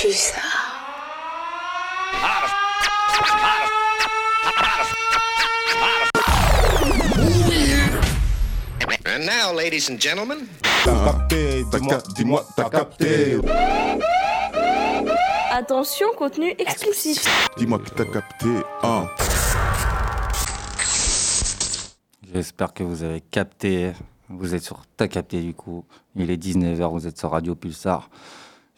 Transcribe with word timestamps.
Pulsar. 0.00 0.40
And 9.04 9.26
now, 9.26 9.52
ladies 9.54 9.90
and 9.90 10.00
gentlemen, 10.00 10.46
T'as 10.84 11.04
capté, 11.04 11.64
dis-moi, 11.70 11.98
dis-moi, 12.14 12.46
t'as 12.56 12.70
capté. 12.70 13.38
Attention, 15.52 16.06
contenu 16.16 16.54
explicite. 16.56 17.28
Dis-moi 17.58 17.80
que 17.80 17.90
t'as 17.90 18.06
capté. 18.06 18.48
Hein. 18.82 19.06
J'espère 22.32 22.72
que 22.72 22.82
vous 22.82 23.02
avez 23.02 23.20
capté. 23.20 23.92
Vous 24.30 24.54
êtes 24.54 24.62
sur 24.62 24.80
T'as 24.96 25.08
capté 25.08 25.42
du 25.42 25.52
coup. 25.52 25.84
Il 26.16 26.30
est 26.30 26.42
19h, 26.42 26.90
vous 26.90 27.06
êtes 27.06 27.18
sur 27.18 27.32
Radio 27.32 27.54
Pulsar. 27.54 28.08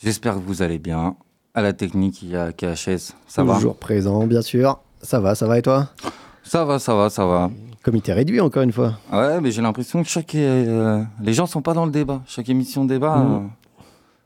J'espère 0.03 0.35
que 0.35 0.41
vous 0.41 0.63
allez 0.63 0.79
bien. 0.79 1.17
À 1.55 1.63
la 1.63 1.73
technique, 1.73 2.23
il 2.23 2.31
y 2.31 2.37
a 2.37 2.53
KHS. 2.53 3.13
Ça 3.27 3.45
va 3.45 3.55
Toujours 3.57 3.77
présent, 3.77 4.27
bien 4.27 4.43
sûr. 4.43 4.81
Ça 5.03 5.21
va, 5.21 5.35
ça 5.35 5.47
va 5.47 5.59
et 5.59 5.63
toi? 5.63 5.91
Ça 6.43 6.65
va, 6.65 6.79
ça 6.79 6.95
va, 6.95 7.11
ça 7.11 7.27
va. 7.27 7.51
Comité 7.85 8.13
réduit 8.13 8.41
encore 8.41 8.63
une 8.63 8.73
fois. 8.73 8.95
Ouais, 9.13 9.41
mais 9.41 9.51
j'ai 9.51 9.61
l'impression 9.63 10.03
que 10.03 10.09
chaque. 10.09 10.35
euh, 10.35 11.03
les 11.23 11.33
gens 11.35 11.47
sont 11.47 11.63
pas 11.63 11.75
dans 11.75 11.85
le 11.85 11.91
débat. 11.93 12.23
Chaque 12.27 12.49
émission 12.49 12.85
débat, 12.85 13.17
Mhm. 13.19 13.35
euh, 13.35 13.49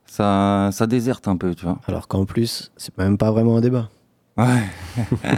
ça, 0.06 0.70
ça 0.72 0.86
déserte 0.86 1.26
un 1.28 1.36
peu, 1.36 1.54
tu 1.54 1.64
vois. 1.64 1.78
Alors 1.88 2.06
qu'en 2.08 2.24
plus, 2.26 2.70
c'est 2.76 2.96
même 2.98 3.18
pas 3.18 3.30
vraiment 3.30 3.56
un 3.56 3.60
débat. 3.60 3.88
Ouais. 4.36 4.62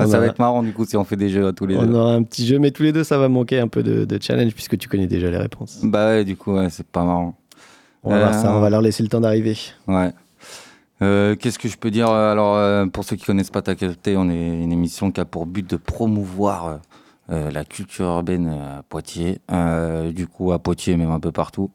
Ah, 0.00 0.06
ça 0.06 0.20
va 0.20 0.26
être 0.26 0.38
marrant 0.38 0.62
du 0.62 0.72
coup 0.72 0.84
si 0.84 0.96
on 0.96 1.02
fait 1.02 1.16
des 1.16 1.28
jeux 1.28 1.48
à 1.48 1.52
tous 1.52 1.66
les 1.66 1.76
On 1.76 1.84
deux. 1.84 1.94
aura 1.96 2.12
un 2.12 2.22
petit 2.22 2.46
jeu, 2.46 2.60
mais 2.60 2.70
tous 2.70 2.84
les 2.84 2.92
deux, 2.92 3.02
ça 3.02 3.18
va 3.18 3.28
manquer 3.28 3.58
un 3.58 3.66
peu 3.66 3.82
de, 3.82 4.04
de 4.04 4.18
challenge 4.22 4.54
puisque 4.54 4.78
tu 4.78 4.88
connais 4.88 5.08
déjà 5.08 5.28
les 5.28 5.36
réponses. 5.38 5.80
Bah 5.82 6.06
ouais, 6.10 6.24
du 6.24 6.36
coup, 6.36 6.52
ouais, 6.54 6.68
c'est 6.70 6.86
pas 6.86 7.02
marrant. 7.04 7.36
On 8.04 8.10
va 8.10 8.18
voir 8.18 8.34
Euh, 8.34 8.42
ça, 8.42 8.52
on 8.54 8.60
va 8.60 8.70
leur 8.70 8.80
laisser 8.80 9.02
le 9.02 9.08
temps 9.08 9.20
d'arriver. 9.20 9.56
Ouais. 9.86 10.12
Euh, 11.02 11.36
Qu'est-ce 11.36 11.58
que 11.58 11.68
je 11.68 11.76
peux 11.76 11.90
dire 11.90 12.08
Alors, 12.10 12.56
euh, 12.56 12.86
pour 12.86 13.04
ceux 13.04 13.16
qui 13.16 13.24
connaissent 13.24 13.50
pas 13.50 13.62
Ta 13.62 13.74
Capté, 13.74 14.16
on 14.16 14.28
est 14.30 14.62
une 14.62 14.72
émission 14.72 15.10
qui 15.12 15.20
a 15.20 15.24
pour 15.24 15.46
but 15.46 15.68
de 15.68 15.76
promouvoir 15.76 16.80
euh, 17.30 17.50
la 17.50 17.64
culture 17.64 18.06
urbaine 18.06 18.48
à 18.48 18.82
Poitiers. 18.88 19.40
Du 20.12 20.26
coup, 20.26 20.52
à 20.52 20.58
Poitiers, 20.58 20.96
même 20.96 21.10
un 21.10 21.20
peu 21.20 21.32
partout. 21.32 21.70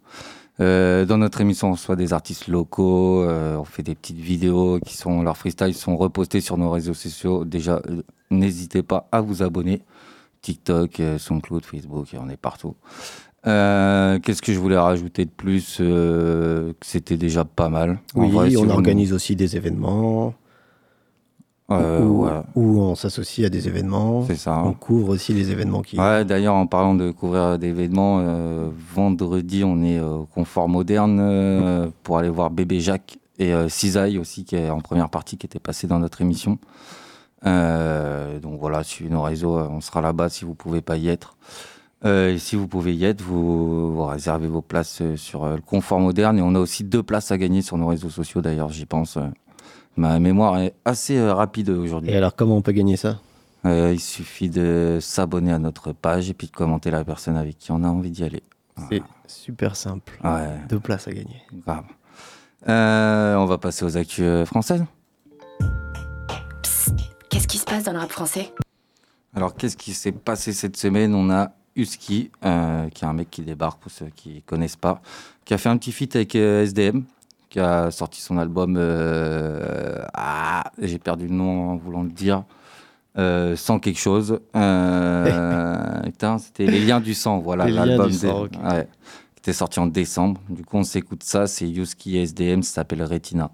Dans 0.60 1.18
notre 1.18 1.42
émission, 1.42 1.70
on 1.70 1.72
reçoit 1.74 1.96
des 1.96 2.14
artistes 2.14 2.48
locaux, 2.48 3.26
on 3.26 3.66
fait 3.66 3.84
des 3.84 3.96
petites 3.96 4.20
vidéos 4.20 4.80
qui 4.86 4.96
sont, 4.96 5.22
leurs 5.22 5.36
freestyles 5.38 5.74
sont 5.74 5.98
repostés 5.98 6.42
sur 6.42 6.58
nos 6.58 6.70
réseaux 6.70 6.94
sociaux. 6.94 7.44
Déjà, 7.44 7.82
n'hésitez 8.30 8.84
pas 8.84 9.08
à 9.12 9.20
vous 9.22 9.44
abonner. 9.44 9.82
TikTok, 10.42 11.02
SoundCloud, 11.18 11.66
Facebook, 11.66 12.08
on 12.20 12.30
est 12.30 12.38
partout. 12.38 12.76
Euh, 13.46 14.20
Qu'est-ce 14.20 14.42
que 14.42 14.54
je 14.54 14.60
voulais 14.60 14.78
rajouter 14.78 15.26
de 15.26 15.30
plus 15.30 15.78
euh, 15.82 16.74
C'était 16.82 17.18
déjà 17.18 17.44
pas 17.44 17.70
mal. 17.70 18.00
Oui, 18.16 18.32
vrai, 18.32 18.56
on 18.56 18.70
organise 18.70 19.14
aussi 19.14 19.36
des 19.36 19.58
événements 19.58 20.34
Euh, 21.72 22.42
où, 22.56 22.80
on 22.80 22.94
s'associe 22.94 23.48
à 23.48 23.50
des 23.50 23.68
événements. 23.68 24.26
c'est 24.28 24.36
ça. 24.36 24.62
On 24.64 24.74
couvre 24.74 25.10
aussi 25.10 25.34
les 25.34 25.50
événements 25.50 25.82
qui. 25.82 26.00
Ouais, 26.00 26.24
d'ailleurs, 26.24 26.54
en 26.54 26.68
parlant 26.68 26.94
de 26.94 27.10
couvrir 27.12 27.58
des 27.58 27.70
événements, 27.70 28.20
euh, 28.22 28.70
vendredi, 28.94 29.64
on 29.64 29.82
est 29.84 30.00
au 30.00 30.28
Confort 30.34 30.70
Moderne 30.70 31.92
pour 32.04 32.18
aller 32.20 32.30
voir 32.30 32.50
Bébé 32.52 32.80
Jacques 32.80 33.18
et 33.40 33.54
Cisaille 33.70 34.20
aussi, 34.20 34.46
qui 34.46 34.56
est 34.56 34.70
en 34.70 34.82
première 34.82 35.10
partie, 35.10 35.38
qui 35.38 35.48
était 35.48 35.60
passé 35.60 35.88
dans 35.88 36.00
notre 36.00 36.22
émission. 36.22 36.60
Donc 37.44 38.60
voilà, 38.60 38.84
suivez 38.84 39.10
nos 39.10 39.24
réseaux, 39.24 39.58
on 39.58 39.82
sera 39.82 40.00
là-bas 40.02 40.30
si 40.30 40.46
vous 40.46 40.54
pouvez 40.54 40.82
pas 40.82 40.96
y 40.98 41.10
être. 41.10 41.36
Euh, 42.06 42.34
et 42.34 42.38
si 42.38 42.56
vous 42.58 42.68
pouvez 42.68 42.94
y 42.96 43.06
être, 43.06 43.22
vous, 43.22 43.94
vous 43.94 44.06
réservez 44.06 44.48
vos 44.48 44.62
places 44.62 45.00
euh, 45.02 45.16
sur 45.16 45.46
euh, 45.46 45.56
le 45.56 45.62
Confort 45.62 46.00
Moderne. 46.00 46.38
Et 46.38 46.42
on 46.42 46.54
a 46.56 46.60
aussi 46.60 46.84
deux 46.84 47.02
places 47.04 47.32
à 47.32 47.38
gagner 47.38 47.62
sur 47.62 47.78
nos 47.78 47.88
réseaux 47.88 48.10
sociaux, 48.10 48.42
d'ailleurs, 48.42 48.70
j'y 48.70 48.86
pense. 48.86 49.18
euh. 49.18 49.22
Ma 49.96 50.20
mémoire 50.20 50.58
est 50.60 50.74
assez 50.86 51.18
euh, 51.18 51.34
rapide 51.34 51.70
aujourd'hui. 51.70 52.12
Et 52.12 52.18
alors, 52.18 52.36
comment 52.36 52.58
on 52.58 52.62
peut 52.62 52.72
gagner 52.74 52.98
ça? 52.98 53.20
Euh, 53.66 53.92
il 53.94 54.00
suffit 54.02 54.50
de 54.50 54.98
s'abonner 55.02 55.54
à 55.54 55.60
notre 55.60 55.94
page 55.94 56.30
et 56.30 56.34
puis 56.34 56.48
de 56.48 56.52
commenter 56.52 56.92
la 56.92 57.06
personne 57.06 57.38
avec 57.38 57.58
qui 57.58 57.72
on 57.72 57.84
a 57.84 57.88
envie 57.88 58.12
d'y 58.12 58.24
aller. 58.26 58.44
C'est 58.90 59.04
super 59.28 59.76
simple. 59.78 60.20
Ouais, 60.24 60.50
Deux 60.68 60.80
places 60.80 61.08
à 61.08 61.12
gagner. 61.14 61.42
grave. 61.66 61.86
Euh, 62.68 63.36
on 63.36 63.46
va 63.46 63.58
passer 63.58 63.86
aux 63.86 63.96
actus 63.96 64.26
euh, 64.26 64.46
françaises. 64.46 64.84
Qu'est-ce 67.30 67.48
qui 67.48 67.58
se 67.58 67.66
passe 67.66 67.84
dans 67.84 67.94
le 67.94 68.00
rap 68.00 68.12
français? 68.12 68.52
Alors, 69.36 69.56
qu'est-ce 69.56 69.78
qui 69.78 69.94
s'est 69.94 70.12
passé 70.12 70.54
cette 70.54 70.76
semaine? 70.78 71.14
On 71.16 71.30
a 71.30 71.52
Husky, 71.76 72.32
euh, 72.46 72.88
qui 72.90 73.04
est 73.04 73.08
un 73.08 73.14
mec 73.14 73.30
qui 73.32 73.42
débarque 73.42 73.80
pour 73.82 73.92
ceux 73.92 74.08
qui 74.16 74.42
connaissent 74.44 74.76
pas, 74.76 75.02
qui 75.46 75.54
a 75.54 75.58
fait 75.58 75.70
un 75.70 75.78
petit 75.78 75.92
feat 75.92 76.16
avec 76.16 76.36
euh, 76.36 76.64
SDM, 76.64 77.02
qui 77.50 77.60
a 77.60 77.90
sorti 77.92 78.22
son 78.22 78.38
album. 78.38 78.76
euh, 78.78 80.04
ah, 80.14 80.64
j'ai 80.80 81.00
perdu 81.00 81.28
le 81.28 81.34
nom 81.34 81.72
en 81.72 81.76
voulant 81.78 82.04
le 82.04 82.10
dire. 82.10 82.44
sans 83.16 83.80
quelque 83.80 84.00
chose. 84.00 84.40
Putain, 84.54 86.38
c'était 86.40 86.66
Les 86.68 86.80
Liens 86.86 87.00
du 87.00 87.14
Sang, 87.14 87.40
voilà, 87.40 87.66
Les 87.66 87.72
Liens 87.72 87.86
l'album 87.86 88.08
du 88.12 88.18
des- 88.18 88.28
Sang, 88.28 88.44
ok. 88.44 88.52
ouais, 88.72 88.88
qui 89.36 89.40
était 89.40 89.54
sorti 89.54 89.80
en 89.80 89.88
décembre. 89.88 90.42
Du 90.50 90.64
coup, 90.66 90.78
on 90.78 90.84
s'écoute 90.84 91.24
ça, 91.24 91.48
c'est 91.48 91.68
Yuski 91.68 92.18
et 92.18 92.24
SDM, 92.24 92.62
ça 92.64 92.74
s'appelle 92.76 93.04
Retina. 93.04 93.52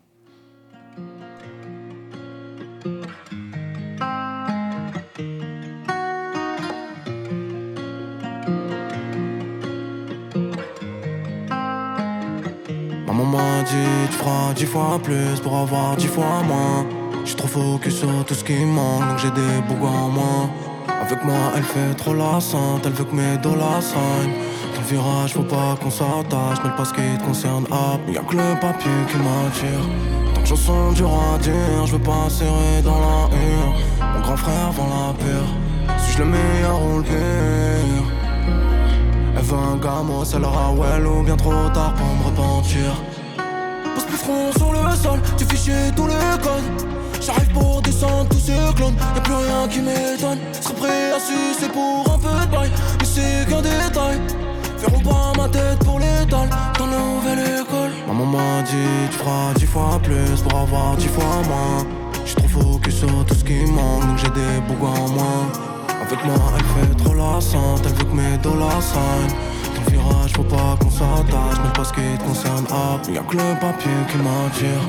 Tu 13.70 14.18
feras 14.18 14.54
dix 14.56 14.66
fois 14.66 15.00
plus 15.04 15.40
pour 15.44 15.56
avoir 15.58 15.96
dix 15.96 16.08
fois 16.08 16.42
moins. 16.48 16.86
J'suis 17.24 17.36
trop 17.36 17.48
focus 17.48 18.00
sur 18.00 18.26
tout 18.26 18.34
ce 18.34 18.44
qui 18.44 18.66
manque 18.66 19.08
donc 19.08 19.20
j'ai 19.20 19.32
des 19.32 19.56
bougs 19.68 19.86
en 19.86 20.10
moins. 20.10 20.50
Avec 21.02 21.24
moi 21.24 21.44
elle 21.56 21.64
fait 21.64 21.94
trop 21.96 22.14
la 22.14 22.40
sainte, 22.40 22.84
elle 22.86 22.94
veut 22.94 23.06
que 23.06 23.16
mes 23.16 23.38
dollars 23.38 23.82
signent 23.82 24.34
Dans 24.74 24.82
le 24.82 24.88
virage 24.88 25.34
faut 25.34 25.44
pas 25.44 25.78
qu'on 25.82 25.92
s'attache, 25.92 26.60
mais 26.64 26.70
le 26.72 26.76
pas 26.76 26.86
ce 26.86 26.94
qui 26.94 27.18
te 27.18 27.24
concerne 27.24 27.66
hop. 27.66 28.02
Y'a 28.08 28.22
que 28.22 28.36
le 28.36 28.60
papier 28.60 29.00
qui 29.10 29.18
m'attire. 29.18 29.86
Tant 30.34 30.46
je 30.46 30.56
sens 30.56 30.96
dur 30.96 31.12
à 31.34 31.38
dire, 31.38 31.86
je 31.86 31.92
veux 31.94 32.06
pas 32.12 32.28
serrer 32.30 32.82
dans 32.84 33.00
la 33.00 33.20
hure 33.38 33.74
Mon 34.14 34.22
grand 34.22 34.38
frère 34.38 34.72
vend 34.72 34.90
la 34.96 35.14
pure 35.14 35.98
Suis-je 36.00 36.20
le 36.20 36.26
meilleur 36.26 36.78
ou 36.86 36.98
le 36.98 37.04
pire? 37.04 38.06
Elle 39.38 39.44
veut 39.44 39.58
un 39.58 39.78
gamin, 39.78 40.26
ça 40.26 40.40
leur 40.40 40.58
a 40.58 40.72
well 40.72 41.06
ou 41.06 41.24
bien 41.24 41.38
trop 41.38 41.70
tard 41.74 41.94
pour 41.94 42.08
me 42.18 42.24
repentir. 42.26 42.92
Plus 44.08 44.18
front 44.18 44.52
sur 44.58 44.72
le 44.72 44.96
sol, 44.96 45.20
tu 45.38 45.46
fichier 45.46 45.92
tous 45.96 46.08
les 46.08 46.42
codes. 46.42 46.64
J'arrive 47.22 47.52
pour 47.52 47.82
descendre 47.82 48.30
tous 48.30 48.40
ces 48.40 48.74
clones, 48.76 48.96
y'a 49.16 49.22
plus 49.22 49.34
rien 49.34 49.68
qui 49.70 49.80
m'étonne. 49.82 50.40
Serais 50.62 50.74
prêt 50.76 51.12
à 51.12 51.20
sucer 51.20 51.70
pour 51.72 52.06
un 52.14 52.18
peu 52.18 52.46
de 52.46 52.52
bail, 52.52 52.72
mais 53.00 53.06
c'est 53.06 53.48
qu'un 53.50 53.62
détail. 53.62 54.20
Feront 54.78 55.02
pas 55.02 55.34
ma 55.42 55.50
tête 55.50 55.80
pour 55.80 56.00
l'étal 56.00 56.50
dans 56.78 56.88
la 56.88 56.98
nouvelle 56.98 57.62
école. 57.62 57.92
Maman 58.08 58.26
m'a 58.26 58.62
dit, 58.64 59.10
tu 59.12 59.18
feras 59.18 59.54
dix 59.56 59.66
fois 59.66 60.00
plus 60.02 60.42
pour 60.42 60.60
avoir 60.60 60.96
dix 60.96 61.08
fois 61.08 61.42
moins. 61.48 61.86
J'suis 62.26 62.36
trop 62.36 62.48
focus 62.48 62.96
sur 63.00 63.26
tout 63.26 63.36
ce 63.36 63.44
qui 63.44 63.66
manque, 63.66 64.08
donc 64.08 64.18
j'ai 64.18 64.30
des 64.30 64.62
bougs 64.68 64.88
en 64.88 65.10
moins. 65.10 65.46
Avec 66.02 66.26
moi, 66.26 66.36
elle 66.56 66.88
fait 66.88 67.04
trop 67.04 67.14
la 67.14 67.42
sainte, 67.42 67.82
elle 67.86 67.94
veut 67.94 68.06
que 68.06 68.16
mes 68.16 68.38
dollars 68.38 68.82
signent. 68.82 69.36
Virage, 70.10 70.32
faut 70.36 70.44
pas 70.44 70.78
qu'on 70.80 70.90
s'attache, 70.90 71.60
mais 71.64 71.74
pas 71.74 71.84
ce 71.84 71.94
qui 71.94 72.18
te 72.18 72.24
concerne, 72.24 72.66
hop. 72.66 73.08
Y'a 73.14 73.22
que 73.22 73.38
le 73.38 73.60
papier 73.60 73.92
qui 74.10 74.18
m'attire. 74.18 74.84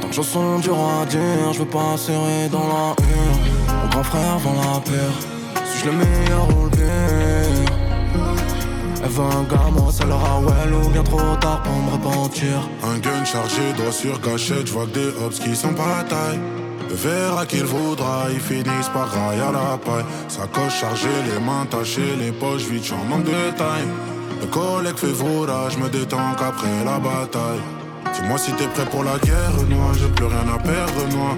Tant 0.00 0.08
que 0.08 0.14
je 0.14 0.22
sens 0.22 0.62
dur 0.62 0.76
à 0.76 1.06
dire, 1.06 1.52
je 1.52 1.58
veux 1.60 1.64
pas 1.64 1.96
serrer 1.96 2.48
dans 2.50 2.66
la 2.66 2.94
hure. 3.02 3.82
Mon 3.82 3.88
grand 3.88 4.04
frère 4.04 4.38
vend 4.38 4.54
la 4.54 4.80
paire. 4.80 5.16
Suis-je 5.70 5.86
le 5.86 5.92
meilleur 5.92 6.48
ou 6.56 6.64
le 6.64 6.70
pire? 6.70 7.72
Elle 9.02 9.10
veut 9.10 9.22
un 9.22 9.44
gamin, 9.44 9.90
ça 9.90 10.04
leur 10.04 10.18
a 10.18 10.40
well 10.40 10.74
ou 10.74 10.88
bien 10.88 11.02
trop 11.02 11.36
tard 11.40 11.62
pour 11.62 11.72
me 11.72 11.92
repentir. 11.92 12.68
Un 12.82 12.98
gun 12.98 13.24
chargé, 13.24 13.72
doigt 13.76 13.92
sur 13.92 14.20
gâchette, 14.20 14.66
je 14.66 14.72
vois 14.72 14.86
que 14.86 14.98
des 14.98 15.08
hops 15.24 15.38
qui 15.38 15.54
sont 15.54 15.74
pas 15.74 16.00
à 16.00 16.04
taille. 16.04 16.40
Le 16.88 16.94
verra 16.94 17.46
qu'il 17.46 17.64
voudra, 17.64 18.26
ils 18.32 18.40
finissent 18.40 18.90
par 18.92 19.08
railler 19.10 19.42
à 19.42 19.52
la 19.52 19.78
paille. 19.78 20.04
Sacoche 20.28 20.80
chargée, 20.80 21.08
les 21.24 21.44
mains 21.44 21.66
tachées, 21.70 22.16
les 22.18 22.32
poches 22.32 22.62
vides, 22.62 22.84
j'en 22.84 23.04
manque 23.08 23.24
de 23.24 23.50
taille. 23.56 23.88
Le 24.40 24.46
collègue 24.46 24.96
fait 24.96 25.12
voura, 25.12 25.68
je 25.70 25.78
me 25.78 25.88
détends 25.88 26.34
qu'après 26.38 26.84
la 26.84 26.98
bataille. 26.98 27.60
Dis-moi 28.14 28.38
si 28.38 28.52
t'es 28.52 28.66
prêt 28.68 28.84
pour 28.90 29.04
la 29.04 29.18
guerre, 29.18 29.52
noire, 29.68 29.94
j'ai 29.94 30.08
plus 30.08 30.26
rien 30.26 30.46
à 30.54 30.58
perdre, 30.58 31.08
noir. 31.14 31.34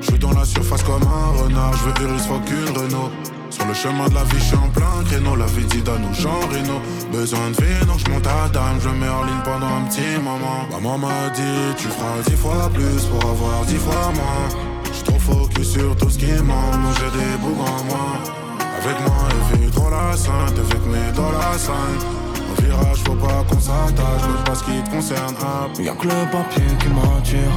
Je 0.00 0.06
suis 0.06 0.18
dans 0.18 0.32
la 0.32 0.44
surface 0.44 0.82
comme 0.82 1.02
un 1.02 1.42
renard, 1.42 1.72
je 1.74 1.84
veux 1.84 2.08
Iris, 2.08 2.26
fuck 2.26 2.48
une 2.50 2.76
Renault. 2.76 3.10
Sur 3.50 3.66
le 3.66 3.74
chemin 3.74 4.08
de 4.08 4.14
la 4.14 4.24
vie, 4.24 4.38
je 4.38 4.44
suis 4.44 4.56
en 4.56 4.68
plein 4.68 5.04
créneau, 5.06 5.36
la 5.36 5.46
vie 5.46 5.64
dit 5.64 5.82
nous 5.82 6.14
Jean 6.14 6.40
Reno. 6.52 6.80
Besoin 7.12 7.50
de 7.50 7.62
vie, 7.62 7.86
donc 7.86 7.98
je 7.98 8.10
monte 8.10 8.26
à 8.26 8.48
dame, 8.48 8.78
je 8.80 8.88
mets 8.88 9.08
en 9.08 9.24
ligne 9.24 9.42
pendant 9.44 9.66
un 9.66 9.84
petit 9.88 10.16
moment. 10.22 10.64
Maman 10.70 10.98
m'a 10.98 11.28
dit, 11.34 11.74
tu 11.76 11.88
feras 11.88 12.22
dix 12.26 12.36
fois 12.36 12.70
plus 12.72 13.04
pour 13.06 13.30
avoir 13.30 13.64
dix 13.66 13.76
fois 13.76 14.12
moins. 14.14 14.48
J'suis 14.92 15.04
trop 15.04 15.18
focus 15.18 15.72
sur 15.72 15.96
tout 15.96 16.08
ce 16.08 16.18
qui 16.18 16.32
manque, 16.32 16.96
j'ai 16.98 17.18
des 17.18 17.36
bougs 17.42 17.60
en 17.60 17.84
moi. 17.84 18.08
Avec 18.80 18.98
moi, 19.06 19.28
elle 19.30 19.58
fait 19.58 19.70
trop 19.70 19.90
la 19.90 20.16
sainte, 20.16 20.58
avec 20.58 20.86
mes 20.86 21.12
dans 21.12 21.32
la 21.32 21.58
scène. 21.58 22.19
Virage, 22.70 22.98
faut 23.04 23.14
pas 23.14 23.44
qu'on 23.48 23.60
s'attache, 23.60 24.22
mais 24.28 24.44
pas 24.44 24.54
ce 24.54 24.64
qui 24.64 24.82
te 24.82 24.90
concerne. 24.90 25.34
Y'a 25.80 25.92
que 25.92 26.04
le 26.06 26.30
papier 26.30 26.62
qui 26.78 26.88
m'attire. 26.88 27.54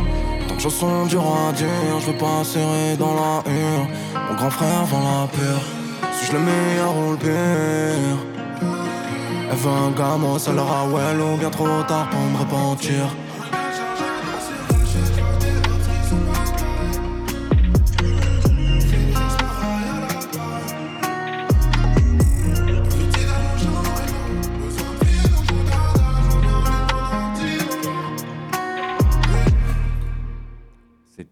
Tant 0.47 0.55
que 0.55 0.61
Chanson 0.61 1.05
du 1.05 1.17
roi 1.17 1.51
dur, 1.55 1.99
je 1.99 2.07
veux 2.07 2.17
pas 2.17 2.43
serrer 2.43 2.97
dans 2.97 3.13
la 3.13 3.43
hure. 3.45 3.87
Mon 4.27 4.35
grand 4.35 4.49
frère 4.49 4.85
vend 4.85 4.99
la 4.99 5.27
peur. 5.27 5.61
Suis-je 6.17 6.33
le 6.33 6.39
meilleur 6.39 6.97
ou 6.97 7.11
le 7.11 7.17
pire 7.17 8.17
Elle 9.51 9.57
veut 9.57 9.77
un 9.87 9.91
gamin, 9.91 10.39
ça 10.39 10.51
leur 10.51 10.71
a 10.71 10.85
well 10.87 11.21
ou 11.21 11.37
bien 11.37 11.51
trop 11.51 11.83
tard 11.87 12.09
pour 12.09 12.19
me 12.19 12.37
repentir. 12.39 13.05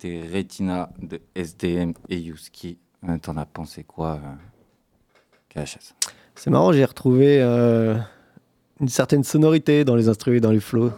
C'était 0.01 0.21
Retina 0.33 0.89
de 0.99 1.21
SDM 1.35 1.93
et 2.09 2.17
Yuski. 2.17 2.79
Euh, 3.07 3.19
T'en 3.19 3.37
as 3.37 3.45
pensé 3.45 3.83
quoi, 3.83 4.19
euh, 5.55 5.63
KHS 5.63 5.93
C'est 6.33 6.49
marrant, 6.49 6.71
j'ai 6.73 6.83
retrouvé 6.85 7.39
euh, 7.39 7.95
une 8.79 8.87
certaine 8.87 9.23
sonorité 9.23 9.85
dans 9.85 9.95
les 9.95 10.09
instruments 10.09 10.37
et 10.37 10.39
dans 10.39 10.49
les 10.49 10.59
flows. 10.59 10.91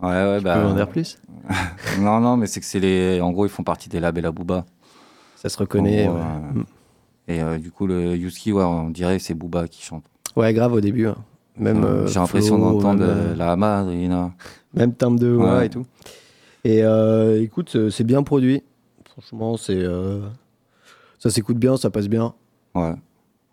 Ouais, 0.00 0.08
ouais, 0.08 0.38
Tu 0.38 0.44
bah. 0.44 0.54
peux 0.60 0.64
en 0.66 0.74
dire 0.74 0.88
plus? 0.88 1.18
Non, 2.00 2.20
non, 2.20 2.38
mais 2.38 2.46
c'est 2.46 2.60
que 2.60 2.66
c'est 2.66 2.80
les. 2.80 3.20
En 3.20 3.32
gros, 3.32 3.44
ils 3.44 3.50
font 3.50 3.64
partie 3.64 3.90
des 3.90 4.00
labels 4.00 4.30
Booba. 4.30 4.64
Ça 5.36 5.50
se 5.50 5.58
reconnaît. 5.58 6.06
En 6.08 6.12
gros, 6.14 6.20
ouais. 6.20 6.26
euh, 6.26 6.52
Mm. 6.54 6.64
Et 7.30 7.42
euh, 7.42 7.58
du 7.58 7.70
coup, 7.70 7.86
le 7.86 8.16
Yuski, 8.16 8.52
ouais, 8.52 8.64
on 8.64 8.88
dirait 8.88 9.18
c'est 9.18 9.34
Booba 9.34 9.68
qui 9.68 9.82
chante. 9.82 10.04
Ouais, 10.36 10.54
grave 10.54 10.72
au 10.72 10.80
début. 10.80 11.06
hein. 11.06 11.16
Même, 11.58 12.06
J'ai 12.06 12.18
l'impression 12.18 12.56
d'entendre 12.58 13.04
même, 13.04 13.34
la 13.36 13.56
Madrina. 13.56 14.32
Même 14.72 14.94
timbre 14.94 15.18
de 15.20 15.28
voix 15.28 15.58
Ouais. 15.58 15.66
et 15.66 15.70
tout. 15.70 15.84
Et 16.64 16.82
euh, 16.82 17.42
écoute, 17.42 17.76
euh, 17.76 17.90
c'est 17.90 18.04
bien 18.04 18.22
produit. 18.22 18.62
Franchement, 19.06 19.56
c'est 19.56 19.76
euh, 19.76 20.20
ça 21.18 21.30
s'écoute 21.30 21.56
bien, 21.58 21.76
ça 21.76 21.90
passe 21.90 22.08
bien. 22.08 22.34
Ouais. 22.74 22.94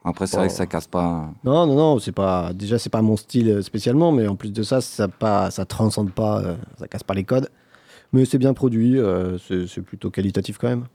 Après, 0.03 0.27
c'est 0.27 0.37
vrai 0.37 0.47
que 0.47 0.53
ça 0.53 0.67
casse 0.67 0.87
pas. 0.87 1.31
Non, 1.43 1.65
non, 1.65 1.75
non, 1.75 1.99
c'est 1.99 2.11
pas. 2.11 2.53
Déjà, 2.53 2.77
c'est 2.77 2.91
pas 2.91 3.01
mon 3.01 3.17
style 3.17 3.63
spécialement, 3.63 4.11
mais 4.11 4.27
en 4.27 4.35
plus 4.35 4.53
de 4.53 4.61
ça, 4.61 4.79
ça 4.81 5.07
pas, 5.07 5.49
ça 5.49 5.65
transcende 5.65 6.11
pas, 6.11 6.57
ça 6.77 6.87
casse 6.87 7.01
pas 7.03 7.15
les 7.15 7.23
codes. 7.23 7.49
Mais 8.13 8.23
c'est 8.25 8.37
bien 8.37 8.53
produit, 8.53 8.97
euh, 8.99 9.37
c'est 9.39 9.81
plutôt 9.81 10.11
qualitatif 10.11 10.57
quand 10.57 10.67
même. 10.69 10.85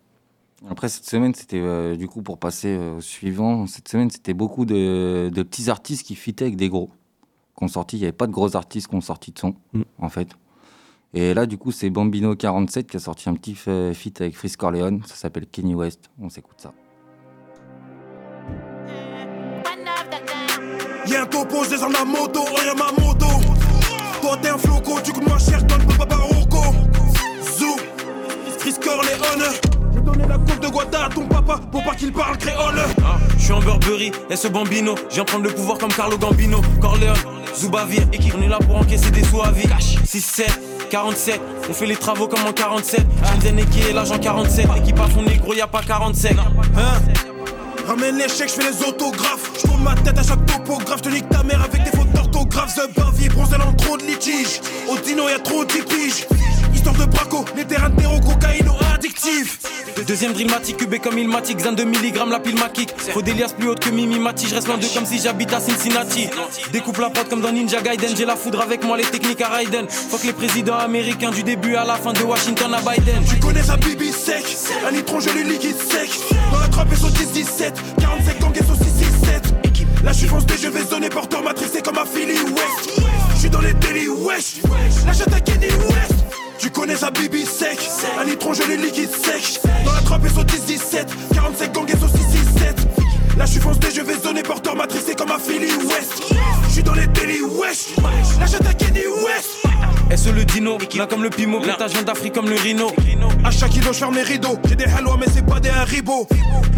Après, 0.68 0.88
cette 0.88 1.06
semaine, 1.06 1.34
c'était 1.34 1.60
euh, 1.60 1.96
du 1.96 2.06
coup 2.06 2.22
pour 2.22 2.38
passer 2.38 2.68
euh, 2.68 2.98
au 2.98 3.00
suivant. 3.00 3.66
Cette 3.66 3.88
semaine, 3.88 4.10
c'était 4.10 4.34
beaucoup 4.34 4.64
de, 4.64 5.30
de 5.34 5.42
petits 5.42 5.70
artistes 5.70 6.06
qui 6.06 6.14
fitaient 6.14 6.44
avec 6.46 6.56
des 6.56 6.68
gros. 6.68 6.90
Qu'on 7.54 7.68
sorti, 7.68 7.96
il 7.96 8.00
n'y 8.00 8.06
avait 8.06 8.12
pas 8.12 8.26
de 8.26 8.32
gros 8.32 8.56
artistes 8.56 8.88
qui 8.88 8.94
ont 8.94 9.00
sorti 9.00 9.32
de 9.32 9.38
son, 9.38 9.54
Mm. 9.72 9.82
en 9.98 10.08
fait. 10.08 10.28
Et 11.12 11.34
là, 11.34 11.46
du 11.46 11.58
coup, 11.58 11.72
c'est 11.72 11.90
Bambino47 11.90 12.84
qui 12.84 12.96
a 12.96 13.00
sorti 13.00 13.28
un 13.28 13.34
petit 13.34 13.54
feat 13.54 14.20
avec 14.20 14.36
Frisk 14.36 14.60
Corleone. 14.60 15.02
Ça 15.06 15.16
s'appelle 15.16 15.46
Kenny 15.46 15.74
West. 15.74 16.10
On 16.20 16.28
s'écoute 16.28 16.58
ça. 16.58 16.72
Y'a 21.06 21.22
un 21.22 21.26
topo, 21.26 21.64
je 21.64 21.70
descends 21.70 21.88
la 21.88 22.04
moto, 22.04 22.40
oh 22.40 22.58
y'a 22.64 22.74
ma 22.74 22.92
moto. 23.02 23.26
Toi 24.20 24.38
t'es 24.40 24.50
un 24.50 24.58
floco, 24.58 25.00
tu 25.02 25.12
coûtes 25.12 25.26
moins 25.26 25.38
cher, 25.38 25.60
donne 25.64 25.84
pas 25.98 26.06
Barocco. 26.06 26.62
Zou, 27.42 27.76
Chris 28.58 28.74
Corleone. 28.80 29.50
Je 29.92 29.98
donnais 30.00 30.28
la 30.28 30.38
coupe 30.38 30.60
de 30.60 30.68
Guada 30.68 31.06
à 31.06 31.08
ton 31.08 31.26
papa 31.26 31.58
pour 31.72 31.82
pas 31.82 31.96
qu'il 31.96 32.12
parle 32.12 32.38
créole. 32.38 32.80
Je 33.36 33.42
suis 33.42 33.52
en 33.52 33.58
Burberry, 33.60 34.12
et 34.28 34.36
ce 34.36 34.46
bambino. 34.46 34.94
Je 35.08 35.14
viens 35.16 35.24
prendre 35.24 35.44
le 35.44 35.50
pouvoir 35.50 35.78
comme 35.78 35.92
Carlo 35.92 36.16
Gambino. 36.16 36.60
Corleone, 36.80 37.16
Zubavir, 37.56 38.06
équipe, 38.12 38.34
on 38.38 38.42
est 38.42 38.48
là 38.48 38.58
pour 38.58 38.76
encaisser 38.76 39.10
des 39.10 39.24
sous 39.24 39.42
à 39.42 39.50
vie. 39.50 39.66
6, 40.04 40.20
7, 40.20 40.60
47, 40.90 41.40
on 41.68 41.72
fait 41.72 41.86
les 41.86 41.96
travaux 41.96 42.26
comme 42.26 42.44
en 42.44 42.52
47. 42.52 43.06
Shenzhen 43.24 43.64
qui 43.66 43.80
est 43.80 43.92
l'agent 43.92 44.18
47. 44.18 44.66
Équipe 44.78 44.98
à 44.98 45.08
fond 45.08 45.22
négro, 45.22 45.54
y 45.54 45.60
a 45.60 45.66
pas 45.66 45.82
47. 45.86 46.36
Hein? 46.76 46.82
Ramène 47.86 48.18
les 48.18 48.28
chèques, 48.28 48.48
je 48.48 48.60
fais 48.60 48.70
les 48.70 48.88
autographes. 48.88 49.52
Je 49.62 49.82
ma 49.82 49.94
tête 49.94 50.18
à 50.18 50.22
chaque 50.22 50.44
topographe. 50.46 50.98
Je 50.98 51.02
te 51.02 51.08
nique 51.08 51.28
ta 51.28 51.42
mère 51.42 51.62
avec 51.62 51.84
des 51.84 51.90
d'orthographe. 52.50 52.74
The 52.74 52.94
Bavi, 52.94 53.28
bronze, 53.28 53.50
elle 53.54 53.62
en 53.62 53.72
trop 53.72 53.96
de 53.96 54.04
litiges. 54.04 54.60
Au 54.88 54.98
dino, 54.98 55.28
y'a 55.28 55.38
trop 55.38 55.64
de 55.64 55.72
piges. 55.72 56.26
Histoire 56.74 56.94
de 56.94 57.04
braco, 57.04 57.44
les 57.56 57.64
terrains 57.64 57.90
de 57.90 58.00
terreau, 58.00 58.20
cocaïno 58.20 58.72
addictif. 58.94 59.58
Deuxième 60.06 60.32
drillmatique, 60.32 60.78
cubé 60.78 60.98
comme 60.98 61.18
Ilmatic, 61.18 61.60
Zan 61.60 61.72
de 61.72 61.84
milligrammes, 61.84 62.30
la 62.30 62.40
pile 62.40 62.58
maquique. 62.58 62.94
Faut 63.12 63.22
des 63.22 63.34
liasses 63.34 63.52
plus 63.52 63.68
hautes 63.68 63.80
que 63.80 63.90
Mimi 63.90 64.18
Mati, 64.18 64.46
je 64.48 64.54
reste 64.54 64.66
d'eux 64.66 64.88
comme 64.94 65.04
si 65.04 65.18
j'habite 65.18 65.52
à 65.52 65.60
Cincinnati. 65.60 66.28
Découpe 66.72 66.98
la 66.98 67.10
porte 67.10 67.28
comme 67.28 67.40
dans 67.40 67.52
Ninja 67.52 67.82
Gaiden, 67.82 68.16
j'ai 68.16 68.24
la 68.24 68.36
foudre 68.36 68.62
avec 68.62 68.84
moi, 68.84 68.96
les 68.96 69.04
techniques 69.04 69.42
à 69.42 69.48
Raiden. 69.48 69.86
Fuck 69.88 70.24
les 70.24 70.32
présidents 70.32 70.78
américains 70.78 71.30
du 71.30 71.42
début 71.42 71.76
à 71.76 71.84
la 71.84 71.96
fin 71.96 72.12
de 72.12 72.22
Washington 72.22 72.72
à 72.72 72.80
Biden. 72.80 73.22
Tu 73.28 73.36
connais 73.40 73.62
sa 73.62 73.76
bibi 73.76 74.10
sec, 74.10 74.44
un 74.86 74.90
litron 74.90 75.20
gelé 75.20 75.44
liquide 75.44 75.76
sec. 75.76 76.10
Dans 76.50 76.60
la 76.60 76.68
trappe 76.68 76.92
et 76.92 76.96
son 76.96 77.08
10-17, 77.08 77.72
45 78.00 78.40
gangs 78.40 78.52
et 78.54 78.64
son 78.64 78.74
6-6-7. 78.74 79.39
Là 80.04 80.12
je 80.12 80.18
suis 80.18 80.28
je 80.28 80.68
vais 80.68 80.84
zoner 80.84 81.08
porteur 81.08 81.42
matrixé 81.42 81.82
comme 81.82 81.98
à 81.98 82.04
Philly 82.04 82.38
West. 82.40 83.00
Je 83.34 83.38
suis 83.40 83.50
dans 83.50 83.60
les 83.60 83.74
délits, 83.74 84.08
wesh. 84.08 84.56
Là 85.06 85.12
j'attaque 85.12 85.44
Kenny 85.44 85.66
West. 85.66 86.14
Tu 86.58 86.70
connais 86.70 86.96
sa 86.96 87.10
bibi 87.10 87.44
sec, 87.44 87.78
un 88.18 88.24
litron 88.24 88.52
gelé 88.52 88.76
liquide 88.76 89.10
sec. 89.10 89.60
Dans 89.84 89.92
la 89.92 90.00
trappe 90.00 90.24
et 90.24 90.28
son 90.28 90.42
10-17, 90.42 91.06
45 91.34 91.72
gangs 91.72 91.88
et 91.88 91.98
son 91.98 92.06
6-6-7. 92.06 93.38
Là 93.38 93.46
je 93.46 93.50
suis 93.52 93.60
foncé, 93.60 93.80
je 93.94 94.00
vais 94.00 94.18
zoner 94.18 94.42
porteur 94.42 94.76
matrixé 94.76 95.14
comme 95.14 95.30
à 95.30 95.38
Philly 95.38 95.72
West. 95.86 96.34
Je 96.68 96.72
suis 96.72 96.82
dans 96.82 96.94
les 96.94 97.06
délits, 97.06 97.42
wesh. 97.42 97.96
Là 98.38 98.46
j'attaque 98.46 98.78
Kenny 98.78 99.06
West. 99.24 99.69
Est-ce 100.10 100.30
le 100.30 100.44
dino 100.44 100.78
Là 100.96 101.06
comme 101.06 101.22
le 101.22 101.30
pimo, 101.30 101.60
pétage 101.60 101.92
d'Afrique 102.04 102.34
comme 102.34 102.48
le 102.48 102.56
rhino. 102.56 102.90
À 103.44 103.50
chaque 103.50 103.70
kilo, 103.70 103.92
je 103.92 103.98
ferme 103.98 104.14
mes 104.14 104.22
rideaux. 104.22 104.58
J'ai 104.68 104.76
des 104.76 104.84
hallois, 104.84 105.16
mais 105.18 105.26
c'est 105.32 105.46
pas 105.46 105.60
des 105.60 105.70
haribots. 105.70 106.26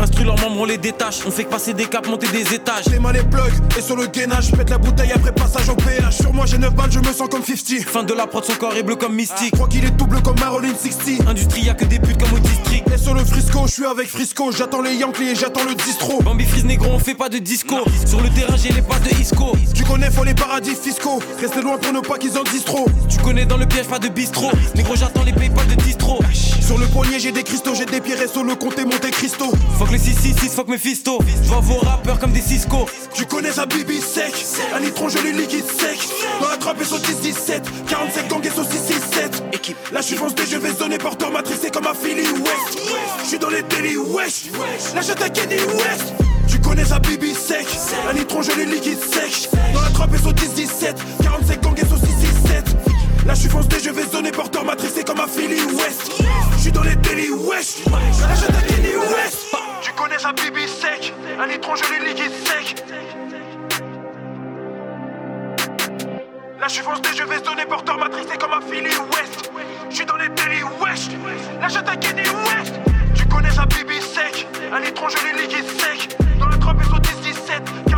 Instru 0.00 0.24
leurs 0.24 0.38
membres, 0.40 0.60
on 0.60 0.64
les 0.64 0.78
détache. 0.78 1.20
On 1.26 1.30
fait 1.30 1.44
que 1.44 1.50
passer 1.50 1.72
des 1.74 1.86
caps, 1.86 2.08
monter 2.08 2.28
des 2.28 2.54
étages. 2.54 2.86
Les 2.90 2.98
mains 2.98 3.12
les 3.12 3.22
plugs 3.22 3.52
et 3.76 3.80
sur 3.80 3.96
le 3.96 4.06
gainage, 4.06 4.48
je 4.50 4.56
pète 4.56 4.70
la 4.70 4.78
bouteille 4.78 5.12
après 5.12 5.32
passage 5.32 5.68
au 5.68 5.74
péage. 5.74 6.18
Sur 6.18 6.32
moi 6.32 6.44
j'ai 6.46 6.58
9 6.58 6.74
balles, 6.74 6.92
je 6.92 6.98
me 6.98 7.12
sens 7.12 7.28
comme 7.28 7.42
50. 7.42 7.84
Fin 7.86 8.02
de 8.02 8.12
la 8.12 8.26
prod, 8.26 8.44
son 8.44 8.54
corps 8.54 8.74
est 8.76 8.82
bleu 8.82 8.96
comme 8.96 9.14
mystique. 9.14 9.52
Crois 9.52 9.68
qu'il 9.68 9.84
est 9.84 9.90
double 9.90 10.20
comme 10.22 10.38
Marilyn 10.38 10.74
60. 10.74 11.26
Industrie, 11.28 11.62
y'a 11.62 11.74
que 11.74 11.84
des 11.84 11.98
putes 11.98 12.18
comme 12.22 12.32
au 12.34 12.38
district. 12.38 12.88
Et 12.92 12.98
sur 12.98 13.14
le 13.14 13.24
frisco, 13.24 13.60
je 13.66 13.72
suis 13.72 13.86
avec 13.86 14.08
Frisco. 14.08 14.52
J'attends 14.52 14.82
les 14.82 14.94
Yankees 14.94 15.30
et 15.30 15.34
j'attends 15.34 15.64
le 15.64 15.74
distro. 15.74 16.22
Bambi 16.22 16.44
frise 16.44 16.64
négro, 16.64 16.90
on 16.92 16.98
fait 16.98 17.14
pas 17.14 17.28
de 17.28 17.38
disco. 17.38 17.76
Sur 18.06 18.20
le 18.20 18.28
terrain, 18.30 18.56
j'ai 18.56 18.70
les 18.72 18.82
pas 18.82 18.98
de 18.98 19.20
Isco. 19.20 19.52
Tu 19.74 19.84
connais, 19.84 20.10
faut 20.10 20.24
les 20.24 20.34
paradis 20.34 20.74
fiscaux. 20.74 21.20
Restez 21.40 21.62
loin 21.62 21.78
pour 21.78 21.92
ne 21.92 22.00
pas 22.00 22.18
qu'ils 22.18 22.36
en 22.38 22.42
disent 22.44 22.64
trop. 22.64 22.86
Tu 23.08 23.18
connais 23.18 23.44
dans 23.44 23.56
le 23.56 23.66
piège, 23.66 23.86
pas 23.86 23.98
de 23.98 24.08
bistrot. 24.08 24.50
Négro, 24.74 24.96
j'attends 24.96 25.22
les 25.24 25.32
paypal 25.32 25.66
de 25.66 25.74
distro. 25.74 26.18
Sur 26.60 26.78
le 26.78 26.86
poignet, 26.86 27.18
j'ai 27.18 27.32
des 27.32 27.42
cristaux, 27.42 27.74
j'ai 27.74 27.84
des 27.84 28.00
pierres 28.00 28.28
sur 28.30 28.44
le 28.44 28.54
compte 28.54 28.78
et 28.78 28.84
Monte 28.84 29.10
Cristo. 29.10 29.52
Fuck 29.78 29.90
les 29.90 29.98
666, 29.98 30.54
fuck 30.54 30.68
mes 30.68 30.78
fistos. 30.78 31.18
Vois 31.44 31.60
vos 31.60 31.78
rappeurs 31.78 32.18
comme 32.18 32.32
des 32.32 32.40
Cisco. 32.40 32.86
Tu 33.14 33.26
connais 33.26 33.52
sa 33.52 33.66
bibi 33.66 34.00
sec, 34.00 34.32
un 34.74 34.80
litron 34.80 35.08
gelé 35.08 35.32
liquide 35.32 35.66
sec. 35.66 35.98
Dans 36.40 36.48
la 36.48 36.56
trappe 36.56 36.80
et 36.80 36.84
son 36.84 36.96
10-17, 36.96 37.62
45 37.88 38.28
gangs 38.28 38.46
et 38.46 38.50
son 38.50 38.62
6-6-7. 38.62 39.42
Équipe, 39.52 39.76
là 39.92 40.00
je 40.00 40.06
suis 40.06 40.16
foncé, 40.16 40.34
je 40.50 40.56
vais 40.56 40.72
zoner 40.72 40.98
porteur 40.98 41.30
matrixé 41.30 41.70
comme 41.70 41.86
à 41.86 41.94
Philly 41.94 42.22
West. 42.22 42.78
Je 43.22 43.28
suis 43.28 43.38
dans 43.38 43.50
les 43.50 43.62
délits, 43.62 43.96
wesh. 43.96 44.46
Là 44.94 45.02
j'attaque 45.02 45.34
Kenny 45.34 45.60
West. 45.60 46.14
Tu 46.48 46.58
connais 46.58 46.84
sa 46.84 46.98
bibi 46.98 47.34
sec, 47.34 47.66
un 48.08 48.12
litron 48.14 48.42
gelé 48.42 48.64
liquide 48.64 48.98
sec. 49.00 49.50
Dans 49.74 49.82
la 49.82 49.90
trappe 49.90 50.14
et 50.14 50.18
son 50.18 50.30
10-17, 50.30 50.94
45 51.22 51.62
gangs 51.62 51.78
et 51.78 51.86
son 51.86 51.96
6-6-7. 51.96 52.11
Là 53.26 53.34
je 53.34 53.40
suis 53.40 53.48
foncé, 53.48 53.78
je 53.82 53.90
vais 53.90 54.02
zoner 54.02 54.32
porteur 54.32 54.64
matrixé 54.64 55.04
comme 55.04 55.20
à 55.20 55.26
Philly 55.28 55.62
West. 55.76 56.22
Je 56.56 56.60
suis 56.60 56.72
dans 56.72 56.82
les 56.82 56.96
délits, 56.96 57.30
wesh. 57.30 57.84
Là 57.86 58.34
j'attaque 58.34 58.66
Kenny 58.66 58.96
West. 58.96 59.46
Tu 59.80 59.92
connais 59.92 60.18
sa 60.18 60.32
bibi 60.32 60.66
sec, 60.66 61.14
un 61.40 61.46
litron 61.46 61.76
gelé 61.76 62.08
liquide 62.08 62.32
sec. 62.44 62.84
Là 66.60 66.66
je 66.66 66.72
suis 66.72 66.82
foncé, 66.82 67.02
je 67.16 67.22
vais 67.22 67.44
zoner 67.44 67.64
porteur 67.66 67.98
matrixé 67.98 68.36
comme 68.38 68.52
à 68.52 68.60
Philly 68.60 68.90
West. 68.90 69.50
Je 69.88 69.94
suis 69.94 70.04
dans 70.04 70.16
les 70.16 70.28
délits, 70.28 70.64
wesh. 70.80 71.08
Là 71.60 71.68
j'attaque 71.68 72.00
Kenny 72.00 72.22
West. 72.22 72.74
Tu 73.14 73.24
connais 73.26 73.50
sa 73.50 73.66
bibi 73.66 74.00
sec, 74.00 74.48
un 74.72 74.80
litron 74.80 75.08
gelé 75.08 75.42
liquide 75.42 75.68
sec. 75.80 76.16
Dans 76.40 76.48
la 76.48 76.56
trappe 76.56 76.80
et 76.80 76.84
son 76.86 76.96
10-17, 76.96 77.91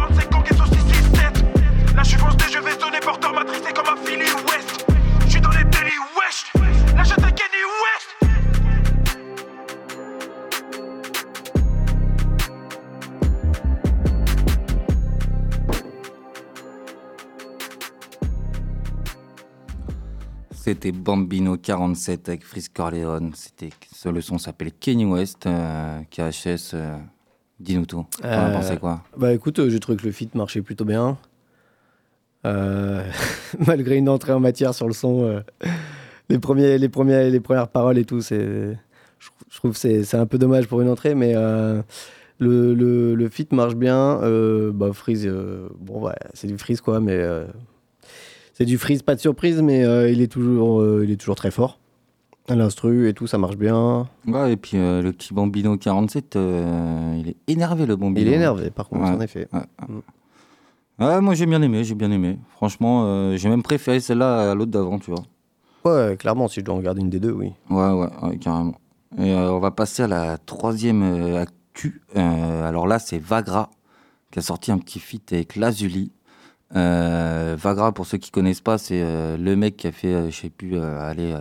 C'était 20.85 20.99
Bambino 20.99 21.57
47 21.57 22.29
avec 22.29 22.45
Frisk 22.45 22.75
Corleone. 22.75 23.31
C'était 23.35 23.71
ce 23.91 24.11
le 24.11 24.21
son 24.21 24.37
s'appelle 24.37 24.71
Kenny 24.71 25.07
West. 25.07 25.47
euh, 25.47 26.00
KHS, 26.11 26.73
euh, 26.75 26.99
dis-nous 27.59 27.87
tout. 27.87 28.05
On 28.23 28.26
a 28.26 28.50
Euh, 28.50 28.53
pensé 28.53 28.76
quoi? 28.76 29.03
Bah 29.17 29.33
écoute, 29.33 29.59
euh, 29.61 29.71
j'ai 29.71 29.81
trouvé 29.81 29.97
que 29.97 30.05
le 30.05 30.12
feat 30.12 30.35
marchait 30.35 30.61
plutôt 30.61 30.85
bien. 30.85 31.17
Euh, 32.45 33.03
malgré 33.67 33.97
une 33.97 34.11
entrée 34.11 34.35
en 34.35 34.41
matière 34.41 34.75
sur 34.75 34.87
le 34.87 34.93
son, 34.93 35.25
euh, 35.25 35.41
les, 36.29 36.38
premiers, 36.38 36.76
les, 36.76 36.91
premiers, 36.91 37.31
les 37.31 37.41
premières 37.41 37.69
paroles 37.69 37.97
et 37.97 38.05
tout, 38.05 38.21
c'est, 38.21 38.76
je, 39.19 39.57
trouve 39.57 39.73
que 39.73 39.79
c'est 40.05 40.14
un 40.19 40.26
peu 40.26 40.37
dommage 40.37 40.69
pour 40.69 40.83
une 40.83 40.91
entrée, 40.91 41.14
mais 41.14 41.33
euh, 41.35 41.81
le, 42.38 42.75
le, 42.75 43.14
le 43.14 43.29
fit 43.31 43.49
marche 43.53 43.75
bien. 43.76 44.21
Euh, 44.23 44.71
bah, 44.71 44.93
Freeze, 44.93 45.26
euh, 45.26 45.67
bon, 45.79 46.03
ouais, 46.05 46.12
c'est 46.35 46.47
du 46.47 46.59
Freeze, 46.59 46.83
quoi, 46.83 47.00
mais 47.00 47.17
c'est 48.54 48.64
du 48.64 48.78
Freeze, 48.78 49.02
pas 49.02 49.14
de 49.14 49.20
surprise, 49.20 49.61
mais 49.61 49.80
il, 50.11 50.23
est 50.23 50.32
toujours, 50.32 50.82
il 51.02 51.11
est 51.11 51.16
toujours 51.16 51.34
très 51.34 51.50
fort. 51.50 51.78
L'instru 52.49 53.08
et 53.08 53.12
tout, 53.12 53.26
ça 53.26 53.37
marche 53.37 53.56
bien. 53.56 54.08
Ouais, 54.26 54.52
et 54.52 54.56
puis 54.56 54.78
le 54.78 55.11
petit 55.11 55.34
Bambino 55.34 55.76
47, 55.76 56.38
il 57.18 57.28
est 57.28 57.37
énervé, 57.46 57.84
le 57.84 57.96
Bambino. 57.96 58.26
Il 58.26 58.32
est 58.32 58.37
énervé, 58.37 58.70
par 58.70 58.88
contre, 58.88 59.04
en 59.04 59.20
effet. 59.20 59.49
Mm. 59.52 59.99
Ouais, 61.00 61.20
moi 61.20 61.34
j'ai 61.34 61.46
bien 61.46 61.61
aimé, 61.61 61.82
j'ai 61.82 61.96
bien 61.96 62.11
aimé. 62.12 62.38
Franchement, 62.50 63.04
euh, 63.06 63.37
j'ai 63.37 63.49
même 63.49 63.64
préféré 63.64 63.99
celle-là 63.99 64.52
à 64.52 64.54
l'autre 64.54 64.70
d'avant, 64.70 65.00
tu 65.00 65.11
vois. 65.11 65.25
Ouais, 65.84 66.16
clairement, 66.16 66.46
si 66.46 66.61
je 66.61 66.64
dois 66.64 66.75
en 66.75 66.78
regarder 66.78 67.00
une 67.00 67.11
des 67.11 67.18
deux, 67.18 67.32
oui. 67.32 67.52
Ouais, 67.68 67.90
ouais, 67.90 68.38
carrément. 68.38 68.76
Et 69.18 69.32
euh, 69.32 69.52
on 69.52 69.58
va 69.58 69.73
passer 69.73 70.04
à 70.04 70.06
la 70.06 70.38
troisième 70.38 71.02
euh, 71.02 71.42
actu. 71.42 72.00
alors 72.14 72.87
là, 72.87 73.00
c'est 73.00 73.18
Vagra 73.18 73.70
qui 74.30 74.38
a 74.38 74.42
sorti 74.42 74.70
un 74.70 74.78
petit 74.78 75.00
feat 75.00 75.32
avec 75.32 75.56
Lazuli. 75.56 76.12
Vagra, 76.75 77.93
pour 77.93 78.07
ceux 78.07 78.19
qui 78.19 78.31
connaissent 78.31 78.61
pas, 78.61 78.78
c'est 78.78 79.00
le 79.37 79.57
mec 79.57 79.76
qui 79.76 79.87
a 79.87 79.93
fait, 79.93 80.31
je 80.31 80.37
sais 80.37 80.50
plus, 80.50 80.78
aller 80.78 81.35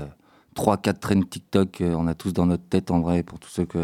3-4 0.56 1.00
trends 1.00 1.22
TikTok. 1.22 1.82
on 1.82 2.08
a 2.08 2.14
tous 2.14 2.34
dans 2.34 2.46
notre 2.46 2.64
tête 2.64 2.92
en 2.92 3.02
vrai, 3.02 3.24
pour 3.24 3.40
tous 3.40 3.50
ceux 3.50 3.66
qui 3.66 3.80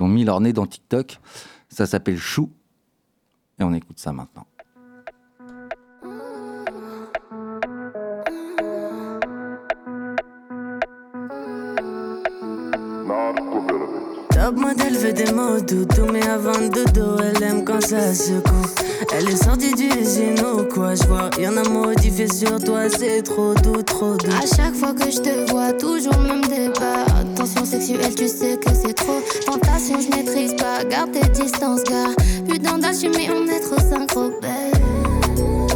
ont 0.00 0.08
mis 0.08 0.24
leur 0.24 0.40
nez 0.40 0.52
dans 0.52 0.66
TikTok. 0.66 1.20
Ça 1.68 1.86
s'appelle 1.86 2.18
Chou. 2.18 2.50
Et 3.58 3.62
on 3.62 3.72
écoute 3.72 3.98
ça 4.00 4.12
maintenant. 4.12 4.46
Veut 15.04 15.12
des 15.12 15.32
mots 15.32 15.60
doudou, 15.60 16.06
mais 16.10 16.26
avant 16.26 16.52
de 16.52 16.90
dos, 16.92 17.18
elle 17.22 17.42
aime 17.42 17.62
quand 17.62 17.82
ça 17.82 18.14
secoue. 18.14 18.64
Elle 19.12 19.28
est 19.28 19.44
sortie 19.44 19.74
du 19.74 20.02
zéno, 20.02 20.64
quoi, 20.72 20.94
je 20.94 21.04
vois. 21.06 21.28
Y'en 21.38 21.58
a 21.58 21.68
modifié 21.68 22.26
sur 22.26 22.58
toi, 22.58 22.88
c'est 22.88 23.20
trop 23.20 23.52
doux, 23.52 23.82
trop 23.82 24.16
doux. 24.16 24.30
À 24.30 24.46
chaque 24.46 24.74
fois 24.74 24.94
que 24.94 25.10
je 25.10 25.18
te 25.18 25.50
vois, 25.50 25.74
toujours 25.74 26.14
le 26.22 26.28
même 26.28 26.40
débat. 26.40 27.04
Attention 27.20 27.66
sexuelle, 27.66 28.14
tu 28.16 28.28
sais 28.28 28.56
que 28.56 28.70
c'est 28.72 28.94
trop. 28.94 29.20
Tentation, 29.44 29.98
je 30.00 30.16
maîtrise 30.16 30.54
pas, 30.56 30.82
garde 30.84 31.12
tes 31.12 31.28
distances, 31.28 31.84
gars. 31.84 32.14
Plus 32.48 32.58
d'endage, 32.58 33.02
mais 33.02 33.28
on 33.28 33.46
est 33.46 33.60
trop 33.60 33.80
synchropé. 33.80 34.48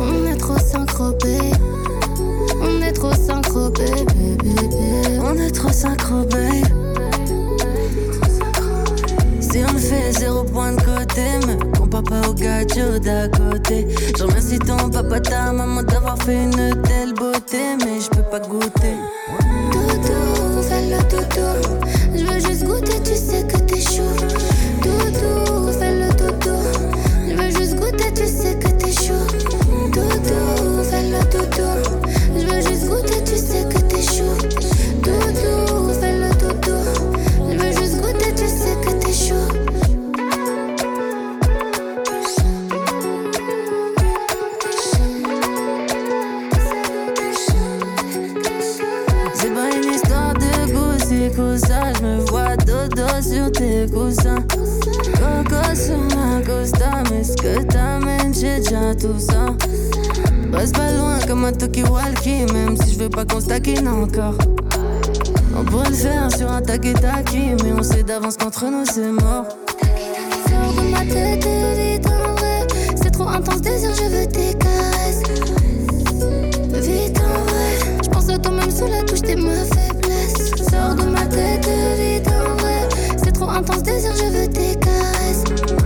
On 0.00 0.26
est 0.26 0.38
trop 0.38 0.58
synchropé. 0.58 1.36
On 2.62 2.80
est 2.80 2.92
trop 2.92 3.12
synchropé, 3.12 3.90
bébé. 3.90 5.20
On 5.22 5.34
est 5.34 5.50
trop 5.50 5.70
synchropé. 5.70 6.62
Si 6.62 6.67
de 10.66 10.82
côté, 10.82 11.22
mais 11.46 11.78
compare 11.78 12.02
pas 12.02 12.28
au 12.28 12.34
gadget 12.34 13.02
d'à 13.02 13.28
côté. 13.28 13.86
Je 14.16 14.24
remercie 14.24 14.58
ton 14.58 14.90
papa, 14.90 15.20
ta 15.20 15.52
maman 15.52 15.82
d'avoir 15.82 16.18
fait 16.22 16.42
une 16.44 16.82
telle 16.82 17.14
beauté, 17.14 17.76
mais 17.84 18.00
je 18.00 18.10
peux 18.10 18.22
pas 18.22 18.40
goûter. 18.40 18.96
Même 62.26 62.76
si 62.76 62.92
je 62.92 62.98
veux 62.98 63.08
pas 63.08 63.24
qu'on 63.24 63.40
stackine 63.40 63.88
encore. 63.88 64.34
On 65.56 65.64
pourrait 65.64 65.88
le 65.88 65.94
faire 65.94 66.30
sur 66.36 66.50
un 66.50 66.60
taki-taki, 66.60 67.54
mais 67.64 67.72
on 67.72 67.82
sait 67.82 68.02
d'avance 68.02 68.36
qu'entre 68.36 68.66
nous 68.66 68.84
c'est 68.84 69.10
mort. 69.10 69.46
Sors 70.46 70.74
de 70.74 70.90
ma 70.90 71.00
tête, 71.00 71.46
vite. 71.78 72.08
C'est 72.96 73.10
trop 73.12 73.28
intense, 73.28 73.62
désir, 73.62 73.90
je 73.94 74.02
veux 74.02 74.26
tes 74.26 74.54
caresses. 74.58 75.22
Vite 76.86 77.18
en 77.18 77.44
vrai. 77.44 77.78
Je 78.04 78.08
pense 78.10 78.28
à 78.28 78.38
toi 78.38 78.52
même 78.52 78.70
sous 78.70 78.88
la 78.88 79.02
touche, 79.04 79.22
t'es 79.22 79.36
ma 79.36 79.54
faiblesse. 79.54 80.50
Sors 80.70 80.94
de 80.96 81.04
ma 81.10 81.24
tête, 81.24 81.66
vite 81.98 82.28
en 82.28 82.56
vrai. 82.56 82.88
C'est 83.16 83.32
trop 83.32 83.48
intense, 83.48 83.82
désir, 83.84 84.12
je 84.16 84.24
veux 84.24 84.48
tes 84.48 84.74
caresses. 84.76 85.77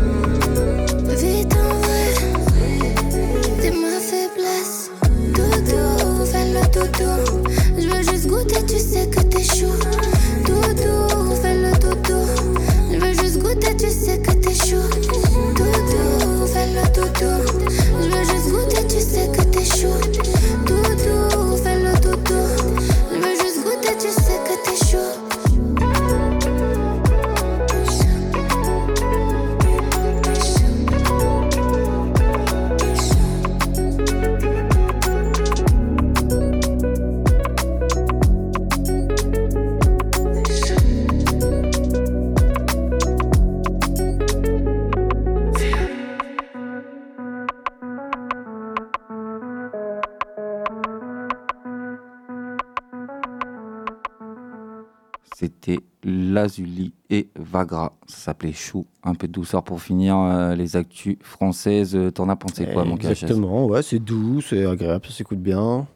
C'était 55.65 55.81
Lazuli 56.05 56.93
et 57.09 57.29
Vagra. 57.37 57.93
Ça 58.07 58.17
s'appelait 58.17 58.53
Chou. 58.53 58.85
Un 59.05 59.15
peu 59.15 59.29
de 59.29 59.33
douceur 59.33 59.63
pour 59.63 59.81
finir 59.81 60.17
euh, 60.19 60.55
les 60.57 60.75
actus 60.77 61.17
françaises. 61.23 61.95
Euh, 61.95 62.11
T'en 62.11 62.29
as 62.29 62.35
pensé 62.37 62.67
quoi, 62.67 62.85
mon 62.85 62.97
gars 62.97 63.11
Exactement, 63.11 63.67
ouais, 63.67 63.83
c'est 63.83 64.01
doux, 64.01 64.41
c'est 64.41 64.67
agréable, 64.67 65.07
ça 65.07 65.13
s'écoute 65.13 65.39
bien. 65.39 65.87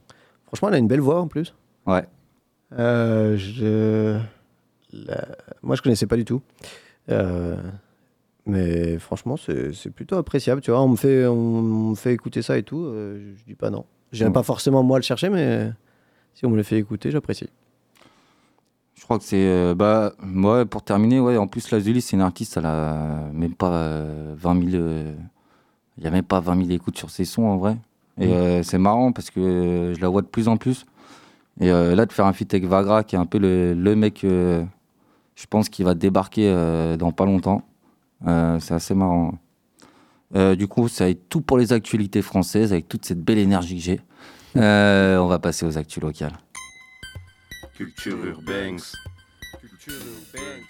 Franchement, 0.46 0.68
elle 0.68 0.75
a 0.75 0.78
une 0.78 0.87
belle 0.87 1.00
voix 1.00 1.20
en 1.20 1.26
plus. 1.26 1.52
Ouais. 1.87 2.04
Euh, 2.78 3.37
je... 3.37 4.18
la- 4.92 5.26
Moi, 5.62 5.75
je 5.75 5.82
connaissais 5.82 6.06
pas 6.06 6.16
du 6.16 6.25
tout. 6.25 6.42
Euh, 7.11 7.56
Mais 8.46 8.99
franchement, 8.99 9.37
c'est 9.37 9.90
plutôt 9.90 10.14
appréciable. 10.16 10.61
Tu 10.61 10.70
vois, 10.70 10.80
on 10.80 10.88
me 10.88 10.96
fait, 10.96 11.26
on 11.26 11.90
me 11.90 11.94
fait 11.96 12.12
écouter 12.14 12.42
ça 12.42 12.56
et 12.56 12.62
tout. 12.62 12.85
je, 12.92 13.44
dis 13.46 13.54
pas 13.56 13.70
non. 13.70 13.85
J'aime 14.12 14.30
Mm. 14.30 14.35
pas 14.35 14.42
forcément 14.44 14.85
moi 14.85 14.99
le 14.99 15.02
chercher, 15.02 15.28
mais 15.28 15.73
si 16.35 16.46
on 16.46 16.50
me 16.50 16.56
le 16.56 16.62
fait 16.62 16.78
écouter, 16.78 17.11
j'apprécie. 17.11 17.49
Je 19.06 19.08
crois 19.08 19.18
que 19.20 19.25
c'est. 19.25 19.36
euh, 19.46 19.72
bah, 19.76 20.14
ouais, 20.34 20.64
pour 20.64 20.82
terminer, 20.82 21.20
ouais, 21.20 21.36
en 21.36 21.46
plus, 21.46 21.70
Lazuli, 21.70 22.00
c'est 22.00 22.16
une 22.16 22.22
artiste, 22.22 22.56
elle 22.56 22.66
a 22.66 23.28
même 23.32 23.54
pas 23.54 23.70
euh, 23.70 24.34
20 24.36 24.68
000. 24.70 24.82
euh, 24.82 25.14
Il 25.96 26.02
y 26.02 26.08
a 26.08 26.10
même 26.10 26.25
pas 26.25 26.40
20 26.40 26.56
000 26.56 26.70
écoutes 26.70 26.98
sur 26.98 27.10
ses 27.10 27.25
sons, 27.25 27.44
en 27.44 27.56
vrai. 27.56 27.76
Et 28.20 28.26
Mm. 28.26 28.30
euh, 28.32 28.62
c'est 28.64 28.78
marrant 28.78 29.12
parce 29.12 29.30
que 29.30 29.38
euh, 29.38 29.94
je 29.94 30.00
la 30.00 30.08
vois 30.08 30.22
de 30.22 30.26
plus 30.26 30.48
en 30.48 30.56
plus. 30.56 30.86
Et 31.60 31.70
euh, 31.70 31.94
là, 31.94 32.04
de 32.04 32.12
faire 32.12 32.26
un 32.26 32.32
feat 32.32 32.52
avec 32.52 32.66
Vagra, 32.66 33.04
qui 33.04 33.14
est 33.14 33.18
un 33.18 33.26
peu 33.26 33.38
le, 33.38 33.75
le 33.75 33.94
mec, 33.94 34.25
euh, 34.25 34.64
je 35.36 35.46
pense, 35.48 35.68
qui 35.68 35.84
va 35.84 35.94
débarquer 35.94 36.48
euh, 36.52 36.96
dans 36.96 37.12
pas 37.12 37.26
longtemps. 37.26 37.62
Euh, 38.26 38.58
c'est 38.58 38.75
assez 38.75 38.94
marrant. 38.96 39.34
Euh, 40.34 40.56
du 40.56 40.66
coup, 40.66 40.88
ça 40.88 41.04
va 41.04 41.10
être 41.10 41.28
tout 41.28 41.42
pour 41.42 41.58
les 41.58 41.72
actualités 41.72 42.22
françaises, 42.22 42.72
avec 42.72 42.88
toute 42.88 43.04
cette 43.04 43.22
belle 43.22 43.38
énergie 43.38 43.76
que 43.76 43.82
j'ai. 43.82 44.00
Euh, 44.56 45.18
on 45.18 45.26
va 45.28 45.38
passer 45.38 45.64
aux 45.64 45.78
actus 45.78 46.02
locales. 46.02 46.32
Culture 47.76 48.16
urbaine. 48.25 48.78
Culture 49.61 49.92
urbaine. 49.92 50.62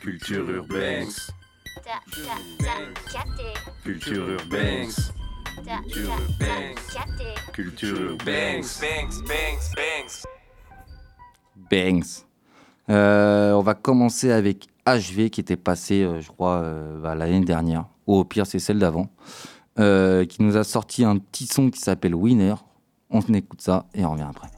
Culture 0.00 0.50
urbaine. 0.50 1.06
Culture 3.84 4.28
urbaine. 4.30 4.90
Culture 5.64 6.10
urbaine. 6.10 6.74
Culture 7.52 8.00
urbaine. 8.00 8.64
Banks. 11.70 12.26
Euh, 12.90 13.52
on 13.52 13.60
va 13.60 13.74
commencer 13.74 14.32
avec 14.32 14.66
HV 14.86 15.30
qui 15.30 15.40
était 15.40 15.56
passé, 15.56 16.02
euh, 16.02 16.20
je 16.20 16.28
crois, 16.32 16.62
euh, 16.62 17.00
bah, 17.00 17.14
l'année 17.14 17.44
dernière, 17.44 17.86
ou 18.08 18.16
au 18.16 18.24
pire 18.24 18.46
c'est 18.46 18.58
celle 18.58 18.80
d'avant, 18.80 19.08
euh, 19.78 20.24
qui 20.24 20.42
nous 20.42 20.56
a 20.56 20.64
sorti 20.64 21.04
un 21.04 21.18
petit 21.18 21.46
son 21.46 21.70
qui 21.70 21.78
s'appelle 21.78 22.16
Winner. 22.16 22.54
On 23.08 23.20
écoute 23.20 23.60
ça 23.60 23.86
et 23.94 24.04
on 24.04 24.12
revient 24.12 24.26
après. 24.28 24.48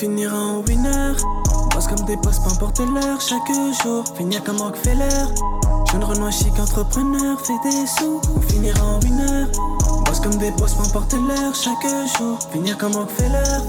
Finira 0.00 0.34
en 0.34 0.62
winner. 0.62 1.12
Bosse 1.74 1.86
comme 1.86 2.06
des 2.06 2.16
boss, 2.16 2.38
peu 2.38 2.50
importe 2.50 2.80
l'heure. 2.80 3.20
Chaque 3.20 3.54
jour, 3.82 4.02
finir 4.16 4.42
comme 4.42 4.56
Rockefeller. 4.56 5.26
Jeune 5.92 6.04
Renoir 6.04 6.32
chic 6.32 6.58
entrepreneur, 6.58 7.38
fait 7.38 7.58
des 7.62 7.86
sous. 7.86 8.18
On 8.34 8.40
finira 8.40 8.82
en 8.82 8.98
winner. 9.00 9.44
Bosse 10.06 10.20
comme 10.20 10.36
des 10.36 10.52
boss, 10.52 10.72
peu 10.72 10.84
importe 10.84 11.12
l'heure. 11.12 11.54
Chaque 11.54 11.86
jour, 12.16 12.38
finir 12.50 12.78
comme 12.78 12.92
Rockefeller. 12.92 13.60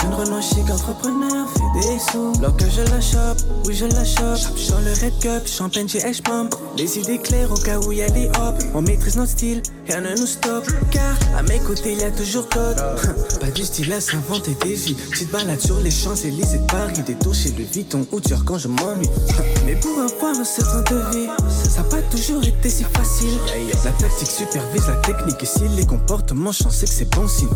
Jeune 0.00 0.14
Renoir 0.14 0.42
chic 0.42 0.68
entrepreneur, 0.70 1.46
fait 1.50 1.80
des 1.80 1.98
sous. 1.98 2.32
Lorsque 2.40 2.68
je 2.70 2.82
la 2.82 3.00
chope, 3.00 3.38
oui 3.64 3.74
je 3.74 3.86
la 3.86 4.04
chope. 4.04 4.56
Sur 4.56 4.78
le 4.80 4.92
red 4.92 5.18
cup, 5.20 5.46
champagne 5.46 5.88
chez 5.88 6.00
H-Pump. 6.00 6.54
Les 6.76 6.98
idées 6.98 7.18
claires 7.18 7.50
au 7.50 7.56
cas 7.56 7.78
où 7.78 7.92
y 7.92 8.02
a 8.02 8.08
les 8.08 8.26
hop. 8.28 8.54
On 8.74 8.82
maîtrise 8.82 9.16
notre 9.16 9.30
style, 9.30 9.62
rien 9.88 10.00
ne 10.00 10.10
nous 10.16 10.26
stoppe. 10.26 10.66
Car 10.90 11.16
à 11.36 11.42
mes 11.42 11.58
côtés, 11.60 11.94
y 11.94 12.02
a 12.02 12.10
toujours 12.10 12.48
code. 12.48 12.76
Pas 13.40 13.50
du 13.50 13.62
style 13.62 13.92
à 13.92 14.00
s'inventer 14.00 14.56
des 14.62 14.74
vies. 14.74 14.94
Petite 14.94 15.30
balade 15.30 15.60
sur 15.60 15.80
les 15.80 15.90
Champs-Élysées 15.90 16.58
de 16.58 16.66
Paris. 16.66 17.02
Des 17.06 17.14
tours 17.14 17.34
chez 17.34 17.50
le 17.52 17.64
Vuitton 17.64 18.06
ou 18.12 18.20
Dior 18.20 18.44
quand 18.44 18.58
je 18.58 18.68
m'ennuie. 18.68 19.08
Mais 19.66 19.76
pour 19.76 19.98
avoir 19.98 20.38
un 20.38 20.44
certain 20.44 20.82
de 20.82 21.16
vie, 21.16 21.28
ça 21.48 21.82
n'a 21.82 21.88
pas 21.88 22.02
toujours 22.10 22.42
été 22.44 22.68
si 22.68 22.84
facile. 22.84 23.38
La 23.84 23.90
tactique 23.92 24.28
supervise 24.30 24.86
la 24.88 24.96
technique. 24.96 25.42
Et 25.42 25.46
si 25.46 25.66
les 25.76 25.86
comportements 25.86 26.52
changent, 26.52 26.72
c'est 26.72 26.86
que 26.86 26.92
c'est 26.92 27.10
bon 27.10 27.26
signe. 27.28 27.48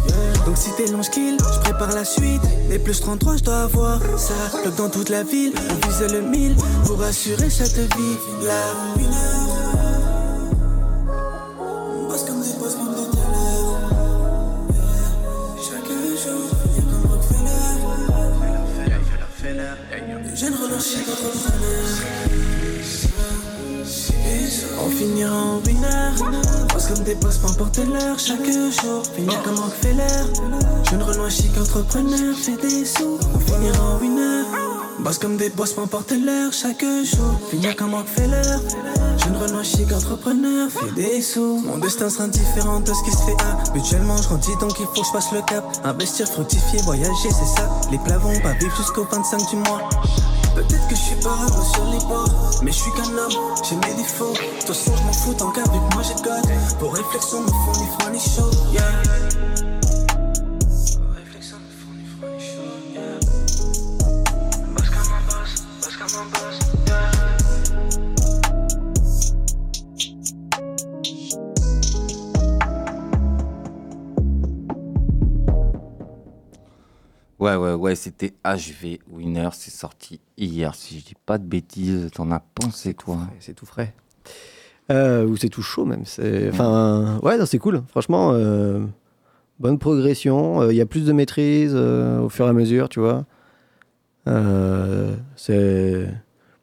Donc 0.47 0.57
si 0.57 0.71
t'es 0.77 0.91
long 0.91 1.03
skill, 1.03 1.37
je 1.39 1.61
prépare 1.61 1.93
la 1.93 2.05
suite. 2.05 2.30
Les 2.69 2.79
plus 2.79 3.01
33, 3.01 3.37
je 3.39 3.43
dois 3.43 3.63
avoir 3.63 4.01
ça. 4.19 4.35
Bloc 4.63 4.77
dans 4.77 4.89
toute 4.89 5.09
la 5.09 5.23
ville, 5.25 5.53
on 5.71 5.75
vise 5.87 6.13
le 6.13 6.21
1000 6.23 6.55
pour 6.87 7.03
assurer 7.03 7.51
cette 7.51 7.79
vie. 7.79 8.17
La 8.45 8.75
Bosse 12.09 12.25
comme 12.25 12.43
des 12.43 12.53
boss, 12.59 12.77
même 12.77 12.95
de. 12.95 13.01
Chaque 15.63 15.89
jour, 16.25 16.51
y'a 16.77 16.83
comme 16.83 17.07
Rockefeller. 17.11 17.75
Jeune 20.35 20.55
relance 20.55 20.87
chic 20.87 21.09
entrepreneur. 21.09 21.80
On 24.83 24.89
finira 24.91 25.37
en 25.37 25.59
winner. 25.67 26.11
Bosse 26.73 26.87
comme 26.87 27.05
des 27.05 27.15
boss, 27.15 27.39
peu 27.39 27.49
importe 27.49 27.79
l'heure. 27.79 28.19
Chaque 28.19 28.45
jour, 28.45 29.03
finir 29.15 29.43
comme 29.43 29.59
Rockefeller. 29.59 30.25
Jeune 30.89 31.03
Renoir 31.03 31.31
chic 31.31 31.57
entrepreneur, 31.59 32.35
fait 32.37 32.57
des 32.57 32.85
sous. 32.85 33.19
On 33.35 33.39
finira 33.39 33.85
en 33.85 33.99
winner. 33.99 34.70
Bosse 35.03 35.19
comme 35.19 35.39
des 35.39 35.49
boss, 35.49 35.73
peu 35.73 35.81
importe 35.81 36.13
l'heure. 36.13 36.53
Chaque 36.53 36.83
jour, 36.83 37.41
finir 37.51 37.75
comme 37.75 37.95
Rockefeller. 37.95 38.43
Jeune 39.25 39.37
Renoir 39.37 39.65
chic 39.65 39.91
entrepreneur, 39.93 40.71
fait 40.71 40.93
des 40.95 41.23
sous. 41.23 41.63
Mon 41.65 41.79
destin 41.79 42.11
sera 42.11 42.29
différent 42.29 42.81
de 42.81 42.93
ce 42.93 43.03
qui 43.05 43.11
se 43.11 43.23
fait 43.23 43.37
habituellement. 43.69 44.17
Je 44.19 44.29
grandis 44.29 44.57
donc 44.61 44.79
il 44.79 44.85
faut 44.87 45.01
que 45.01 45.07
je 45.07 45.13
passe 45.13 45.33
le 45.33 45.41
cap. 45.43 45.65
Investir, 45.85 46.27
fructifier, 46.29 46.81
voyager, 46.83 47.31
c'est 47.31 47.61
ça. 47.61 47.69
Les 47.91 47.99
plats 47.99 48.19
vont 48.19 48.39
pas 48.41 48.53
vivre 48.53 48.77
jusqu'au 48.77 49.05
25 49.05 49.49
du 49.49 49.57
mois. 49.57 49.89
Peut-être 50.55 50.89
que 50.89 50.95
je 50.95 51.01
suis 51.01 51.17
pas 51.17 51.37
heureux 51.49 51.65
sur 51.73 51.85
les 51.87 51.99
bords, 52.07 52.61
mais 52.63 52.71
je 52.71 52.77
suis 52.77 52.93
qu'un 52.93 53.17
homme, 53.17 53.55
j'ai 53.69 53.77
mes 53.77 53.95
défauts. 53.97 54.33
De 54.33 54.67
toute 54.67 54.77
façon, 54.77 54.93
je 54.97 55.03
m'en 55.05 55.13
fous 55.13 55.35
tant 55.35 55.51
qu'avec 55.51 55.81
moi 55.95 56.03
j'ai 56.03 56.23
code. 56.23 56.45
Vos 56.79 56.91
réflexions 56.91 57.41
me 57.41 57.49
font 57.49 57.81
ni 57.81 57.87
froid 57.87 58.11
ni 58.11 58.19
chaud, 58.19 58.51
yeah. 58.73 59.80
Ouais, 77.41 77.57
ouais, 77.57 77.73
ouais, 77.73 77.95
c'était 77.95 78.35
HV 78.45 78.99
Winner, 79.11 79.49
c'est 79.55 79.71
sorti 79.71 80.21
hier, 80.37 80.75
si 80.75 80.99
je 80.99 81.07
dis 81.07 81.15
pas 81.25 81.39
de 81.39 81.45
bêtises. 81.45 82.11
T'en 82.15 82.31
as 82.33 82.41
pensé 82.41 82.93
quoi 82.93 83.17
C'est 83.39 83.55
tout 83.55 83.65
frais. 83.65 83.95
Euh, 84.91 85.25
ou 85.25 85.39
c'est 85.39 85.49
tout 85.49 85.63
chaud 85.63 85.87
même. 85.87 86.05
C'est, 86.05 86.51
enfin, 86.51 87.19
ouais, 87.23 87.39
c'est 87.47 87.59
cool. 87.59 87.83
Franchement, 87.89 88.33
euh, 88.35 88.81
bonne 89.59 89.79
progression. 89.79 90.69
Il 90.69 90.77
y 90.77 90.83
a 90.83 90.87
plus 90.87 91.07
de 91.07 91.15
maîtrise 91.15 91.73
euh, 91.75 92.21
au 92.21 92.29
fur 92.29 92.45
et 92.45 92.51
à 92.51 92.53
mesure, 92.53 92.91
tu 92.91 93.01
vois. 93.01 93.25
Euh, 94.31 95.15
c'est, 95.37 96.07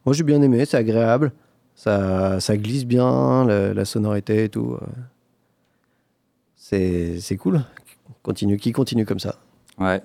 moi 0.06 0.14
j'ai 0.14 0.24
bien 0.24 0.42
aimé, 0.42 0.64
c'est 0.66 0.78
agréable. 0.78 1.32
Ça, 1.76 2.40
ça 2.40 2.58
glisse 2.58 2.86
bien, 2.86 3.46
la, 3.46 3.74
la 3.74 3.86
sonorité 3.86 4.46
et 4.46 4.50
tout. 4.50 4.78
euh. 4.82 4.86
C'est, 6.56 7.20
c'est 7.20 7.38
cool. 7.38 7.62
Continue, 8.24 8.58
qui 8.58 8.72
continue 8.72 9.06
comme 9.06 9.20
ça? 9.20 9.36
Ouais. 9.78 10.02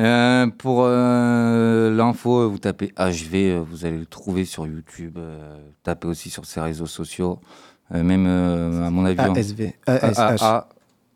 Euh, 0.00 0.46
pour 0.46 0.84
euh, 0.84 1.90
l'info, 1.94 2.48
vous 2.48 2.58
tapez 2.58 2.92
HV, 2.96 3.58
vous 3.68 3.84
allez 3.84 3.98
le 3.98 4.06
trouver 4.06 4.44
sur 4.44 4.66
YouTube. 4.66 5.16
euh, 5.18 5.58
tapez 5.82 6.06
aussi 6.06 6.30
sur 6.30 6.46
ses 6.46 6.60
réseaux 6.60 6.86
sociaux. 6.86 7.40
Même, 7.90 8.26
à 8.26 8.90
mon 8.90 9.04
avis. 9.06 9.18
ASV. 9.18 9.72
A- 9.86 9.92
ASH. 9.94 10.42
A- 10.42 10.68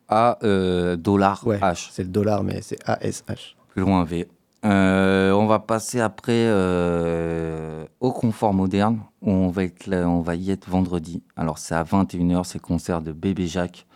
A- 0.08 0.38
euh, 0.42 0.96
dollar 0.96 1.46
Ouais, 1.46 1.58
H. 1.58 1.88
c'est 1.92 2.02
le 2.02 2.08
dollar, 2.08 2.42
mais 2.42 2.60
c'est 2.60 2.78
ASH. 2.86 3.56
Plus 3.68 3.82
loin 3.82 4.04
V. 4.04 4.26
Euh, 4.64 5.32
on 5.32 5.46
va 5.46 5.58
passer 5.58 5.98
après 5.98 6.32
euh, 6.46 7.84
au 8.00 8.12
confort 8.12 8.54
moderne. 8.54 9.00
où 9.20 9.30
On 9.30 9.48
va, 9.48 10.34
y 10.36 10.50
être 10.50 10.68
vendredi. 10.68 11.22
Alors 11.36 11.58
c'est 11.58 11.74
à 11.74 11.82
21h, 11.82 12.44
c'est 12.44 12.60
concert 12.60 13.02
de 13.02 13.12
Bébé 13.12 13.46
Jacques. 13.46 13.86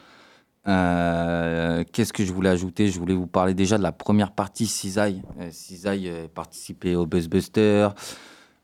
Euh, 0.67 1.85
Qu'est-ce 1.93 2.13
que 2.13 2.25
je 2.25 2.33
voulais 2.33 2.51
ajouter? 2.51 2.89
Je 2.89 2.99
voulais 2.99 3.15
vous 3.15 3.29
parler 3.29 3.55
déjà 3.55 3.79
de 3.79 3.83
la 3.85 3.93
première 3.93 4.33
partie, 4.33 4.67
Cisaille. 4.67 5.23
Cisaille 5.51 6.09
euh, 6.09 6.27
participé 6.33 6.97
au 6.97 7.07
Buzzbuster. 7.07 7.91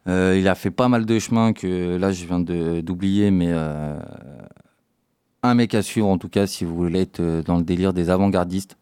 Il 0.07 0.49
a 0.49 0.57
fait 0.57 0.73
pas 0.73 0.88
mal 0.88 1.07
de 1.07 1.19
chemin 1.21 1.53
que 1.53 1.97
là 1.97 2.11
je 2.11 2.27
viens 2.27 2.41
d'oublier, 2.41 3.31
mais 3.31 3.53
un 5.45 5.55
mec 5.55 5.77
à 5.77 5.83
suivre 5.83 6.09
en 6.09 6.19
tout 6.19 6.29
cas 6.29 6.49
si 6.49 6.65
vous 6.65 6.75
voulez 6.75 7.03
être 7.03 7.23
dans 7.45 7.57
le 7.57 7.62
délire 7.62 7.93
des 7.93 8.11
avant-gardistes. 8.11 8.77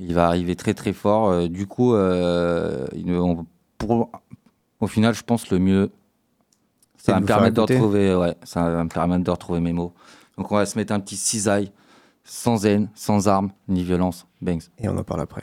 Il 0.00 0.14
va 0.14 0.26
arriver 0.26 0.54
très 0.56 0.74
très 0.74 0.92
fort. 0.92 1.28
Euh, 1.30 1.48
du 1.48 1.66
coup, 1.66 1.94
euh, 1.94 2.86
il- 2.94 3.12
on- 3.14 3.46
pour, 3.78 4.10
au 4.80 4.86
final, 4.86 5.14
je 5.14 5.22
pense 5.24 5.50
le 5.50 5.58
mieux, 5.58 5.90
ça 6.96 7.12
va 7.12 7.20
me 7.20 7.26
permettre 7.26 7.54
de 7.56 7.60
retrouver, 7.74 8.14
ouais, 8.14 8.36
ça 8.44 8.68
va 8.70 8.84
me 8.84 8.88
permettre 8.88 9.24
de 9.24 9.30
retrouver 9.30 9.60
mes 9.60 9.72
mots. 9.72 9.92
Donc 10.36 10.52
on 10.52 10.56
va 10.56 10.66
se 10.66 10.78
mettre 10.78 10.92
un 10.92 11.00
petit 11.00 11.16
cisaille, 11.16 11.72
sans 12.24 12.64
haine, 12.66 12.88
sans 12.94 13.26
armes, 13.28 13.50
ni 13.68 13.82
violence. 13.82 14.26
Banks. 14.40 14.64
Et 14.78 14.88
on 14.88 14.96
en 14.96 15.02
parle 15.04 15.22
après. 15.22 15.42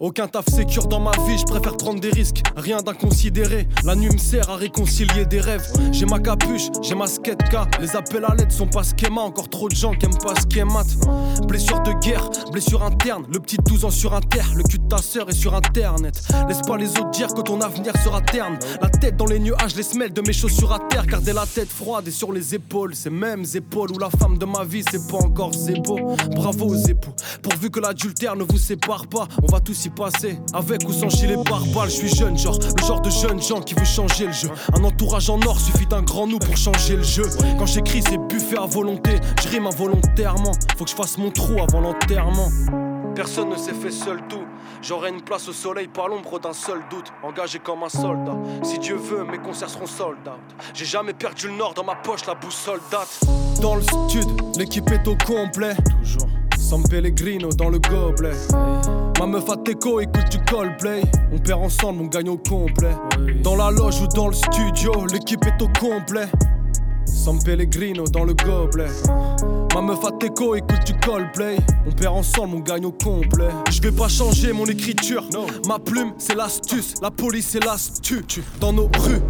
Aucun 0.00 0.28
taf 0.28 0.46
sécure 0.48 0.86
dans 0.86 1.00
ma 1.00 1.10
vie, 1.26 1.36
je 1.36 1.44
préfère 1.44 1.76
prendre 1.76 1.98
des 1.98 2.10
risques, 2.10 2.42
rien 2.56 2.82
d'inconsidéré. 2.82 3.66
La 3.84 3.96
nuit 3.96 4.10
me 4.12 4.18
sert 4.18 4.48
à 4.48 4.54
réconcilier 4.54 5.26
des 5.26 5.40
rêves. 5.40 5.66
J'ai 5.90 6.06
ma 6.06 6.20
capuche, 6.20 6.68
j'ai 6.82 6.94
ma 6.94 7.08
skate 7.08 7.42
K. 7.50 7.56
Les 7.80 7.96
appels 7.96 8.24
à 8.24 8.32
l'aide 8.36 8.52
sont 8.52 8.68
pas 8.68 8.82
schéma, 8.84 9.22
encore 9.22 9.48
trop 9.50 9.68
de 9.68 9.74
gens 9.74 9.94
qui 9.94 10.06
aiment 10.06 10.18
pas 10.18 10.34
ce. 10.36 11.46
Blessure 11.46 11.82
de 11.82 11.92
guerre, 11.94 12.30
blessure 12.52 12.84
interne. 12.84 13.24
Le 13.32 13.40
petit 13.40 13.56
12 13.56 13.86
ans 13.86 13.90
sur 13.90 14.14
inter, 14.14 14.44
le 14.54 14.62
cul 14.62 14.78
de 14.78 14.86
ta 14.86 14.98
sœur 14.98 15.30
est 15.30 15.34
sur 15.34 15.52
internet. 15.54 16.22
Laisse 16.46 16.62
pas 16.62 16.76
les 16.76 16.90
autres 16.90 17.10
dire 17.10 17.34
que 17.34 17.40
ton 17.40 17.60
avenir 17.60 17.92
sera 18.04 18.20
terne. 18.20 18.56
La 18.80 18.90
tête 18.90 19.16
dans 19.16 19.26
les 19.26 19.40
nuages, 19.40 19.74
les 19.74 19.82
semelles 19.82 20.12
de 20.12 20.20
mes 20.20 20.32
chaussures 20.32 20.72
à 20.72 20.78
terre. 20.78 21.06
Garder 21.06 21.32
la 21.32 21.44
tête 21.44 21.70
froide 21.70 22.06
et 22.06 22.12
sur 22.12 22.30
les 22.30 22.54
épaules, 22.54 22.94
ces 22.94 23.10
mêmes 23.10 23.44
épaules 23.52 23.90
où 23.90 23.98
la 23.98 24.10
femme 24.10 24.38
de 24.38 24.44
ma 24.44 24.62
vie 24.62 24.84
c'est 24.88 25.10
pas 25.10 25.18
encore 25.18 25.52
zébo. 25.54 25.98
Bravo 26.36 26.66
aux 26.66 26.86
époux, 26.86 27.14
pourvu 27.42 27.68
que 27.70 27.80
l'adultère 27.80 28.36
ne 28.36 28.44
vous 28.44 28.58
sépare 28.58 29.08
pas, 29.08 29.26
on 29.42 29.46
va 29.50 29.58
tous 29.58 29.86
y 29.86 29.87
Avec 30.54 30.88
ou 30.88 30.92
sans 30.92 31.08
gilet 31.08 31.36
pare-balles, 31.44 31.90
je 31.90 31.96
suis 31.96 32.14
jeune, 32.14 32.38
genre 32.38 32.58
le 32.58 32.86
genre 32.86 33.00
de 33.00 33.10
jeune 33.10 33.42
gens 33.42 33.60
qui 33.60 33.74
veut 33.74 33.84
changer 33.84 34.26
le 34.26 34.32
jeu. 34.32 34.48
Un 34.74 34.84
entourage 34.84 35.28
en 35.28 35.40
or 35.42 35.58
suffit 35.58 35.86
d'un 35.86 36.02
grand 36.02 36.26
nous 36.26 36.38
pour 36.38 36.56
changer 36.56 36.96
le 36.96 37.02
jeu. 37.02 37.24
Quand 37.58 37.66
j'écris, 37.66 38.02
c'est 38.08 38.18
buffet 38.18 38.58
à 38.58 38.66
volonté, 38.66 39.18
je 39.42 39.48
rime 39.48 39.66
involontairement. 39.66 40.52
Faut 40.76 40.84
que 40.84 40.90
je 40.90 40.94
fasse 40.94 41.18
mon 41.18 41.30
trou 41.30 41.56
avant 41.60 41.80
l'enterrement. 41.80 42.48
Personne 43.14 43.48
ne 43.48 43.56
s'est 43.56 43.74
fait 43.74 43.90
seul 43.90 44.20
tout. 44.28 44.44
J'aurai 44.82 45.10
une 45.10 45.22
place 45.22 45.48
au 45.48 45.52
soleil, 45.52 45.88
pas 45.88 46.06
l'ombre 46.06 46.38
d'un 46.38 46.52
seul 46.52 46.78
doute. 46.90 47.12
Engagé 47.22 47.58
comme 47.58 47.82
un 47.82 47.88
soldat. 47.88 48.36
Si 48.62 48.78
Dieu 48.78 48.96
veut, 48.96 49.24
mes 49.24 49.38
concerts 49.38 49.70
seront 49.70 49.86
sold 49.86 50.18
out. 50.26 50.38
J'ai 50.74 50.84
jamais 50.84 51.12
perdu 51.12 51.48
le 51.48 51.54
nord 51.54 51.74
dans 51.74 51.84
ma 51.84 51.96
poche, 51.96 52.26
la 52.26 52.34
boussole 52.34 52.80
date. 52.90 53.20
Dans 53.60 53.74
le 53.74 53.82
stud, 53.82 54.28
l'équipe 54.56 54.88
est 54.90 55.08
au 55.08 55.16
complet. 55.26 55.74
Toujours. 56.00 56.28
Sans 56.56 56.82
Pellegrino 56.82 57.48
dans 57.48 57.70
le 57.70 57.78
gobelet. 57.78 58.36
Ma 59.18 59.26
meuf 59.26 59.50
a 59.50 59.56
Teco, 59.56 59.98
écoute 59.98 60.28
du 60.30 60.38
Coldplay. 60.44 61.02
On 61.32 61.38
perd 61.38 61.60
ensemble, 61.60 62.02
on 62.02 62.06
gagne 62.06 62.28
au 62.28 62.36
complet. 62.36 62.94
Dans 63.42 63.56
la 63.56 63.70
loge 63.70 64.00
ou 64.00 64.06
dans 64.14 64.28
le 64.28 64.34
studio, 64.34 64.92
l'équipe 65.12 65.44
est 65.44 65.60
au 65.60 65.68
complet. 65.80 66.26
Sans 67.04 67.36
Pellegrino 67.42 68.04
dans 68.04 68.22
le 68.22 68.34
gobelet. 68.34 68.86
Ma 69.74 69.80
meuf 69.82 70.04
a 70.04 70.12
Teco, 70.12 70.54
écoute 70.54 70.84
du 70.86 70.94
Coldplay. 71.00 71.56
On 71.84 71.90
perd 71.90 72.14
ensemble, 72.14 72.54
on 72.56 72.60
gagne 72.60 72.86
au 72.86 72.92
complet. 72.92 73.48
Je 73.70 73.82
vais 73.82 73.90
pas 73.90 74.08
changer 74.08 74.52
mon 74.52 74.66
écriture. 74.66 75.24
Ma 75.66 75.80
plume, 75.80 76.12
c'est 76.18 76.36
l'astuce. 76.36 76.94
La 77.02 77.10
police, 77.10 77.48
c'est 77.48 77.64
l'astuce. 77.64 78.40
Dans 78.60 78.72
nos 78.72 78.88
rues. 79.00 79.22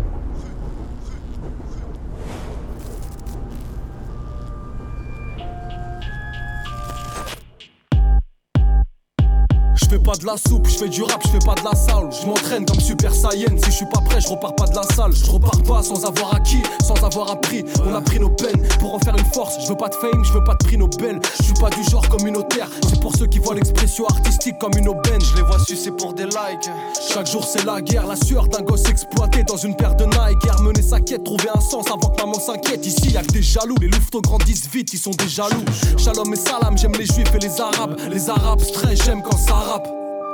Fais 9.88 9.98
pas 9.98 10.14
de 10.16 10.26
la 10.26 10.36
soupe, 10.36 10.66
je 10.68 10.76
fais 10.76 10.88
du 10.88 11.02
rap, 11.02 11.20
je 11.24 11.30
fais 11.30 11.44
pas 11.44 11.54
de 11.54 11.64
la 11.64 11.74
salle. 11.74 12.10
Je 12.10 12.26
m'entraîne 12.26 12.64
comme 12.64 12.80
Super 12.80 13.14
Saiyan, 13.14 13.56
si 13.56 13.70
je 13.70 13.76
suis 13.76 13.86
pas 13.86 14.00
prêt, 14.00 14.20
je 14.20 14.28
repars 14.28 14.54
pas 14.54 14.66
de 14.66 14.74
la 14.74 14.82
salle. 14.82 15.12
Je 15.14 15.30
repars 15.30 15.62
pas 15.62 15.82
sans 15.82 16.04
avoir 16.04 16.34
acquis, 16.34 16.62
sans 16.86 17.02
avoir 17.04 17.30
appris. 17.30 17.64
On 17.86 17.94
a 17.94 18.00
pris 18.00 18.20
nos 18.20 18.30
peines 18.30 18.66
pour 18.80 18.94
en 18.94 18.98
faire 18.98 19.16
une 19.16 19.24
force. 19.32 19.54
Je 19.62 19.68
veux 19.68 19.76
pas 19.76 19.88
de 19.88 19.94
fame, 19.94 20.24
je 20.24 20.32
veux 20.32 20.44
pas 20.44 20.54
de 20.54 20.64
prix 20.64 20.76
Nobel. 20.76 21.20
Je 21.38 21.44
suis 21.44 21.54
pas 21.54 21.70
du 21.70 21.82
genre 21.90 22.06
communautaire, 22.08 22.68
c'est 22.88 23.00
pour 23.00 23.14
ceux 23.16 23.26
qui 23.26 23.38
voient 23.38 23.54
l'expression 23.54 24.06
artistique 24.06 24.58
comme 24.58 24.72
une 24.76 24.88
aubaine. 24.88 25.20
Je 25.20 25.36
les 25.36 25.42
vois 25.42 25.58
sucer 25.60 25.90
pour 25.90 26.12
des 26.12 26.24
likes. 26.24 26.70
Chaque 27.12 27.26
jour 27.26 27.44
c'est 27.44 27.64
la 27.64 27.80
guerre, 27.80 28.06
la 28.06 28.16
sueur 28.16 28.46
d'un 28.48 28.62
gosse 28.62 28.88
exploité 28.88 29.42
dans 29.44 29.56
une 29.56 29.74
paire 29.74 29.94
de 29.94 30.04
Nike. 30.04 30.44
Air 30.46 30.60
mener 30.62 30.82
sa 30.82 31.00
quête, 31.00 31.24
trouver 31.24 31.48
un 31.54 31.60
sens 31.60 31.86
avant 31.86 32.10
que 32.10 32.20
maman 32.20 32.38
s'inquiète. 32.38 32.84
Ici 32.86 33.10
y'a 33.10 33.22
que 33.22 33.32
des 33.32 33.42
jaloux, 33.42 33.76
les 33.80 33.88
louveteaux 33.88 34.20
grandissent 34.20 34.68
vite, 34.72 34.92
ils 34.92 34.98
sont 34.98 35.10
des 35.10 35.28
jaloux. 35.28 35.64
Shalom 35.96 36.32
et 36.32 36.36
salam, 36.36 36.76
j'aime 36.76 36.94
les 36.98 37.06
juifs 37.06 37.34
et 37.34 37.38
les 37.38 37.60
arabes. 37.60 37.96
Les 38.10 38.28
arabes 38.28 38.60
stress, 38.60 39.02
j'aime 39.04 39.22
quand 39.22 39.36
ça 39.36 39.54
rappe. 39.54 39.77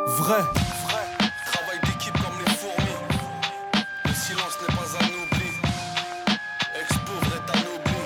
Vrai. 0.07 0.43
Travail 1.47 1.81
d'équipe 1.85 2.13
comme 2.15 2.39
les 2.45 2.53
fourmis. 2.53 2.99
Le 4.05 4.13
silence 4.13 4.59
n'est 4.61 4.75
pas 4.75 4.89
un 5.01 5.07
oubli. 5.07 5.51
Ex-pauvre 6.81 7.33
est 7.35 7.51
un 7.57 7.63
oubli. 7.75 7.99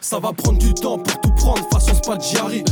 Ça 0.00 0.18
va 0.18 0.32
prendre 0.32 0.58
du 0.58 0.74
temps 0.74 0.98
pour 0.98 1.20
tout 1.20 1.32
prendre, 1.34 1.68
façon 1.70 1.92
c'est 1.94 2.06
pas 2.06 2.18
j'y 2.18 2.38
arrive. 2.38 2.64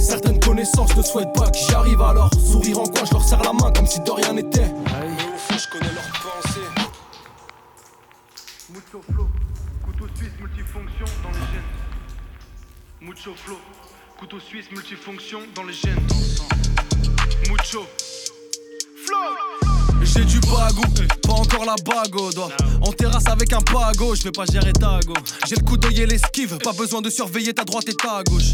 Certaines 0.00 0.40
connaissances 0.40 0.96
ne 0.96 1.02
souhaitent 1.02 1.34
pas 1.34 1.48
que 1.50 1.58
j'y 1.58 1.74
arrive 1.74 2.02
alors. 2.02 2.30
Sourire 2.34 2.80
en 2.80 2.86
coin, 2.86 3.04
je 3.04 3.12
leur 3.12 3.24
serre 3.24 3.42
la 3.42 3.52
main 3.52 3.70
comme 3.72 3.86
si 3.86 4.00
de 4.00 4.10
rien 4.10 4.32
n'était. 4.32 4.66
Mais 4.66 5.34
au 5.34 5.38
fond, 5.38 5.58
je 5.58 5.68
connais 5.68 5.92
leurs 5.92 6.12
pensées. 6.22 6.60
Mucho 8.70 9.00
flow, 9.12 9.28
couteau 9.84 10.06
suisse 10.16 10.32
multifonction 10.40 11.04
dans 11.22 11.30
les 11.30 11.46
gènes. 11.52 11.62
Mucho 13.00 13.34
flow, 13.36 13.58
couteau 14.18 14.40
suisse 14.40 14.68
multifonction 14.72 15.38
dans 15.54 15.62
les 15.62 15.72
gènes. 15.72 15.94
Mucho 17.48 17.86
flow. 19.06 19.16
J'ai 20.02 20.24
du 20.24 20.40
bagou, 20.40 20.82
pas 21.22 21.34
encore 21.34 21.64
la 21.64 21.76
bague 21.84 22.16
au 22.16 22.32
doigt. 22.32 22.48
En 22.80 22.90
terrasse 22.90 23.28
avec 23.28 23.52
un 23.52 23.60
pago, 23.60 24.16
je 24.16 24.22
vais 24.24 24.32
pas 24.32 24.44
gérer 24.44 24.72
ta 24.72 24.98
go. 25.06 25.14
J'ai 25.46 25.54
le 25.54 25.62
coup 25.62 25.76
d'œil 25.76 26.00
et 26.00 26.06
l'esquive, 26.06 26.58
pas 26.58 26.72
besoin 26.72 27.00
de 27.00 27.10
surveiller 27.10 27.54
ta 27.54 27.62
droite 27.62 27.88
et 27.88 27.94
ta 27.94 28.24
gauche. 28.24 28.50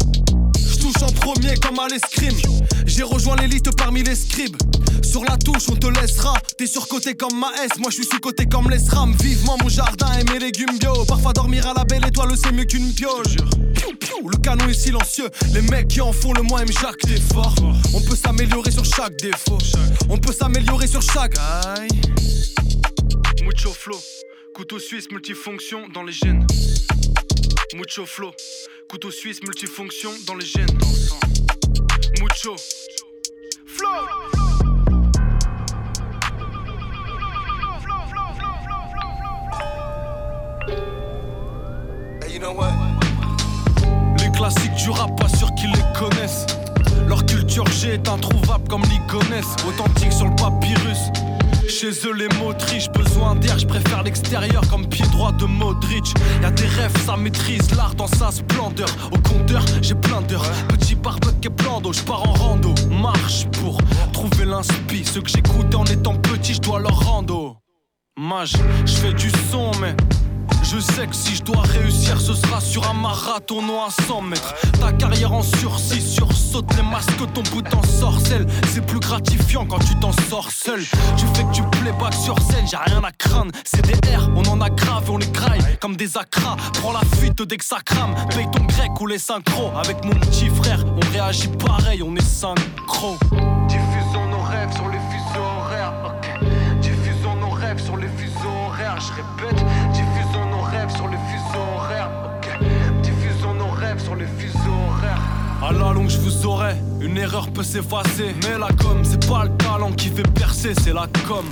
Touche 0.85 1.01
en 1.01 1.11
premier 1.13 1.55
comme 1.55 1.79
à 1.79 1.87
l'escrime. 1.87 2.37
J'ai 2.85 3.01
rejoint 3.01 3.35
l'élite 3.37 3.75
parmi 3.75 4.03
les 4.03 4.13
scribes. 4.13 4.55
Sur 5.01 5.23
la 5.23 5.35
touche, 5.35 5.63
on 5.71 5.75
te 5.75 5.87
laissera. 5.87 6.35
T'es 6.59 6.67
surcoté 6.67 7.15
comme 7.15 7.39
ma 7.39 7.51
S, 7.63 7.79
moi 7.79 7.89
je 7.89 7.95
suis 7.95 8.05
sous-côté 8.05 8.45
comme 8.45 8.69
les 8.69 8.77
SRAM. 8.77 9.15
Vivement 9.19 9.57
mon 9.63 9.67
jardin 9.67 10.11
et 10.19 10.23
mes 10.31 10.37
légumes 10.37 10.77
bio. 10.79 11.03
Parfois 11.05 11.33
dormir 11.33 11.65
à 11.65 11.73
la 11.73 11.85
belle 11.85 12.05
étoile, 12.05 12.29
c'est 12.37 12.51
mieux 12.51 12.65
qu'une 12.65 12.93
pioche. 12.93 13.35
Piou, 13.73 13.95
piou, 13.99 14.29
le 14.29 14.37
canon 14.37 14.69
est 14.69 14.75
silencieux. 14.75 15.27
Les 15.55 15.61
mecs 15.61 15.87
qui 15.87 16.01
en 16.01 16.13
font 16.13 16.33
le 16.33 16.43
moins 16.43 16.61
aiment 16.61 16.71
Jacques, 16.79 16.99
t'es 16.99 17.19
fort. 17.33 17.55
On 17.95 18.01
peut 18.01 18.15
s'améliorer 18.15 18.69
sur 18.69 18.85
chaque 18.85 19.15
défaut. 19.15 19.57
On 20.07 20.19
peut 20.19 20.33
s'améliorer 20.33 20.85
sur 20.85 21.01
chaque. 21.01 21.33
Aïe. 21.39 21.87
Mucho 23.41 23.73
flow, 23.73 23.99
couteau 24.53 24.77
suisse 24.77 25.09
multifonction 25.09 25.87
dans 25.91 26.03
les 26.03 26.13
gènes. 26.13 26.45
Mucho 27.73 28.05
flow, 28.05 28.31
couteau 28.87 29.11
suisse 29.11 29.41
multifonction 29.41 30.11
dans 30.27 30.35
les 30.35 30.45
gènes. 30.45 30.67
Mucho 32.21 32.55
flow. 33.65 33.87
Hey, 42.21 42.33
you 42.33 42.39
know 42.39 42.53
what? 42.53 42.71
Les 44.19 44.31
classiques 44.31 44.75
du 44.75 44.89
rap, 44.91 45.19
pas 45.19 45.27
sûr 45.27 45.53
qu'ils 45.55 45.71
les 45.71 45.99
connaissent. 45.99 46.45
Leur 47.07 47.25
culture 47.25 47.65
G 47.67 47.95
est 47.95 48.07
introuvable 48.07 48.67
comme 48.69 48.83
l'iconesse. 48.83 49.55
Authentique 49.67 50.13
sur 50.13 50.27
le 50.27 50.35
papyrus. 50.35 51.11
Chez 51.77 51.91
eux, 52.07 52.13
les 52.13 52.29
motriches, 52.39 52.89
besoin 52.89 53.35
d'air, 53.35 53.59
je 53.59 53.65
préfère 53.65 54.01
l'extérieur 54.01 54.65
comme 54.69 54.87
pied 54.87 55.05
droit 55.07 55.33
de 55.33 55.43
Modric. 55.43 56.13
Y'a 56.41 56.49
des 56.51 56.67
rêves, 56.67 56.95
ça 57.05 57.17
maîtrise 57.17 57.75
l'art 57.75 57.93
dans 57.95 58.07
sa 58.07 58.31
splendeur. 58.31 58.87
Au 59.11 59.17
compteur, 59.17 59.65
j'ai 59.81 59.93
plein 59.93 60.21
d'heures. 60.21 60.49
Petit 60.69 60.95
barbecue 60.95 61.47
et 61.47 61.49
plan 61.49 61.81
d'eau, 61.81 61.91
je 61.91 62.01
pars 62.03 62.23
en 62.29 62.31
rando. 62.31 62.73
Marche 62.89 63.47
pour 63.59 63.81
trouver 64.13 64.45
l'inspi. 64.45 65.03
Ceux 65.03 65.19
que 65.19 65.29
j'écoutais 65.29 65.75
en 65.75 65.83
étant 65.83 66.15
petit, 66.15 66.53
je 66.53 66.61
dois 66.61 66.79
leur 66.79 66.97
rando. 66.97 67.57
Mage, 68.17 68.53
je 68.85 68.93
fais 68.93 69.13
du 69.13 69.29
son, 69.51 69.71
mais 69.81 69.97
je 70.65 70.79
sais 70.79 71.07
que 71.07 71.15
si 71.15 71.35
je 71.35 71.43
dois 71.43 71.61
réussir, 71.61 72.19
ce 72.19 72.33
sera 72.33 72.59
sur 72.59 72.89
un 72.89 72.93
marathon 72.93 73.63
ou 73.67 73.79
à 73.79 73.89
100 74.07 74.21
mètres. 74.21 74.53
Ta 74.79 74.91
carrière 74.91 75.31
en 75.31 75.43
sursis, 75.43 76.01
sursaute 76.01 76.73
les 76.75 76.83
masques, 76.83 77.17
ton 77.33 77.43
bout 77.43 77.65
en 77.73 77.83
sorcelle. 77.83 78.45
C'est 78.73 78.85
plus 78.85 78.99
gratifiant 78.99 79.65
quand 79.65 79.79
tu 79.79 79.95
t'en 79.99 80.11
sors 80.29 80.51
seul. 80.51 80.81
Tu 81.17 81.25
fais 81.33 81.43
que 81.43 81.51
tu 81.51 81.63
playback 81.63 82.13
sur 82.13 82.37
scène, 82.39 82.65
j'ai 82.69 82.77
rien 82.77 83.03
à 83.03 83.11
craindre. 83.11 83.51
C'est 83.63 83.81
des 83.81 84.15
R, 84.15 84.29
on 84.35 84.43
en 84.45 84.59
a 84.61 84.69
grave 84.69 85.05
et 85.07 85.11
on 85.11 85.17
les 85.17 85.27
graille 85.27 85.61
comme 85.79 85.95
des 85.95 86.17
acras. 86.17 86.55
Prends 86.81 86.93
la 86.93 87.01
fuite 87.17 87.41
dès 87.41 87.57
que 87.57 87.65
ça 87.65 87.77
crame. 87.85 88.15
Ton 88.31 88.65
grec 88.65 88.91
ou 88.99 89.07
les 89.07 89.19
synchros. 89.19 89.71
Avec 89.77 90.03
mon 90.03 90.13
petit 90.13 90.49
frère, 90.49 90.83
on 90.85 91.11
réagit 91.13 91.47
pareil, 91.47 92.01
on 92.03 92.15
est 92.15 92.21
synchro. 92.21 93.17
Diffusons 93.67 94.27
nos 94.29 94.41
rêves 94.41 94.73
sur 94.73 94.87
les 94.89 94.99
fuseaux 94.99 95.45
horaires. 95.59 95.93
ok. 96.05 96.79
Diffusons 96.81 97.35
nos 97.35 97.49
rêves 97.49 97.83
sur 97.83 97.97
les 97.97 98.09
fuseaux 98.09 98.55
horaires. 98.67 98.99
Je 98.99 99.11
répète, 99.13 99.65
À 105.67 105.71
la 105.71 105.93
longue, 105.93 106.09
je 106.09 106.19
vous 106.19 106.45
aurais. 106.45 106.77
Une 107.01 107.17
erreur 107.17 107.49
peut 107.49 107.63
s'effacer. 107.63 108.35
Mais 108.43 108.55
la 108.55 108.67
com, 108.67 109.01
c'est 109.03 109.27
pas 109.27 109.45
le 109.45 109.57
talent 109.57 109.91
qui 109.93 110.09
fait 110.09 110.21
percer, 110.21 110.75
c'est 110.75 110.93
la 110.93 111.07
com. 111.27 111.43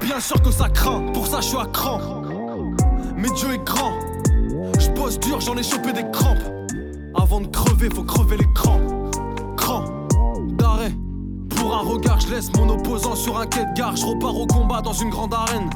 Bien 0.00 0.18
sûr 0.18 0.42
que 0.42 0.50
ça 0.50 0.68
craint, 0.68 1.12
pour 1.12 1.28
ça 1.28 1.40
je 1.40 1.46
suis 1.46 1.56
à 1.56 1.66
cran. 1.66 2.00
Mais 3.16 3.28
Dieu 3.36 3.54
est 3.54 3.64
grand. 3.64 3.92
Je 4.80 4.90
bosse 4.90 5.20
dur, 5.20 5.40
j'en 5.40 5.56
ai 5.56 5.62
chopé 5.62 5.92
des 5.92 6.10
crampes. 6.10 6.42
Avant 7.14 7.40
de 7.40 7.46
crever, 7.46 7.88
faut 7.88 8.02
crever 8.02 8.36
l'écran. 8.38 8.80
Cran, 9.56 9.84
d'arrêt. 10.58 10.92
Pour 11.50 11.72
un 11.72 11.82
regard, 11.82 12.18
je 12.18 12.34
laisse 12.34 12.52
mon 12.56 12.68
opposant 12.70 13.14
sur 13.14 13.38
un 13.38 13.46
quai 13.46 13.64
de 13.64 13.74
gare. 13.76 13.94
Je 13.94 14.06
repars 14.06 14.36
au 14.36 14.46
combat 14.48 14.82
dans 14.82 14.92
une 14.92 15.10
grande 15.10 15.32
arène. 15.32 15.70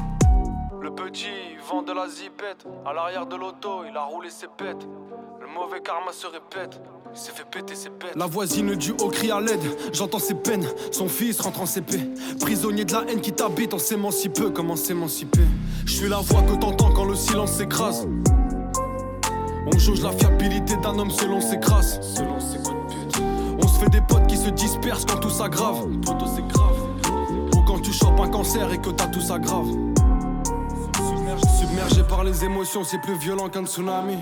Le 0.81 0.91
petit 0.91 1.58
de 1.69 1.93
la 1.93 2.07
zipette. 2.09 2.65
À 2.83 2.93
l'arrière 2.93 3.27
de 3.27 3.35
l'auto, 3.35 3.83
il 3.87 3.95
a 3.95 4.01
roulé 4.01 4.31
ses 4.31 4.47
pètes. 4.47 4.87
Le 5.39 5.47
mauvais 5.47 5.81
karma 5.81 6.11
se 6.11 6.25
répète. 6.25 6.81
Il 7.13 7.17
s'est 7.17 7.31
fait 7.31 7.45
péter 7.45 7.75
ses 7.75 7.91
pètes. 7.91 8.15
La 8.15 8.25
voisine 8.25 8.73
du 8.75 8.91
haut 8.91 9.09
crie 9.09 9.29
à 9.29 9.39
l'aide, 9.39 9.61
j'entends 9.93 10.17
ses 10.17 10.33
peines. 10.33 10.67
Son 10.91 11.07
fils 11.07 11.39
rentre 11.39 11.61
en 11.61 11.67
CP. 11.67 11.99
Prisonnier 12.39 12.85
de 12.85 12.93
la 12.93 13.03
haine 13.07 13.21
qui 13.21 13.31
t'habite, 13.31 13.73
on 13.75 13.77
s'émancipe. 13.77 14.51
Comment 14.53 14.75
s'émanciper? 14.75 15.43
Je 15.85 15.93
suis 15.93 16.09
la 16.09 16.17
voix 16.17 16.41
que 16.41 16.55
t'entends 16.55 16.91
quand 16.91 17.05
le 17.05 17.15
silence 17.15 17.51
s'écrase. 17.51 18.07
On 19.71 19.77
jauge 19.77 20.01
la 20.01 20.11
fiabilité 20.11 20.75
d'un 20.77 20.97
homme 20.97 21.11
selon 21.11 21.39
ses 21.39 21.59
crasses. 21.59 21.99
Selon 22.01 22.39
ses. 22.39 22.57
On 23.61 23.67
se 23.67 23.79
fait 23.79 23.89
des 23.89 24.01
potes 24.01 24.25
qui 24.25 24.37
se 24.37 24.49
dispersent 24.49 25.05
quand 25.05 25.19
tout 25.19 25.29
s'aggrave. 25.29 25.87
Poto 26.03 26.25
c'est 26.35 26.47
grave. 26.47 26.77
Ou 27.55 27.61
quand 27.61 27.79
tu 27.79 27.93
chopes 27.93 28.19
un 28.19 28.29
cancer 28.29 28.73
et 28.73 28.79
que 28.79 28.89
t'as 28.89 29.07
tout 29.07 29.21
s'aggrave. 29.21 29.67
Submergé, 31.47 32.03
par 32.03 32.23
les 32.23 32.43
émotions, 32.43 32.83
c'est 32.83 32.99
plus 32.99 33.17
violent 33.17 33.49
qu'un 33.49 33.65
tsunami. 33.65 34.17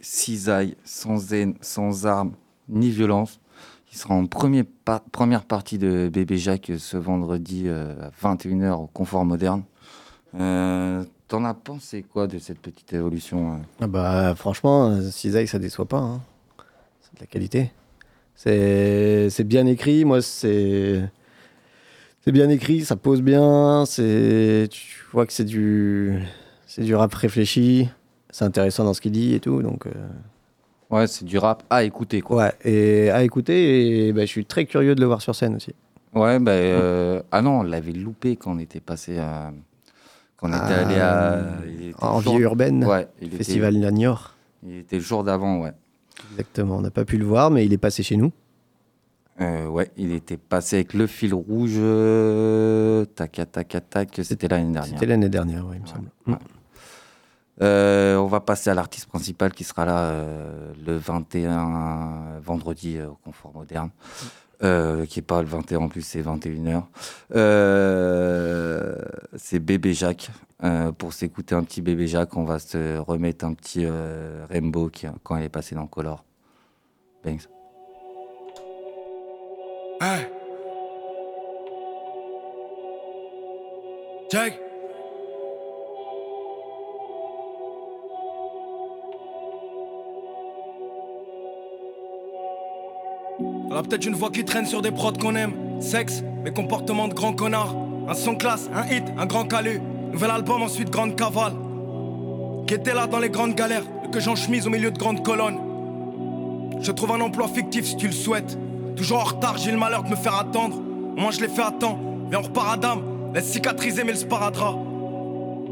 Cisaille, 0.00 0.76
sans 0.84 1.32
haine, 1.32 1.54
sans 1.60 2.06
armes, 2.06 2.32
ni 2.68 2.90
violence. 2.90 3.40
Il 3.92 3.98
sera 3.98 4.14
en 4.14 4.26
première 4.26 5.44
partie 5.44 5.78
de 5.78 6.08
Bébé 6.12 6.38
Jacques 6.38 6.70
ce 6.78 6.96
vendredi 6.96 7.64
euh, 7.66 7.94
à 8.00 8.10
21h 8.34 8.72
au 8.82 8.86
Confort 8.86 9.24
Moderne. 9.24 9.64
Euh, 10.38 11.02
T'en 11.26 11.44
as 11.44 11.54
pensé 11.54 12.02
quoi 12.02 12.26
de 12.26 12.38
cette 12.38 12.58
petite 12.58 12.92
évolution 12.92 13.52
euh? 13.52 13.56
Ah 13.80 13.86
bah, 13.86 14.34
franchement, 14.36 15.00
Cisaille, 15.10 15.46
ça 15.46 15.58
déçoit 15.60 15.86
pas. 15.86 15.98
hein. 15.98 16.20
C'est 17.02 17.14
de 17.16 17.20
la 17.20 17.26
qualité. 17.26 17.72
C'est 18.34 19.44
bien 19.44 19.66
écrit. 19.66 20.04
Moi, 20.04 20.22
c'est. 20.22 21.02
Bien 22.26 22.48
écrit, 22.48 22.84
ça 22.84 22.94
pose 22.96 23.22
bien. 23.22 23.84
Tu 23.96 25.04
vois 25.12 25.26
que 25.26 25.32
c'est 25.32 25.44
du 25.44 26.14
rap 26.94 27.12
réfléchi. 27.14 27.88
C'est 28.32 28.44
intéressant 28.44 28.84
dans 28.84 28.94
ce 28.94 29.00
qu'il 29.00 29.12
dit 29.12 29.34
et 29.34 29.40
tout. 29.40 29.62
Donc, 29.62 29.86
euh, 29.86 29.90
Ouais, 30.90 31.06
c'est 31.06 31.24
du 31.24 31.38
rap 31.38 31.62
à 31.70 31.84
écouter, 31.84 32.20
quoi. 32.20 32.36
ouais, 32.44 32.52
et 32.64 33.10
à 33.10 33.22
écouter. 33.22 34.08
Et 34.08 34.12
bah, 34.12 34.22
je 34.22 34.26
suis 34.26 34.44
très 34.44 34.64
curieux 34.66 34.94
de 34.96 35.00
le 35.00 35.06
voir 35.06 35.22
sur 35.22 35.34
scène 35.34 35.54
aussi. 35.56 35.72
Ouais, 36.14 36.38
bah, 36.40 36.50
euh, 36.52 37.22
ah 37.30 37.42
non, 37.42 37.60
on 37.60 37.62
l'avait 37.62 37.92
loupé 37.92 38.34
quand 38.36 38.52
on 38.52 38.58
était 38.58 38.80
passé 38.80 39.18
à. 39.18 39.52
Quand 40.36 40.48
on 40.48 40.52
était 40.52 40.74
Ah, 40.74 40.86
allé 40.86 40.98
à. 40.98 41.46
était 41.88 41.94
en 42.04 42.20
jour- 42.20 42.34
vie 42.36 42.42
urbaine, 42.42 42.84
Ouais, 42.84 43.06
il 43.22 43.30
Festival 43.30 43.76
était, 43.76 43.92
Niort. 43.92 44.34
il 44.66 44.78
était 44.78 44.96
le 44.96 45.02
jour 45.02 45.22
d'avant, 45.22 45.60
ouais. 45.60 45.72
Exactement. 46.32 46.76
On 46.78 46.80
n'a 46.80 46.90
pas 46.90 47.04
pu 47.04 47.18
le 47.18 47.24
voir, 47.24 47.50
mais 47.52 47.64
il 47.64 47.72
est 47.72 47.78
passé 47.78 48.02
chez 48.02 48.16
nous. 48.16 48.32
Euh, 49.40 49.66
ouais, 49.68 49.90
il 49.96 50.12
était 50.12 50.36
passé 50.36 50.76
avec 50.76 50.92
le 50.94 51.06
fil 51.06 51.32
rouge. 51.34 51.78
tac, 53.14 53.32
tac, 53.52 53.68
tac, 53.68 53.90
tac. 53.90 54.20
C'était 54.22 54.48
l'année 54.48 54.72
dernière. 54.72 54.92
C'était 54.92 55.06
l'année 55.06 55.28
dernière, 55.28 55.66
ouais, 55.66 55.76
il 55.76 55.82
me 55.82 55.86
semble. 55.86 56.08
Mm. 56.26 56.34
Euh, 57.62 58.16
on 58.16 58.26
va 58.26 58.40
passer 58.40 58.70
à 58.70 58.74
l'artiste 58.74 59.06
principal 59.06 59.52
qui 59.52 59.64
sera 59.64 59.84
là 59.84 60.04
euh, 60.04 60.72
le 60.86 60.96
21 60.96 62.40
vendredi 62.40 62.96
euh, 62.96 63.08
au 63.08 63.18
Confort 63.22 63.52
Moderne. 63.54 63.90
Qui 64.60 65.20
est 65.20 65.26
pas 65.26 65.40
le 65.40 65.48
21 65.48 65.78
en 65.78 65.88
plus, 65.88 66.02
c'est 66.02 66.20
21h. 66.20 66.82
Euh, 67.34 68.94
c'est 69.36 69.58
Bébé 69.58 69.94
Jacques. 69.94 70.30
Pour 70.98 71.14
s'écouter 71.14 71.54
un 71.54 71.64
petit 71.64 71.80
Bébé 71.80 72.06
Jacques, 72.06 72.36
on 72.36 72.44
va 72.44 72.58
se 72.58 72.98
remettre 72.98 73.46
un 73.46 73.54
petit 73.54 73.86
Rainbow 74.50 74.90
quand 75.22 75.38
elle 75.38 75.44
est 75.44 75.48
passée 75.48 75.74
dans 75.74 75.86
Color. 75.86 76.22
Banks. 77.24 77.48
Hey. 80.02 80.26
Check. 84.30 84.69
A 93.80 93.82
peut-être 93.82 94.04
une 94.04 94.14
voix 94.14 94.30
qui 94.30 94.44
traîne 94.44 94.66
sur 94.66 94.82
des 94.82 94.90
prods 94.90 95.14
qu'on 95.14 95.34
aime. 95.34 95.52
Sexe, 95.80 96.22
mes 96.44 96.52
comportements 96.52 97.08
de 97.08 97.14
grand 97.14 97.32
connard. 97.32 97.74
Un 98.08 98.14
son 98.14 98.34
classe, 98.34 98.68
un 98.74 98.86
hit, 98.94 99.04
un 99.16 99.24
grand 99.24 99.44
calu. 99.44 99.80
Nouvel 100.12 100.30
album, 100.30 100.62
ensuite 100.62 100.90
grande 100.90 101.16
cavale. 101.16 101.54
Qui 102.66 102.74
était 102.74 102.92
là 102.92 103.06
dans 103.06 103.18
les 103.18 103.30
grandes 103.30 103.54
galères, 103.54 103.84
que 104.12 104.20
j'en 104.20 104.36
chemise 104.36 104.66
au 104.66 104.70
milieu 104.70 104.90
de 104.90 104.98
grandes 104.98 105.24
colonnes. 105.24 105.58
Je 106.82 106.92
trouve 106.92 107.12
un 107.12 107.20
emploi 107.22 107.48
fictif 107.48 107.86
si 107.86 107.96
tu 107.96 108.06
le 108.06 108.12
souhaites. 108.12 108.58
Toujours 108.96 109.20
en 109.20 109.24
retard, 109.24 109.56
j'ai 109.56 109.70
le 109.70 109.78
malheur 109.78 110.02
de 110.02 110.10
me 110.10 110.16
faire 110.16 110.36
attendre. 110.36 110.76
Moi 111.16 111.30
je 111.30 111.40
l'ai 111.40 111.48
fait 111.48 111.62
à 111.62 111.70
temps. 111.70 111.98
Viens, 112.28 112.40
on 112.40 112.42
repart 112.42 112.74
à 112.74 112.76
dame. 112.76 113.00
Laisse 113.34 113.46
cicatriser, 113.46 114.04
mais 114.04 114.12
le 114.12 114.18
sparadrap. 114.18 114.76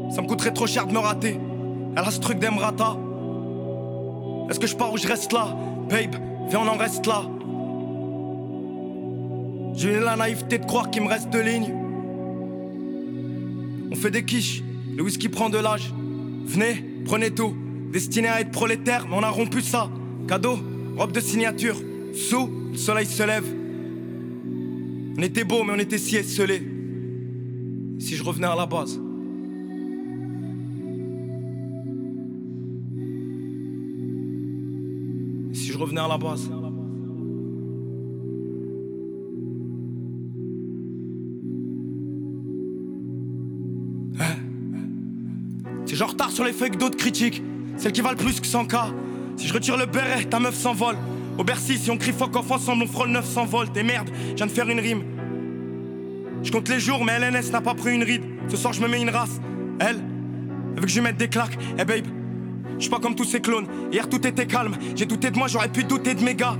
Ça 0.09 0.23
me 0.23 0.27
coûterait 0.27 0.51
trop 0.51 0.65
cher 0.65 0.87
de 0.87 0.93
me 0.93 0.99
rater. 0.99 1.39
Elle 1.95 2.03
a 2.03 2.09
ce 2.09 2.19
truc 2.19 2.39
d'Emrata. 2.39 2.97
Est-ce 4.49 4.59
que 4.59 4.65
je 4.65 4.75
pars 4.75 4.91
ou 4.91 4.97
je 4.97 5.07
reste 5.07 5.31
là? 5.31 5.49
Babe, 5.89 6.15
viens, 6.47 6.61
on 6.61 6.67
en 6.67 6.77
reste 6.77 7.05
là. 7.05 7.21
J'ai 9.79 9.97
la 9.97 10.17
naïveté 10.17 10.57
de 10.57 10.65
croire 10.65 10.91
qu'il 10.91 11.03
me 11.03 11.07
reste 11.07 11.29
deux 11.29 11.39
lignes. 11.39 11.73
On 13.89 13.95
fait 13.95 14.11
des 14.11 14.25
quiches, 14.25 14.61
le 14.93 15.01
whisky 15.01 15.29
prend 15.29 15.49
de 15.49 15.57
l'âge. 15.57 15.93
Venez, 16.47 16.83
prenez 17.05 17.31
tout. 17.31 17.55
Destiné 17.93 18.27
à 18.27 18.41
être 18.41 18.51
prolétaire, 18.51 19.07
mais 19.07 19.15
on 19.15 19.23
a 19.23 19.29
rompu 19.29 19.61
ça. 19.61 19.89
Cadeau, 20.27 20.59
robe 20.97 21.13
de 21.13 21.21
signature. 21.21 21.77
Sous, 22.13 22.49
le 22.73 22.77
soleil 22.77 23.05
se 23.05 23.23
lève. 23.23 23.45
On 25.17 25.21
était 25.21 25.45
beau, 25.45 25.63
mais 25.63 25.71
on 25.73 25.79
était 25.79 25.97
si 25.97 26.17
esselés. 26.17 26.61
Si 27.99 28.17
je 28.17 28.23
revenais 28.23 28.47
à 28.47 28.55
la 28.57 28.65
base. 28.65 28.99
Si 35.53 35.71
je 35.71 35.77
revenais 35.77 36.01
à 36.01 36.07
la 36.09 36.17
base. 36.17 36.49
Sur 46.39 46.45
les 46.45 46.53
feuilles 46.53 46.69
d'autres 46.69 46.95
critiques, 46.95 47.43
celle 47.75 47.91
qui 47.91 47.99
valent 47.99 48.15
plus 48.15 48.39
que 48.39 48.47
100K. 48.47 48.93
Si 49.35 49.45
je 49.45 49.53
retire 49.53 49.75
le 49.75 49.85
béret, 49.85 50.23
ta 50.23 50.39
meuf 50.39 50.55
s'envole. 50.55 50.95
Au 51.37 51.43
Bercy, 51.43 51.77
si 51.77 51.91
on 51.91 51.97
crie 51.97 52.13
fuck 52.13 52.33
off 52.33 52.49
ensemble, 52.49 52.83
on 52.83 52.87
frôle 52.87 53.09
900 53.09 53.43
volts. 53.43 53.75
Et 53.75 53.83
merde, 53.83 54.09
je 54.29 54.35
viens 54.35 54.45
de 54.45 54.51
faire 54.51 54.69
une 54.69 54.79
rime. 54.79 55.03
Je 56.41 56.49
compte 56.49 56.69
les 56.69 56.79
jours, 56.79 57.03
mais 57.03 57.19
LNS 57.19 57.51
n'a 57.51 57.59
pas 57.59 57.73
pris 57.73 57.93
une 57.93 58.05
ride. 58.05 58.23
Ce 58.47 58.55
soir, 58.55 58.71
je 58.71 58.81
me 58.81 58.87
mets 58.87 59.01
une 59.01 59.09
race. 59.09 59.41
Elle, 59.81 59.97
elle 59.97 60.79
veut 60.79 60.85
que 60.85 60.87
je 60.87 60.95
lui 60.95 61.01
mette 61.01 61.17
des 61.17 61.27
claques. 61.27 61.57
Eh 61.77 61.83
babe, 61.83 62.05
je 62.77 62.83
suis 62.83 62.89
pas 62.89 62.99
comme 62.99 63.15
tous 63.15 63.25
ces 63.25 63.41
clones. 63.41 63.67
Hier, 63.91 64.07
tout 64.07 64.25
était 64.25 64.47
calme. 64.47 64.77
J'ai 64.95 65.07
douté 65.07 65.31
de 65.31 65.37
moi, 65.37 65.49
j'aurais 65.49 65.67
pu 65.67 65.83
douter 65.83 66.15
de 66.15 66.23
mes 66.23 66.35
gars. 66.35 66.55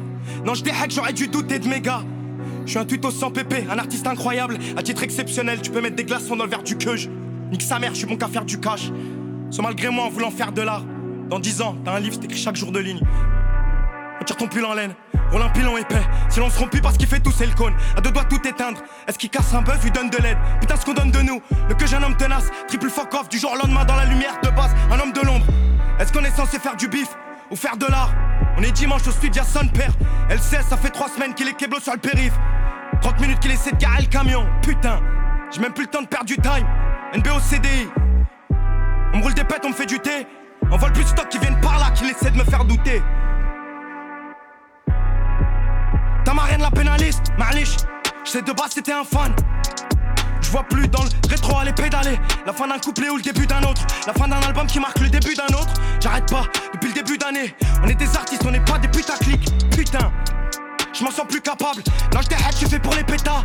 Non, 0.45 0.55
je 0.55 0.63
j'aurais 0.89 1.13
dû 1.13 1.29
douter 1.29 1.57
de 1.57 1.69
mes 1.69 1.79
gars. 1.79 2.03
Je 2.65 2.71
suis 2.71 2.79
un 2.79 2.85
tuto 2.85 3.11
sans 3.11 3.31
pépé, 3.31 3.63
un 3.71 3.77
artiste 3.77 4.07
incroyable. 4.07 4.57
À 4.75 4.83
titre 4.83 5.03
exceptionnel, 5.03 5.61
tu 5.61 5.71
peux 5.71 5.79
mettre 5.79 5.95
des 5.95 6.03
glaçons 6.03 6.35
dans 6.35 6.43
le 6.43 6.49
verre 6.49 6.63
du 6.63 6.77
queuge. 6.77 7.09
Nique 7.49 7.63
sa 7.63 7.79
mère, 7.79 7.93
je 7.93 7.99
suis 7.99 8.07
bon 8.07 8.17
qu'à 8.17 8.27
faire 8.27 8.43
du 8.43 8.59
cash. 8.59 8.91
Sans 9.51 9.63
malgré 9.63 9.89
moi 9.89 10.05
en 10.05 10.09
voulant 10.09 10.31
faire 10.31 10.51
de 10.51 10.61
l'art. 10.61 10.83
Dans 11.29 11.39
10 11.39 11.61
ans, 11.61 11.75
t'as 11.83 11.93
un 11.93 11.99
livre, 11.99 12.19
t'écris 12.19 12.37
chaque 12.37 12.55
jour 12.55 12.71
de 12.71 12.79
ligne. 12.79 13.01
Retire 14.19 14.35
ton 14.35 14.47
pull 14.47 14.65
en 14.65 14.73
laine, 14.73 14.93
roule 15.31 15.41
un 15.41 15.49
pilon 15.49 15.77
épais. 15.77 16.01
Si 16.29 16.39
l'on 16.39 16.49
se 16.49 16.59
rompt 16.59 16.69
plus 16.71 16.81
parce 16.81 16.97
qu'il 16.97 17.07
fait 17.07 17.19
tout, 17.19 17.31
c'est 17.31 17.45
le 17.45 17.53
cône. 17.53 17.73
À 17.95 18.01
deux 18.01 18.11
doigts 18.11 18.25
tout 18.25 18.45
éteindre. 18.47 18.79
Est-ce 19.07 19.17
qu'il 19.17 19.29
casse 19.29 19.53
un 19.53 19.61
buzz, 19.61 19.81
lui 19.83 19.91
donne 19.91 20.09
de 20.09 20.17
l'aide? 20.17 20.37
Putain, 20.59 20.75
ce 20.75 20.85
qu'on 20.85 20.93
donne 20.93 21.11
de 21.11 21.21
nous. 21.21 21.41
Le 21.67 21.75
que 21.75 21.87
j'ai 21.87 21.95
un 21.95 22.03
homme 22.03 22.17
tenace, 22.17 22.49
triple 22.67 22.89
fuck 22.89 23.13
off 23.13 23.29
du 23.29 23.39
jour 23.39 23.53
au 23.53 23.57
lendemain 23.57 23.85
dans 23.85 23.95
la 23.95 24.05
lumière 24.05 24.39
de 24.43 24.49
base. 24.49 24.75
Un 24.91 24.99
homme 24.99 25.13
de 25.13 25.21
l'ombre. 25.21 25.45
Est-ce 25.99 26.11
qu'on 26.11 26.23
est 26.23 26.35
censé 26.35 26.59
faire 26.59 26.75
du 26.75 26.87
bif 26.87 27.09
ou 27.49 27.55
faire 27.55 27.77
de 27.77 27.85
l'art? 27.85 28.13
On 28.57 28.61
est 28.63 28.71
dimanche 28.71 29.07
au 29.07 29.11
studio 29.11 29.41
son 29.43 29.67
père. 29.67 29.91
Elle 30.29 30.39
sait, 30.39 30.61
ça 30.61 30.77
fait 30.77 30.89
trois 30.89 31.09
semaines 31.09 31.33
qu'il 31.33 31.47
est 31.47 31.53
keblo 31.53 31.79
sur 31.79 31.93
le 31.93 31.99
périph. 31.99 32.33
30 33.01 33.21
minutes 33.21 33.39
qu'il 33.39 33.51
essaie 33.51 33.71
de 33.71 33.77
garer 33.77 34.01
le 34.01 34.07
camion. 34.07 34.45
Putain, 34.61 34.99
j'ai 35.51 35.61
même 35.61 35.73
plus 35.73 35.85
le 35.85 35.89
temps 35.89 36.01
de 36.01 36.07
perdre 36.07 36.25
du 36.25 36.35
time. 36.35 36.67
NBO 37.15 37.39
CDI. 37.39 37.87
On 39.13 39.17
me 39.17 39.23
roule 39.23 39.33
des 39.33 39.43
pètes, 39.43 39.61
on 39.65 39.69
me 39.69 39.73
fait 39.73 39.85
du 39.85 39.99
thé. 39.99 40.27
On 40.71 40.77
vole 40.77 40.93
plus 40.93 41.03
de 41.03 41.09
stock 41.09 41.29
qui 41.29 41.39
viennent 41.39 41.59
par 41.61 41.79
là, 41.79 41.91
qui 41.91 42.05
essaie 42.05 42.31
de 42.31 42.37
me 42.37 42.43
faire 42.43 42.63
douter. 42.63 43.01
Ta 46.23 46.33
marraine 46.33 46.61
la 46.61 46.71
pénaliste, 46.71 47.31
Marlich. 47.37 47.77
J'sais 48.23 48.41
de 48.41 48.51
base 48.51 48.71
c'était 48.71 48.91
un 48.91 49.03
fan. 49.03 49.33
Je 50.41 50.51
vois 50.51 50.63
plus 50.63 50.87
dans 50.87 51.03
le 51.03 51.09
rétro 51.29 51.57
aller 51.57 51.73
pédaler. 51.73 52.19
La 52.45 52.53
fin 52.53 52.67
d'un 52.67 52.77
couplet 52.77 53.09
ou 53.09 53.17
le 53.17 53.21
début 53.21 53.47
d'un 53.47 53.61
autre. 53.63 53.81
La 54.05 54.13
fin 54.13 54.27
d'un 54.27 54.39
album 54.39 54.67
qui 54.67 54.79
marque 54.79 54.99
le 54.99 55.09
début 55.09 55.33
d'un 55.33 55.53
autre. 55.55 55.73
J'arrête 55.99 56.29
pas 56.29 56.43
depuis 56.73 56.89
le 56.89 56.93
début 56.93 57.17
d'année. 57.17 57.55
On 57.83 57.87
est 57.87 57.95
des 57.95 58.15
artistes, 58.15 58.43
on 58.45 58.51
n'est 58.51 58.63
pas 58.63 58.77
des 58.77 58.87
putaclics. 58.87 59.49
Putain, 59.71 60.11
je 60.93 61.03
m'en 61.03 61.11
sens 61.11 61.25
plus 61.27 61.41
capable. 61.41 61.81
Non, 62.13 62.21
j'étais 62.21 62.35
head, 62.35 62.55
je 62.59 62.67
fais 62.67 62.79
pour 62.79 62.93
les 62.93 63.03
pétas. 63.03 63.43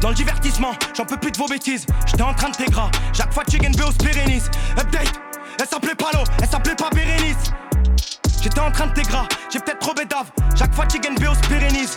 Dans 0.00 0.10
le 0.10 0.14
divertissement, 0.14 0.72
j'en 0.96 1.04
peux 1.04 1.16
plus 1.16 1.32
de 1.32 1.38
vos 1.38 1.46
bêtises. 1.46 1.86
J'étais 2.06 2.22
en 2.22 2.34
train 2.34 2.50
de 2.50 2.56
t'égras. 2.56 2.90
Jacques 3.12 3.32
Fatigue 3.32 3.68
NBO 3.68 3.90
Pérénis. 3.92 4.44
Update, 4.78 5.20
elle 5.58 5.66
s'appelait 5.66 5.94
Palo, 5.94 6.24
elle 6.40 6.48
s'appelait 6.48 6.74
pas 6.74 6.90
Bérénice. 6.90 7.52
J'étais 8.42 8.60
en 8.60 8.70
train 8.70 8.86
de 8.88 8.92
t'égras, 8.92 9.26
j'ai 9.52 9.58
peut-être 9.58 9.78
trop 9.78 9.94
bédave. 9.94 10.30
Jacques 10.54 10.74
Fatigue 10.74 11.08
NBO 11.10 11.32
Pérénis. 11.48 11.96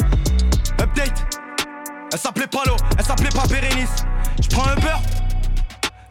Update, 0.79 1.25
elle 2.11 2.19
s'appelait 2.19 2.47
Palo, 2.47 2.75
elle 2.97 3.05
s'appelait 3.05 3.29
pas 3.29 3.45
Bérénice. 3.47 4.05
J'prends 4.41 4.65
un 4.65 4.75
beurre, 4.75 5.01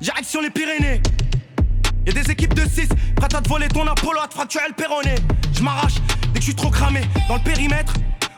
direction 0.01 0.42
les 0.42 0.51
Pyrénées. 0.51 1.01
Y'a 2.07 2.12
des 2.12 2.31
équipes 2.31 2.55
de 2.55 2.68
6 2.68 2.88
prêtes 3.16 3.35
à 3.35 3.40
te 3.40 3.48
voler 3.48 3.68
ton 3.68 3.87
Apollo, 3.87 4.20
à 4.22 4.29
te 4.29 4.35
fracturer 4.35 4.68
le 4.68 4.74
péroné. 4.74 5.14
Je 5.53 5.62
m'arrache 5.62 5.96
dès 6.33 6.35
que 6.35 6.40
je 6.40 6.44
suis 6.44 6.55
trop 6.55 6.70
cramé 6.70 7.01
dans 7.29 7.37
le 7.37 7.42
périmètre. 7.42 7.94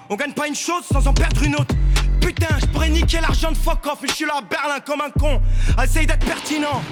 On 0.09 0.17
gagne 0.17 0.33
pas 0.33 0.49
une 0.49 0.57
chose 0.57 0.85
sans 0.91 1.07
en 1.07 1.13
perdre 1.13 1.43
une 1.43 1.55
autre. 1.55 1.75
Putain, 2.21 2.59
je 2.61 2.67
pourrais 2.67 2.89
niquer 2.89 3.21
l'argent 3.21 3.53
de 3.53 3.57
fuck 3.57 3.87
off, 3.87 3.99
mais 4.03 4.09
je 4.09 4.15
suis 4.15 4.25
là 4.27 4.35
à 4.39 4.43
Berlin 4.43 4.81
comme 4.85 5.01
un 5.01 5.11
con. 5.11 5.41
Essaye 5.83 6.07
d'être 6.07 6.25
pertinent. 6.25 6.83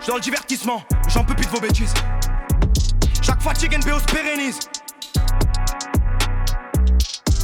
Je 0.00 0.06
dans 0.06 0.14
le 0.14 0.20
divertissement, 0.20 0.82
j'en 1.08 1.24
peux 1.24 1.34
plus 1.34 1.46
de 1.46 1.50
vos 1.50 1.60
bêtises. 1.60 1.92
Chaque 3.22 3.42
fois, 3.42 3.52
Chicken 3.54 3.80
BO 3.80 3.98
se 3.98 4.04
pérennise. 4.04 4.58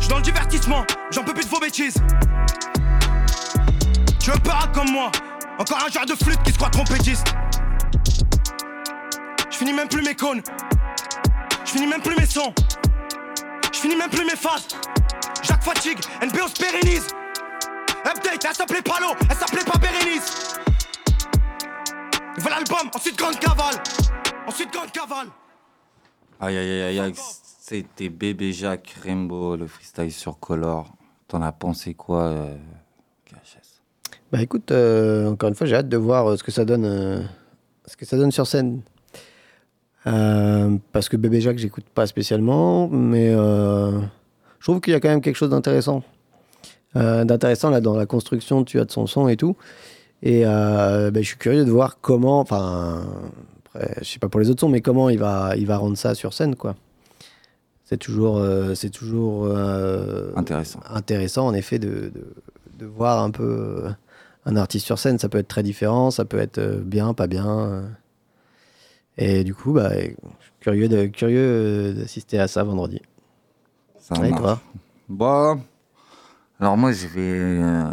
Je 0.01 0.09
dans 0.09 0.17
le 0.17 0.23
divertissement, 0.23 0.85
j'en 1.11 1.23
peux 1.23 1.35
plus 1.35 1.45
de 1.45 1.51
vos 1.51 1.61
bêtises. 1.61 1.97
Tu 4.19 4.31
veux 4.31 4.39
pas 4.41 4.69
comme 4.75 4.91
moi 4.91 5.13
Encore 5.59 5.79
un 5.87 5.91
genre 5.91 6.07
de 6.07 6.15
flûte 6.15 6.43
qui 6.43 6.53
se 6.53 6.57
croit 6.57 6.71
trompettiste. 6.71 7.35
Je 9.51 9.57
finis 9.57 9.73
même 9.73 9.89
plus 9.89 10.03
mes 10.03 10.15
cônes. 10.15 10.43
Je 11.65 11.71
finis 11.71 11.87
même 11.87 12.03
plus 12.03 12.17
mes 12.17 12.27
sons. 12.27 12.53
Je 13.77 13.83
finis 13.83 13.97
même 13.97 14.09
plus 14.09 14.25
mes 14.25 14.37
phases. 14.37 14.69
Jacques 15.43 15.63
fatigue, 15.63 15.99
NBO 16.23 16.49
se 16.49 16.63
pérennise. 16.63 17.07
Update, 18.07 18.43
elle 18.49 18.55
s'appelait 18.55 18.81
Palo, 18.81 19.09
elle 19.29 19.37
s'appelait 19.37 19.65
pas 19.65 19.77
Bérénice. 19.77 20.55
Voilà 22.39 22.57
l'album, 22.57 22.91
ensuite 22.95 23.19
grande 23.19 23.39
cavale. 23.39 23.75
Ensuite 24.47 24.73
grande 24.73 24.91
cavale. 24.93 25.27
Aïe 26.41 26.57
aïe 26.57 26.83
aïe 26.83 27.01
aïe, 27.01 27.15
c'était 27.61 28.09
Bébé 28.09 28.55
Jacques 28.55 28.97
Rainbow, 29.03 29.57
le 29.57 29.67
freestyle 29.67 30.11
sur 30.11 30.39
Color. 30.39 30.91
T'en 31.29 31.43
as 31.43 31.53
pensé 31.53 31.93
quoi 31.93 32.23
euh, 32.23 32.57
Bah 34.33 34.41
écoute, 34.41 34.71
euh, 34.71 35.29
encore 35.29 35.51
une 35.51 35.55
fois, 35.55 35.67
j'ai 35.67 35.77
hâte 35.77 35.91
de 35.91 35.99
voir 35.99 36.31
euh, 36.31 36.37
ce 36.39 36.43
que 36.43 36.51
ça 36.51 36.65
donne, 36.65 36.87
euh, 36.87 37.21
ce 37.85 37.95
que 37.99 38.07
ça 38.07 38.17
donne 38.17 38.33
sur 38.33 38.47
scène. 38.47 38.81
Euh, 40.07 40.77
parce 40.93 41.09
que 41.09 41.17
Bébé 41.17 41.41
Jacques, 41.41 41.59
j'écoute 41.59 41.85
pas 41.93 42.07
spécialement, 42.07 42.89
mais 42.89 43.31
euh, 43.35 43.99
je 44.61 44.65
trouve 44.65 44.81
qu'il 44.81 44.93
y 44.93 44.97
a 44.97 45.01
quand 45.01 45.09
même 45.09 45.21
quelque 45.21 45.37
chose 45.37 45.51
d'intéressant. 45.51 46.03
Euh, 46.95 47.25
d'intéressant 47.25 47.69
là 47.71 47.81
dans 47.83 47.95
la 47.95 48.07
construction 48.07 48.65
tu 48.65 48.81
as 48.81 48.85
de 48.87 48.91
son 48.91 49.07
son 49.07 49.29
et 49.29 49.37
tout. 49.37 49.57
Et 50.23 50.45
bah, 50.45 51.11
je 51.15 51.23
suis 51.23 51.37
curieux 51.37 51.65
de 51.65 51.71
voir 51.71 51.99
comment, 52.01 52.41
enfin, 52.41 53.05
je 54.01 54.05
sais 54.05 54.19
pas 54.19 54.29
pour 54.29 54.41
les 54.41 54.49
autres 54.49 54.61
sons, 54.61 54.69
mais 54.69 54.81
comment 54.81 55.11
il 55.11 55.19
va, 55.19 55.55
il 55.57 55.67
va 55.67 55.77
rendre 55.77 55.97
ça 55.97 56.15
sur 56.15 56.33
scène, 56.33 56.57
quoi. 56.57 56.75
C'est 57.85 57.99
toujours, 57.99 58.43
c'est 58.75 58.89
toujours 58.91 59.47
Intéressant. 60.37 60.81
intéressant, 60.89 61.47
en 61.47 61.55
effet, 61.55 61.79
de, 61.79 62.11
de, 62.15 62.35
de 62.79 62.87
voir 62.87 63.23
un 63.23 63.31
peu 63.31 63.85
un 64.47 64.57
artiste 64.57 64.87
sur 64.87 64.99
scène. 64.99 65.19
Ça 65.19 65.29
peut 65.29 65.39
être 65.39 65.49
très 65.49 65.63
différent, 65.63 66.11
ça 66.11 66.25
peut 66.25 66.39
être 66.39 66.61
bien, 66.83 67.13
pas 67.13 67.27
bien. 67.27 67.85
Et 69.19 69.45
du 69.45 69.55
coup, 69.55 69.73
bah, 69.73 69.91
je 69.95 70.05
suis 70.05 70.53
curieux 70.61 70.89
de- 70.89 71.07
curieux 71.07 71.39
euh, 71.39 71.93
d'assister 71.95 72.39
à 72.39 72.49
ça 72.49 72.63
vendredi. 72.65 73.01
Ça 73.99 74.15
Ouais, 74.21 74.31
toi 74.31 74.61
Bah, 75.09 75.57
alors 76.61 76.77
moi, 76.77 76.93
je 76.93 77.07
vais, 77.07 77.21
euh, 77.21 77.85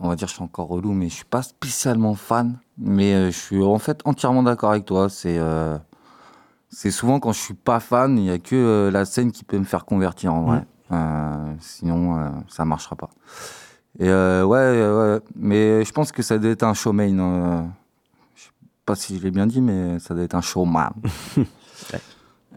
on 0.00 0.08
va 0.08 0.16
dire, 0.16 0.28
je 0.28 0.34
suis 0.34 0.42
encore 0.42 0.68
relou, 0.68 0.92
mais 0.92 1.08
je 1.08 1.14
suis 1.14 1.24
pas 1.24 1.42
spécialement 1.42 2.14
fan. 2.14 2.58
Mais 2.78 3.14
euh, 3.14 3.26
je 3.30 3.38
suis 3.38 3.62
en 3.62 3.78
fait 3.78 4.00
entièrement 4.04 4.42
d'accord 4.42 4.70
avec 4.70 4.84
toi. 4.84 5.08
C'est, 5.08 5.38
euh, 5.38 5.78
c'est 6.68 6.90
souvent 6.90 7.20
quand 7.20 7.32
je 7.32 7.40
suis 7.40 7.54
pas 7.54 7.78
fan, 7.80 8.18
il 8.18 8.24
y 8.24 8.30
a 8.30 8.38
que 8.38 8.90
la 8.92 9.04
scène 9.04 9.30
qui 9.30 9.44
peut 9.44 9.58
me 9.58 9.64
faire 9.64 9.84
convertir 9.84 10.34
en 10.34 10.42
vrai. 10.42 10.64
Sinon, 11.60 12.42
ça 12.48 12.64
marchera 12.66 12.96
pas. 12.96 13.08
Et 13.98 14.08
ouais, 14.08 14.42
ouais, 14.42 15.20
mais 15.36 15.84
je 15.84 15.92
pense 15.92 16.12
que 16.12 16.22
ça 16.22 16.38
doit 16.38 16.50
être 16.50 16.62
un 16.64 16.74
showman. 16.74 17.72
Pas 18.84 18.94
si 18.94 19.18
je 19.18 19.22
l'ai 19.22 19.30
bien 19.30 19.46
dit, 19.46 19.60
mais 19.60 19.98
ça 19.98 20.14
doit 20.14 20.24
être 20.24 20.34
un 20.34 20.42
showman. 20.42 20.92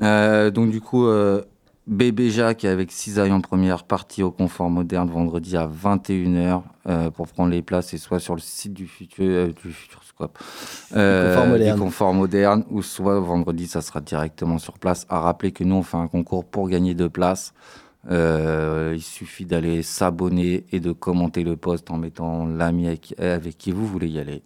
Euh, 0.01 0.51
donc 0.51 0.71
du 0.71 0.81
coup, 0.81 1.05
euh, 1.05 1.41
Bébé 1.87 2.31
Jacques 2.31 2.65
avec 2.65 2.91
Cisaille 2.91 3.31
en 3.31 3.41
première 3.41 3.83
partie 3.83 4.23
au 4.23 4.31
confort 4.31 4.71
moderne 4.71 5.07
vendredi 5.07 5.55
à 5.55 5.67
21h 5.67 6.63
euh, 6.87 7.11
pour 7.11 7.27
prendre 7.27 7.51
les 7.51 7.61
places 7.61 7.93
et 7.93 7.99
soit 7.99 8.19
sur 8.19 8.33
le 8.33 8.41
site 8.41 8.73
du 8.73 8.87
futur 8.87 9.25
euh, 9.25 9.47
du 9.53 9.71
Futuroscope 9.71 10.39
euh, 10.95 11.35
Confort 11.35 11.47
moderne. 11.47 11.75
du 11.75 11.81
confort 11.81 12.13
moderne 12.13 12.65
ou 12.71 12.81
soit 12.81 13.19
vendredi 13.19 13.67
ça 13.67 13.81
sera 13.81 14.01
directement 14.01 14.57
sur 14.57 14.79
place. 14.79 15.05
À 15.09 15.19
rappeler 15.19 15.51
que 15.51 15.63
nous 15.63 15.75
on 15.75 15.83
fait 15.83 15.97
un 15.97 16.07
concours 16.07 16.45
pour 16.45 16.69
gagner 16.69 16.95
deux 16.95 17.09
places. 17.09 17.53
Euh, 18.09 18.93
il 18.95 19.01
suffit 19.03 19.45
d'aller 19.45 19.83
s'abonner 19.83 20.65
et 20.71 20.79
de 20.79 20.91
commenter 20.91 21.43
le 21.43 21.55
post 21.55 21.91
en 21.91 21.97
mettant 21.97 22.47
l'ami 22.47 22.87
avec, 22.87 23.13
avec 23.19 23.59
qui 23.59 23.71
vous 23.71 23.85
voulez 23.85 24.07
y 24.07 24.19
aller. 24.19 24.41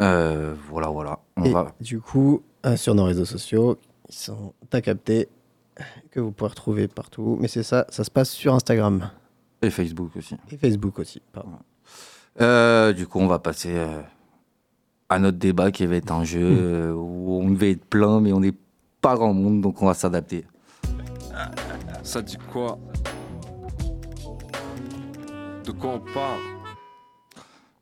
Euh, 0.00 0.54
voilà, 0.70 0.88
voilà. 0.88 1.20
On 1.36 1.44
Et 1.44 1.52
va. 1.52 1.72
du 1.80 2.00
coup, 2.00 2.42
euh, 2.66 2.76
sur 2.76 2.94
nos 2.94 3.04
réseaux 3.04 3.24
sociaux, 3.24 3.78
ils 4.08 4.14
sont 4.14 4.52
à 4.72 4.80
capter, 4.80 5.28
que 6.10 6.20
vous 6.20 6.32
pouvez 6.32 6.50
retrouver 6.50 6.88
partout. 6.88 7.36
Mais 7.40 7.48
c'est 7.48 7.62
ça, 7.62 7.86
ça 7.88 8.04
se 8.04 8.10
passe 8.10 8.30
sur 8.30 8.54
Instagram. 8.54 9.10
Et 9.62 9.70
Facebook 9.70 10.16
aussi. 10.16 10.36
Et 10.50 10.56
Facebook 10.56 10.98
aussi, 10.98 11.22
pardon. 11.32 11.58
Euh, 12.40 12.92
du 12.92 13.06
coup, 13.06 13.20
on 13.20 13.26
va 13.28 13.38
passer 13.38 13.72
euh, 13.76 14.02
à 15.08 15.18
notre 15.18 15.38
débat 15.38 15.70
qui 15.70 15.86
va 15.86 15.96
être 15.96 16.12
un 16.12 16.24
jeu 16.24 16.42
euh, 16.42 16.92
où 16.92 17.40
on 17.40 17.50
devait 17.50 17.72
être 17.72 17.84
plein, 17.84 18.20
mais 18.20 18.32
on 18.32 18.40
n'est 18.40 18.54
pas 19.00 19.14
grand 19.14 19.32
monde, 19.32 19.60
donc 19.60 19.80
on 19.82 19.86
va 19.86 19.94
s'adapter. 19.94 20.44
Ça 22.02 22.20
dit 22.22 22.36
quoi? 22.52 22.78
De 25.64 25.72
quoi 25.72 25.90
on 25.90 26.00
parle? 26.12 26.40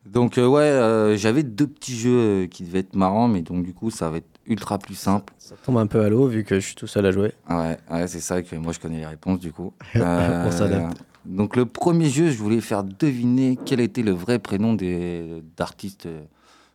Donc, 0.07 0.39
euh, 0.39 0.47
ouais, 0.47 0.63
euh, 0.63 1.17
j'avais 1.17 1.43
deux 1.43 1.67
petits 1.67 1.97
jeux 1.97 2.19
euh, 2.19 2.47
qui 2.47 2.65
devaient 2.65 2.81
être 2.81 2.97
marrants, 2.97 3.29
mais 3.29 3.43
donc 3.43 3.65
du 3.65 3.73
coup, 3.73 3.91
ça 3.91 4.11
va 4.11 4.19
être 4.19 4.29
ultra 4.47 4.79
plus 4.79 4.95
simple. 4.95 5.33
Ça 5.39 5.55
tombe 5.65 5.79
un 5.79 5.87
peu 5.87 6.01
à 6.01 6.09
l'eau 6.09 6.27
vu 6.27 6.45
que 6.45 6.57
je 6.57 6.67
suis 6.67 6.75
tout 6.75 6.87
seul 6.87 7.07
à 7.07 7.13
jouer. 7.13 7.33
Ouais, 7.49 7.79
ouais 7.91 8.09
c'est 8.09 8.21
ça 8.21 8.43
que 8.43 8.57
moi 8.57 8.73
je 8.73 8.81
connais 8.81 8.99
les 8.99 9.07
réponses 9.07 9.39
du 9.39 9.53
coup. 9.53 9.73
On 9.95 10.51
s'adapte. 10.51 10.99
Donc 11.25 11.55
le 11.55 11.67
premier 11.67 12.11
jeu, 12.11 12.31
je 12.31 12.39
voulais 12.39 12.61
faire 12.61 12.83
deviner 12.83 13.57
quel 13.65 13.79
était 13.79 14.03
le 14.03 14.11
vrai 14.11 14.41
prénom 14.41 14.75
des 14.75 15.41
d'artistes 15.57 16.09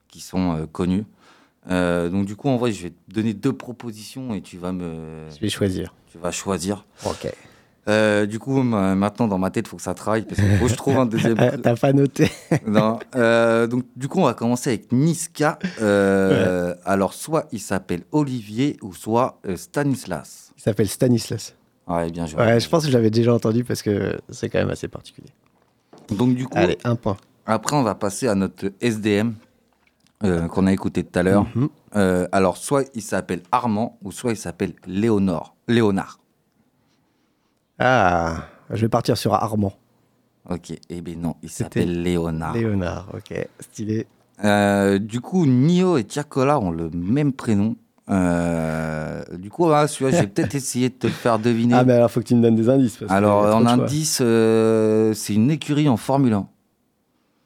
qui 0.07 0.21
sont 0.21 0.65
connus. 0.71 1.03
Euh, 1.69 2.09
donc 2.09 2.25
du 2.25 2.35
coup, 2.35 2.49
en 2.49 2.57
vrai, 2.57 2.71
je 2.71 2.83
vais 2.83 2.89
te 2.91 3.13
donner 3.13 3.33
deux 3.33 3.53
propositions 3.53 4.33
et 4.33 4.41
tu 4.41 4.57
vas 4.57 4.71
me. 4.71 5.29
Je 5.29 5.39
vais 5.39 5.49
choisir. 5.49 5.93
Tu 6.11 6.17
vas 6.17 6.31
choisir. 6.31 6.85
Ok. 7.05 7.27
Euh, 7.89 8.26
du 8.26 8.38
coup, 8.38 8.62
ma- 8.63 8.95
maintenant 8.95 9.28
dans 9.28 9.38
ma 9.38 9.50
tête, 9.50 9.65
il 9.67 9.69
faut 9.69 9.78
que 9.78 9.84
ça 9.84 9.93
travaille 9.93 10.23
parce 10.23 10.41
qu'il 10.41 10.58
faut 10.58 10.65
que 10.65 10.71
je 10.71 10.76
trouve 10.76 10.97
un 10.97 11.06
deuxième. 11.06 11.38
T'as 11.63 11.76
pas 11.78 11.93
noté 11.93 12.30
Non. 12.67 13.00
Euh, 13.15 13.65
donc, 13.67 13.86
du 13.95 14.08
coup, 14.10 14.19
on 14.19 14.26
va 14.26 14.34
commencer 14.34 14.71
avec 14.71 14.91
Niska. 14.91 15.58
Euh, 15.82 16.76
Alors, 16.86 17.13
soit 17.13 17.47
il 17.54 17.60
s'appelle 17.60 18.02
Olivier 18.12 18.76
ou 18.82 18.93
soit 18.93 19.39
Stanislas. 19.56 20.52
Il 20.58 20.62
s'appelle 20.63 20.88
Stanislas. 20.89 21.54
Ouais, 21.88 22.10
bien 22.12 22.26
joué. 22.26 22.41
Ouais, 22.41 22.60
je 22.60 22.67
pense 22.67 22.86
que 22.86 22.91
j'avais 22.91 23.10
déjà 23.10 23.34
entendu 23.34 23.63
parce 23.63 23.82
que 23.82 24.17
c'est 24.30 24.50
quand 24.50 24.60
même 24.60 24.69
assez 24.69 24.89
particulier. 24.89 25.30
Donc, 26.10 26.36
du 26.36 26.45
coup, 26.45 26.58
Allez, 26.58 26.78
un 26.84 26.95
point. 26.95 27.15
après, 27.45 27.76
on 27.78 27.84
va 27.84 27.95
passer 27.95 28.28
à 28.28 28.36
notre 28.36 28.71
SDM 28.82 29.32
qu'on 30.21 30.67
a 30.67 30.73
écouté 30.73 31.04
tout 31.04 31.17
à 31.19 31.23
l'heure. 31.23 31.45
Mhm. 31.56 32.28
Alors, 32.32 32.58
soit 32.58 32.84
il 32.95 33.02
s'appelle 33.02 33.41
Armand 33.52 33.97
ou 34.04 34.12
soit 34.12 34.32
il 34.32 34.38
s'appelle 34.38 34.73
Léonore. 34.88 35.56
Léonard. 35.69 36.19
Ah, 37.79 38.45
je 38.71 38.81
vais 38.81 38.89
partir 38.89 39.17
sur 39.17 39.33
Armand. 39.33 39.73
Ok, 40.49 40.73
eh 40.89 41.01
bien 41.01 41.15
non, 41.17 41.35
il 41.43 41.49
s'appelle 41.49 42.01
Léonard. 42.01 42.53
Léonard, 42.53 43.09
ok, 43.13 43.47
stylé. 43.59 44.07
Euh, 44.43 44.97
du 44.99 45.19
coup, 45.19 45.45
Nio 45.45 45.97
et 45.97 46.03
Tiakola 46.05 46.59
ont 46.59 46.71
le 46.71 46.89
même 46.89 47.33
prénom. 47.33 47.75
Euh, 48.09 49.21
du 49.37 49.49
coup, 49.49 49.69
ah, 49.69 49.87
celui-là, 49.87 50.11
je 50.17 50.21
vais 50.23 50.27
peut-être 50.33 50.55
essayer 50.55 50.89
de 50.89 50.93
te 50.95 51.07
le 51.07 51.13
faire 51.13 51.37
deviner. 51.39 51.73
Ah, 51.75 51.83
mais 51.83 51.93
alors 51.93 52.09
faut 52.09 52.21
que 52.21 52.25
tu 52.25 52.35
me 52.35 52.41
donnes 52.41 52.55
des 52.55 52.69
indices. 52.69 52.97
parce 52.97 53.11
Alors, 53.11 53.53
en 53.55 53.65
indice, 53.65 54.19
euh, 54.21 55.13
c'est 55.13 55.33
une 55.33 55.51
écurie 55.51 55.89
en 55.89 55.97
Formule 55.97 56.33
1. 56.33 56.47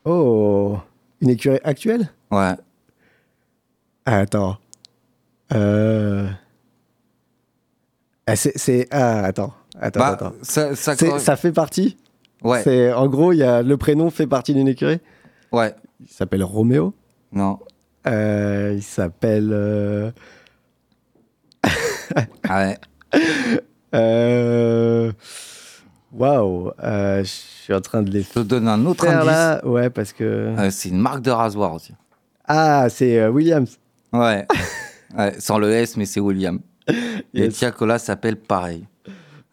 Oh, 0.05 0.77
une 1.21 1.29
écurie 1.29 1.59
actuelle? 1.63 2.09
Ouais. 2.29 2.53
Ah, 4.05 4.17
attends. 4.19 4.57
Euh... 5.53 6.27
Ah, 8.27 8.35
c'est, 8.35 8.57
c'est- 8.57 8.87
Ah, 8.91 9.23
attends. 9.25 9.53
Attends, 9.79 9.99
Bah, 9.99 10.07
attends. 10.09 10.33
ça- 10.41 10.75
ça 10.75 11.35
fait 11.35 11.51
partie 11.51 11.97
Ouais. 12.43 12.61
C'est, 12.63 12.91
en 12.91 13.07
gros, 13.07 13.31
y 13.33 13.43
a, 13.43 13.61
le 13.61 13.77
prénom 13.77 14.09
fait 14.09 14.25
partie 14.27 14.53
d'une 14.53 14.67
écurie 14.67 14.99
Ouais. 15.51 15.75
Il 15.99 16.09
s'appelle 16.09 16.43
Roméo 16.43 16.93
Non. 17.31 17.59
Euh, 18.07 18.73
il 18.75 18.81
s'appelle. 18.83 19.49
euh, 19.53 20.11
Ah 22.49 22.57
ouais. 22.65 22.77
euh, 23.93 25.11
Waouh, 26.11 26.71
euh, 26.83 27.19
je 27.23 27.29
suis 27.29 27.73
en 27.73 27.79
train 27.81 28.01
de 28.01 28.09
les 28.11 28.23
Je 28.23 28.29
te 28.29 28.39
donne 28.39 28.67
un 28.67 28.85
autre 28.85 29.07
indice. 29.07 29.25
là. 29.27 29.65
Ouais, 29.65 29.89
parce 29.89 30.11
que. 30.11 30.23
Euh, 30.23 30.69
c'est 30.71 30.89
une 30.89 30.99
marque 30.99 31.21
de 31.21 31.31
rasoir 31.31 31.73
aussi. 31.73 31.93
Ah, 32.47 32.87
c'est 32.89 33.19
euh, 33.19 33.29
Williams. 33.29 33.77
Ouais. 34.13 34.45
Ouais, 35.17 35.35
Sans 35.39 35.59
le 35.59 35.69
S, 35.71 35.97
mais 35.97 36.05
c'est 36.05 36.21
William. 36.21 36.59
Et 36.87 37.41
Yes. 37.41 37.55
Tiakola 37.55 37.99
s'appelle 37.99 38.37
pareil. 38.37 38.87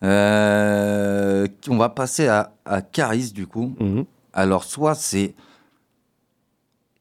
Euh, 0.05 1.47
on 1.69 1.77
va 1.77 1.89
passer 1.89 2.29
à, 2.29 2.53
à 2.65 2.83
Caris, 2.83 3.33
du 3.33 3.47
coup. 3.47 3.75
Mhm. 3.81 4.05
Alors, 4.33 4.65
soit 4.65 4.95
c'est. 4.95 5.35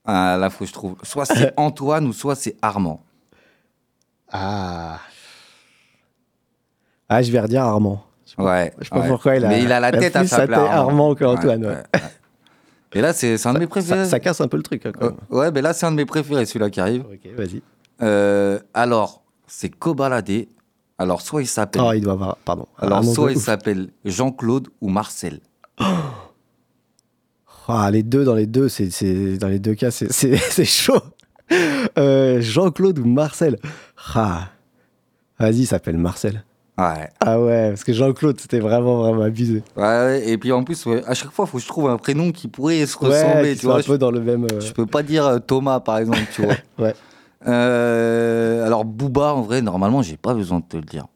Ah, 0.05 0.37
là, 0.39 0.49
faut 0.49 0.59
que 0.63 0.69
je 0.69 0.73
trouve. 0.73 0.95
Soit 1.03 1.25
c'est 1.25 1.53
Antoine 1.57 2.07
ou 2.07 2.13
soit 2.13 2.35
c'est 2.35 2.55
Armand. 2.61 3.01
Ah. 4.31 4.99
Ah, 7.09 7.21
je 7.21 7.31
vais 7.31 7.39
redire 7.39 7.63
Armand. 7.63 8.03
Je 8.25 8.31
sais 8.31 8.35
pas- 8.37 8.43
Ouais. 8.43 8.73
Je 8.79 8.83
sais 8.85 8.89
pas 8.89 8.99
ouais. 9.01 9.07
pourquoi 9.07 9.35
il 9.35 9.45
a. 9.45 9.49
Mais 9.49 9.61
il 9.63 9.71
a 9.71 9.79
la 9.79 9.91
tête 9.91 10.15
à 10.15 10.19
plus 10.19 10.27
sa 10.27 10.47
place. 10.47 10.59
tête 10.59 10.69
Armand 10.69 11.15
qu'Antoine. 11.15 11.65
Ouais, 11.65 11.83
Et 12.93 13.01
là, 13.01 13.13
c'est 13.13 13.45
un 13.45 13.53
de 13.53 13.59
mes 13.59 13.67
préférés. 13.67 14.05
Ça, 14.05 14.09
ça 14.11 14.19
casse 14.19 14.41
un 14.41 14.47
peu 14.47 14.57
le 14.57 14.63
truc. 14.63 14.85
hein, 14.85 14.91
quand 14.97 15.05
même. 15.07 15.17
Ouais, 15.29 15.51
mais 15.51 15.61
là, 15.61 15.73
c'est 15.73 15.85
un 15.85 15.91
de 15.91 15.97
mes 15.97 16.05
préférés, 16.05 16.45
celui-là 16.45 16.69
qui 16.69 16.79
arrive. 16.79 17.05
Ok, 17.05 17.31
vas-y. 17.35 17.61
Euh, 18.01 18.59
alors, 18.73 19.21
c'est 19.45 19.69
Cobaladé. 19.69 20.49
Alors, 20.99 21.21
soit 21.21 21.41
il 21.43 21.47
s'appelle. 21.47 21.81
Oh, 21.85 21.91
il 21.93 22.01
doit 22.01 22.13
avoir. 22.13 22.37
Pardon. 22.37 22.65
Alors, 22.79 22.97
Armand 22.99 23.13
soit 23.13 23.31
il 23.31 23.39
s'appelle 23.39 23.89
Jean-Claude 24.05 24.67
ou 24.81 24.89
Marcel. 24.89 25.39
Ah, 27.69 27.91
les 27.91 28.01
deux, 28.03 28.23
dans 28.23 28.33
les 28.35 28.45
deux, 28.47 28.69
c'est, 28.69 28.89
c'est- 28.91 29.37
dans 29.37 29.49
les 29.49 29.59
deux 29.59 29.75
cas, 29.75 29.91
c'est, 29.91 30.65
chaud. 30.65 31.01
Euh, 31.97 32.39
Jean-Claude 32.41 32.99
ou 32.99 33.05
Marcel 33.05 33.57
Ah. 34.15 34.47
Vas-y, 35.39 35.59
il 35.59 35.67
s'appelle 35.67 35.97
Marcel. 35.97 36.43
Ouais. 36.77 37.09
Ah 37.19 37.41
ouais, 37.41 37.69
parce 37.69 37.83
que 37.83 37.91
Jean-Claude, 37.91 38.39
c'était 38.39 38.59
vraiment, 38.59 38.99
vraiment 38.99 39.23
abusé. 39.23 39.63
Ouais, 39.75 40.23
et 40.29 40.37
puis 40.37 40.51
en 40.51 40.63
plus, 40.63 40.85
ouais, 40.85 41.03
à 41.05 41.13
chaque 41.13 41.31
fois, 41.31 41.45
il 41.45 41.51
faut 41.51 41.57
que 41.57 41.63
je 41.63 41.67
trouve 41.67 41.89
un 41.89 41.97
prénom 41.97 42.31
qui 42.31 42.47
pourrait 42.47 42.85
se 42.85 42.97
ressembler. 42.97 43.55
tu 43.57 43.65
vois, 43.65 43.79
un 43.79 43.83
peu 43.83 43.97
dans 43.97 44.11
le 44.11 44.21
même. 44.21 44.45
euh, 44.51 44.59
Je 44.61 44.71
peux 44.71 44.85
pas 44.85 45.03
dire 45.03 45.25
euh, 45.25 45.39
Thomas, 45.39 45.79
par 45.79 45.97
exemple, 45.97 46.19
tu 46.33 46.41
vois. 46.45 46.55
Ouais. 46.79 46.93
Euh, 47.47 48.65
alors, 48.65 48.85
Booba, 48.85 49.33
en 49.33 49.41
vrai, 49.41 49.61
normalement, 49.61 50.01
j'ai 50.01 50.17
pas 50.17 50.33
besoin 50.33 50.59
de 50.59 50.65
te 50.65 50.77
le 50.77 50.83
dire. 50.83 51.07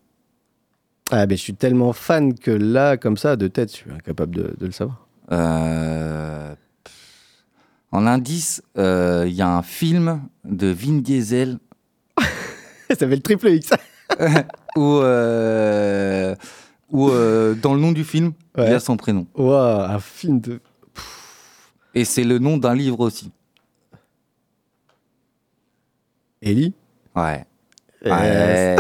Ah, 1.12 1.26
mais 1.28 1.36
je 1.36 1.42
suis 1.42 1.56
tellement 1.56 1.92
fan 1.94 2.34
que 2.34 2.52
là, 2.52 2.96
comme 2.98 3.18
ça, 3.18 3.36
de 3.36 3.48
tête, 3.48 3.72
je 3.72 3.76
suis 3.76 3.92
incapable 3.92 4.36
de, 4.36 4.56
de 4.58 4.66
le 4.66 4.72
savoir. 4.72 5.08
Euh, 5.32 6.54
En 7.92 8.08
indice, 8.08 8.64
euh, 8.78 9.26
il 9.28 9.34
y 9.34 9.42
a 9.42 9.50
un 9.50 9.62
film 9.62 10.22
de 10.46 10.68
Vin 10.68 11.00
Diesel 11.00 11.58
Ça 12.90 12.96
s'appelle 12.96 13.22
Triple 13.22 13.50
X. 13.50 13.72
où, 14.78 15.00
euh, 15.00 16.36
où 16.90 17.10
euh, 17.10 17.56
dans 17.56 17.74
le 17.74 17.82
nom 17.82 17.92
du 17.92 18.04
film, 18.06 18.32
il 18.58 18.64
y 18.64 18.68
a 18.68 18.80
son 18.80 18.96
prénom. 18.98 19.28
Waouh, 19.36 19.82
un 19.92 20.00
film 20.00 20.40
de. 20.40 20.60
Et 21.94 22.06
c'est 22.06 22.24
le 22.24 22.40
nom 22.40 22.58
d'un 22.58 22.74
livre 22.76 23.02
aussi. 23.02 23.32
Ellie 26.42 26.74
Ouais. 27.16 27.46
Ouais. 28.06 28.76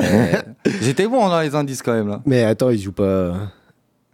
J'étais 0.82 1.07
bon 1.07 1.28
dans 1.30 1.41
les 1.41 1.53
indices 1.53 1.82
quand 1.82 1.93
même 1.93 2.07
là. 2.07 2.22
Mais 2.26 2.43
attends, 2.43 2.70
il 2.70 2.80
joue 2.80 2.91
pas. 2.91 3.51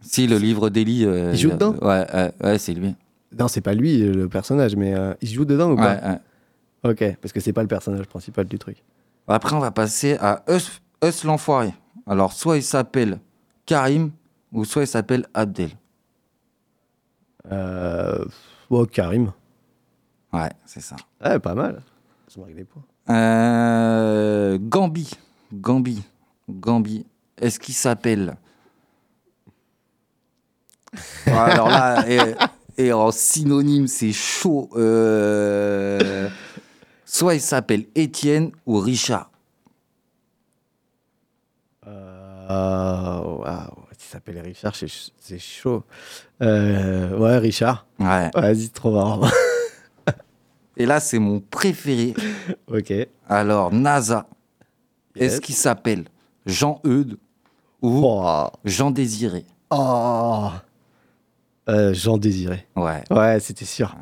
Si, 0.00 0.26
le 0.26 0.36
livre 0.36 0.68
d'Eli. 0.70 1.04
euh, 1.04 1.30
Il 1.32 1.38
joue 1.38 1.50
dedans? 1.50 1.74
Ouais, 1.80 2.06
ouais, 2.12 2.32
ouais, 2.42 2.58
c'est 2.58 2.74
lui. 2.74 2.94
Non, 3.38 3.48
c'est 3.48 3.60
pas 3.60 3.74
lui 3.74 3.98
le 3.98 4.28
personnage, 4.28 4.76
mais 4.76 4.94
euh, 4.94 5.14
il 5.22 5.28
joue 5.28 5.44
dedans 5.44 5.70
ou 5.72 5.76
pas? 5.76 5.94
Ouais, 5.94 6.00
ouais. 6.04 6.90
Ok, 7.10 7.16
parce 7.20 7.32
que 7.32 7.40
c'est 7.40 7.52
pas 7.52 7.62
le 7.62 7.68
personnage 7.68 8.06
principal 8.06 8.46
du 8.46 8.58
truc. 8.58 8.82
Après, 9.26 9.54
on 9.54 9.58
va 9.60 9.70
passer 9.70 10.16
à 10.20 10.42
Us, 10.48 10.80
Us 11.04 11.24
l'enfoiré. 11.24 11.72
Alors, 12.06 12.32
soit 12.32 12.56
il 12.56 12.62
s'appelle 12.62 13.18
Karim, 13.66 14.10
ou 14.52 14.64
soit 14.64 14.82
il 14.82 14.86
s'appelle 14.86 15.26
Abdel. 15.34 15.70
Euh. 17.50 18.24
Oh, 18.70 18.84
Karim. 18.86 19.32
Ouais, 20.32 20.50
c'est 20.66 20.80
ça. 20.82 20.96
Ouais, 21.24 21.38
pas 21.38 21.54
mal. 21.54 21.82
Ça 22.28 22.40
marque 22.40 22.54
des 22.54 22.64
points. 22.64 22.82
Euh, 23.10 24.58
Gambi. 24.60 25.10
Gambi. 25.52 26.02
Gambi. 26.48 27.06
Est-ce 27.40 27.58
qu'il 27.58 27.74
s'appelle 27.74 28.36
Alors 31.26 31.68
là, 31.68 32.04
et, 32.08 32.18
et 32.78 32.92
en 32.92 33.10
synonyme, 33.10 33.86
c'est 33.86 34.12
chaud. 34.12 34.68
Euh, 34.76 36.28
soit 37.04 37.34
il 37.34 37.40
s'appelle 37.40 37.84
Étienne 37.94 38.50
ou 38.66 38.78
Richard. 38.78 39.30
Euh, 41.86 43.20
waouh, 43.20 43.84
il 43.92 44.02
s'appelle 44.02 44.38
Richard, 44.40 44.74
c'est 44.74 44.88
ch- 44.88 45.10
c'est 45.20 45.38
chaud. 45.38 45.84
Euh, 46.42 47.16
ouais, 47.18 47.38
Richard. 47.38 47.86
Ouais. 47.98 48.30
Vas-y, 48.34 48.70
trop 48.70 48.92
marrant. 48.92 49.28
Et 50.78 50.86
là, 50.86 51.00
c'est 51.00 51.18
mon 51.18 51.40
préféré. 51.40 52.14
ok. 52.68 52.92
Alors, 53.28 53.72
NASA. 53.72 54.26
Yes. 55.16 55.32
Est-ce 55.34 55.40
qu'il 55.40 55.54
s'appelle 55.56 56.04
Jean-Eudes 56.46 57.18
ou 57.82 58.06
Jean 58.64 58.90
Désiré 58.90 59.44
Oh 59.70 60.48
Euh, 61.68 61.92
Jean 61.92 62.16
Désiré. 62.16 62.66
Ouais. 62.76 63.02
Ouais, 63.10 63.40
c'était 63.40 63.64
sûr. 63.64 63.94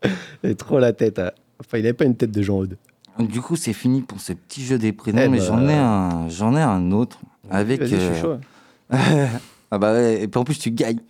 il 0.44 0.54
trop 0.54 0.78
la 0.78 0.92
tête. 0.92 1.18
hein. 1.18 1.30
Enfin, 1.60 1.78
il 1.78 1.86
avait 1.86 1.92
pas 1.94 2.04
une 2.04 2.14
tête 2.16 2.30
de 2.30 2.42
Jean 2.42 2.58
Aude. 2.58 2.76
Du 3.18 3.40
coup, 3.40 3.56
c'est 3.56 3.72
fini 3.72 4.02
pour 4.02 4.20
ce 4.20 4.32
petit 4.32 4.64
jeu 4.64 4.78
des 4.78 4.92
prénoms, 4.92 5.22
Eh 5.24 5.28
mais 5.28 5.38
bah. 5.38 5.44
j'en 5.44 5.66
ai 5.68 5.74
un, 5.74 6.28
j'en 6.28 6.54
ai 6.54 6.60
un 6.60 6.92
autre 6.92 7.18
avec. 7.50 7.82
Je 7.84 7.96
suis 7.96 8.20
chaud. 8.20 8.36
ah 8.90 9.78
bah 9.78 9.92
ouais, 9.92 10.22
et 10.22 10.28
puis 10.28 10.38
en 10.38 10.44
plus 10.44 10.56
tu 10.58 10.70
gagnes. 10.70 11.00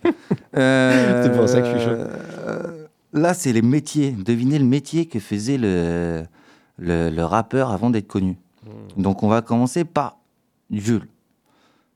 Euh, 0.57 1.23
C'est 1.23 1.37
pour 1.37 1.47
ça 1.47 1.61
que 1.61 1.67
je 1.67 1.77
suis 1.77 1.85
chaud. 1.87 2.88
Là, 3.13 3.33
c'est 3.33 3.53
les 3.53 3.61
métiers. 3.61 4.11
Devinez 4.11 4.59
le 4.59 4.65
métier 4.65 5.07
que 5.07 5.19
faisait 5.19 5.57
le, 5.57 6.25
le, 6.77 7.09
le 7.09 7.25
rappeur 7.25 7.71
avant 7.71 7.89
d'être 7.89 8.07
connu. 8.07 8.37
Hmm. 8.63 9.01
Donc, 9.01 9.23
on 9.23 9.27
va 9.27 9.41
commencer 9.41 9.83
par 9.85 10.17
Jules. 10.69 11.07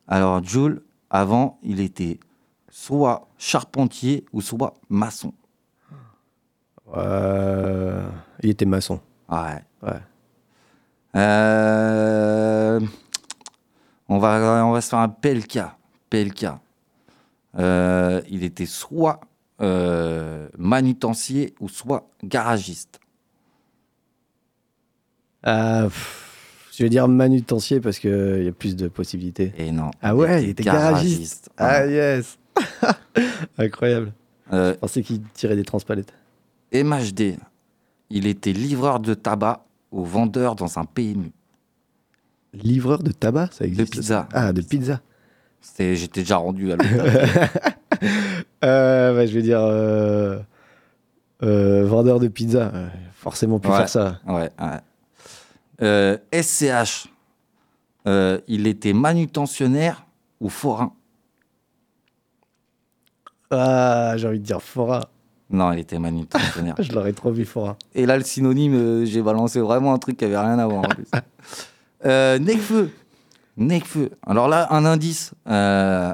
Alors, 0.07 0.43
Jules, 0.43 0.81
avant, 1.09 1.59
il 1.61 1.79
était 1.79 2.19
soit 2.69 3.27
charpentier 3.37 4.25
ou 4.33 4.41
soit 4.41 4.73
maçon. 4.89 5.33
Euh, 6.95 8.07
il 8.41 8.49
était 8.49 8.65
maçon. 8.65 8.99
Ouais. 9.29 9.63
Ouais. 9.83 9.99
Euh, 11.15 12.79
on, 14.09 14.17
va, 14.17 14.65
on 14.65 14.71
va 14.71 14.81
se 14.81 14.89
faire 14.89 14.99
un 14.99 15.09
PLK. 15.09 15.59
PLK. 16.09 16.47
Euh, 17.59 18.21
il 18.29 18.43
était 18.43 18.65
soit 18.65 19.19
euh, 19.63 20.47
ou 21.59 21.69
soit 21.69 22.09
garagiste. 22.23 22.99
Ah, 25.43 25.83
pff, 25.85 26.69
je 26.75 26.83
vais 26.83 26.89
dire 26.89 27.07
manutencier 27.07 27.79
parce 27.79 27.99
qu'il 27.99 28.43
y 28.43 28.47
a 28.47 28.51
plus 28.51 28.75
de 28.75 28.87
possibilités. 28.87 29.53
Et 29.57 29.71
non. 29.71 29.91
Ah 30.01 30.15
ouais, 30.15 30.43
il 30.43 30.49
était 30.49 30.63
garagiste. 30.63 31.49
Ah 31.57 31.85
yes 31.85 32.37
Incroyable. 33.57 34.13
Euh, 34.51 34.73
Je 34.73 34.79
pensais 34.79 35.03
qu'il 35.03 35.21
tirait 35.33 35.55
des 35.55 35.63
transpalettes. 35.65 36.13
MHD. 36.73 37.37
Il 38.09 38.27
était 38.27 38.53
livreur 38.53 38.99
de 38.99 39.13
tabac 39.13 39.65
ou 39.91 40.03
vendeur 40.03 40.55
dans 40.55 40.79
un 40.79 40.85
PMU. 40.85 41.31
Livreur 42.53 43.01
de 43.01 43.11
tabac, 43.11 43.49
ça 43.51 43.65
existe 43.65 43.93
De 43.93 43.97
pizza. 43.99 44.29
Ah, 44.31 44.53
de 44.53 44.61
pizza. 44.61 45.01
J'étais 45.77 46.21
déjà 46.21 46.37
rendu 46.37 46.71
à 46.71 46.75
l'hôpital. 46.75 47.49
Euh, 48.63 49.13
bah, 49.13 49.25
je 49.25 49.33
vais 49.33 49.41
dire 49.41 49.59
euh, 49.61 50.39
euh, 51.43 51.83
vendeur 51.85 52.19
de 52.21 52.29
pizza. 52.29 52.71
Forcément 53.13 53.59
plus 53.59 53.69
Ouais, 53.69 53.77
faire 53.77 53.89
ça. 53.89 54.19
Ouais, 54.25 54.49
ouais. 55.81 56.19
SCH. 56.41 57.07
Euh, 58.07 58.39
il 58.47 58.67
était 58.67 58.93
manutentionnaire 58.93 60.05
ou 60.39 60.47
forain? 60.49 60.93
Ah, 63.51 64.13
j'ai 64.17 64.27
envie 64.27 64.39
de 64.39 64.45
dire 64.45 64.61
fora. 64.61 65.09
Non, 65.49 65.71
il 65.73 65.79
était 65.79 65.99
manutentionnaire. 65.99 66.75
Je 66.79 66.91
l'aurais 66.93 67.13
trop 67.13 67.31
vu 67.31 67.45
fora. 67.45 67.77
Et 67.93 68.05
là, 68.05 68.17
le 68.17 68.23
synonyme, 68.23 69.05
j'ai 69.05 69.21
balancé 69.21 69.59
vraiment 69.59 69.93
un 69.93 69.99
truc 69.99 70.17
qui 70.17 70.25
avait 70.25 70.37
rien 70.37 70.57
à 70.59 70.67
voir 70.67 70.79
en 70.85 70.89
plus. 70.89 71.05
Euh, 72.05 72.37
Necfeu. 72.37 72.91
Necfeu. 73.55 74.09
Alors 74.27 74.49
là, 74.49 74.67
un 74.71 74.83
indice. 74.83 75.31
euh, 75.47 76.13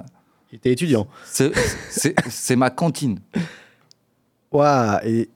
Il 0.52 0.56
était 0.56 0.72
étudiant. 0.72 1.08
c'est- 1.26 2.56
ma 2.56 2.70
cantine. 2.70 3.20
Waouh, 4.52 5.00
et. 5.06 5.30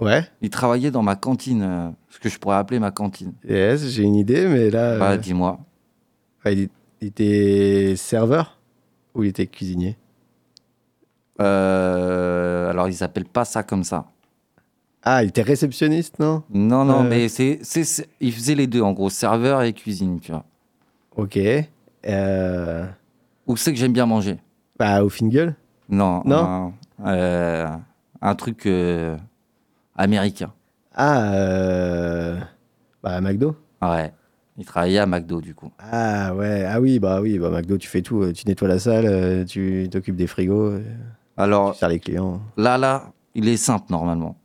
Ouais, 0.00 0.24
Il 0.40 0.48
travaillait 0.48 0.90
dans 0.90 1.02
ma 1.02 1.14
cantine, 1.16 1.62
euh, 1.62 1.90
ce 2.08 2.18
que 2.18 2.30
je 2.30 2.38
pourrais 2.38 2.56
appeler 2.56 2.78
ma 2.78 2.90
cantine. 2.90 3.34
yes, 3.46 3.86
j'ai 3.88 4.02
une 4.02 4.14
idée, 4.14 4.46
mais 4.46 4.70
là. 4.70 4.98
Bah, 4.98 5.10
euh, 5.10 5.16
dis-moi. 5.18 5.58
il, 6.46 6.70
il 7.02 7.08
était 7.08 7.94
serveur 7.96 8.58
ou 9.14 9.24
il 9.24 9.28
était 9.28 9.46
cuisinier? 9.46 9.98
Euh, 11.40 12.70
alors, 12.70 12.88
ils 12.88 12.94
s'appellent 12.94 13.24
pas 13.26 13.44
ça 13.44 13.62
comme 13.62 13.84
ça. 13.84 14.06
Ah, 15.02 15.22
il 15.22 15.28
était 15.28 15.42
réceptionniste, 15.42 16.18
non? 16.18 16.42
Non, 16.50 16.84
non, 16.84 17.04
Euh. 17.04 17.08
mais 17.08 17.28
c'est- 17.28 17.60
il 18.20 18.32
faisait 18.32 18.54
les 18.54 18.66
deux, 18.66 18.82
en 18.82 18.92
gros, 18.92 19.08
serveur 19.10 19.62
et 19.62 19.72
cuisine, 19.72 20.20
tu 20.20 20.32
vois. 20.32 20.44
Ok. 21.16 21.38
Euh... 22.06 22.86
Où 23.50 23.56
c'est 23.56 23.72
que 23.72 23.78
j'aime 23.80 23.92
bien 23.92 24.06
manger 24.06 24.38
Bah, 24.78 25.02
au 25.02 25.08
Fingal 25.08 25.56
Non. 25.88 26.22
Non 26.24 26.72
un, 27.02 27.12
euh, 27.12 27.66
un 28.22 28.34
truc 28.36 28.64
euh, 28.66 29.16
américain. 29.96 30.52
Ah, 30.94 31.32
euh... 31.34 32.38
bah, 33.02 33.16
à 33.16 33.20
McDo 33.20 33.56
Ouais. 33.82 34.12
Il 34.56 34.64
travaillait 34.64 35.00
à 35.00 35.06
McDo, 35.06 35.40
du 35.40 35.56
coup. 35.56 35.72
Ah, 35.80 36.32
ouais, 36.32 36.64
ah 36.64 36.80
oui, 36.80 37.00
bah 37.00 37.20
oui, 37.20 37.40
bah 37.40 37.50
McDo, 37.50 37.76
tu 37.76 37.88
fais 37.88 38.02
tout. 38.02 38.32
Tu 38.32 38.46
nettoies 38.46 38.68
la 38.68 38.78
salle, 38.78 39.44
tu 39.46 39.88
t'occupes 39.90 40.14
des 40.14 40.28
frigos, 40.28 40.78
Alors, 41.36 41.72
tu 41.72 41.80
sers 41.80 41.88
les 41.88 41.98
clients. 41.98 42.40
là, 42.56 42.78
là, 42.78 43.12
il 43.34 43.48
est 43.48 43.56
simple, 43.56 43.86
normalement. 43.90 44.36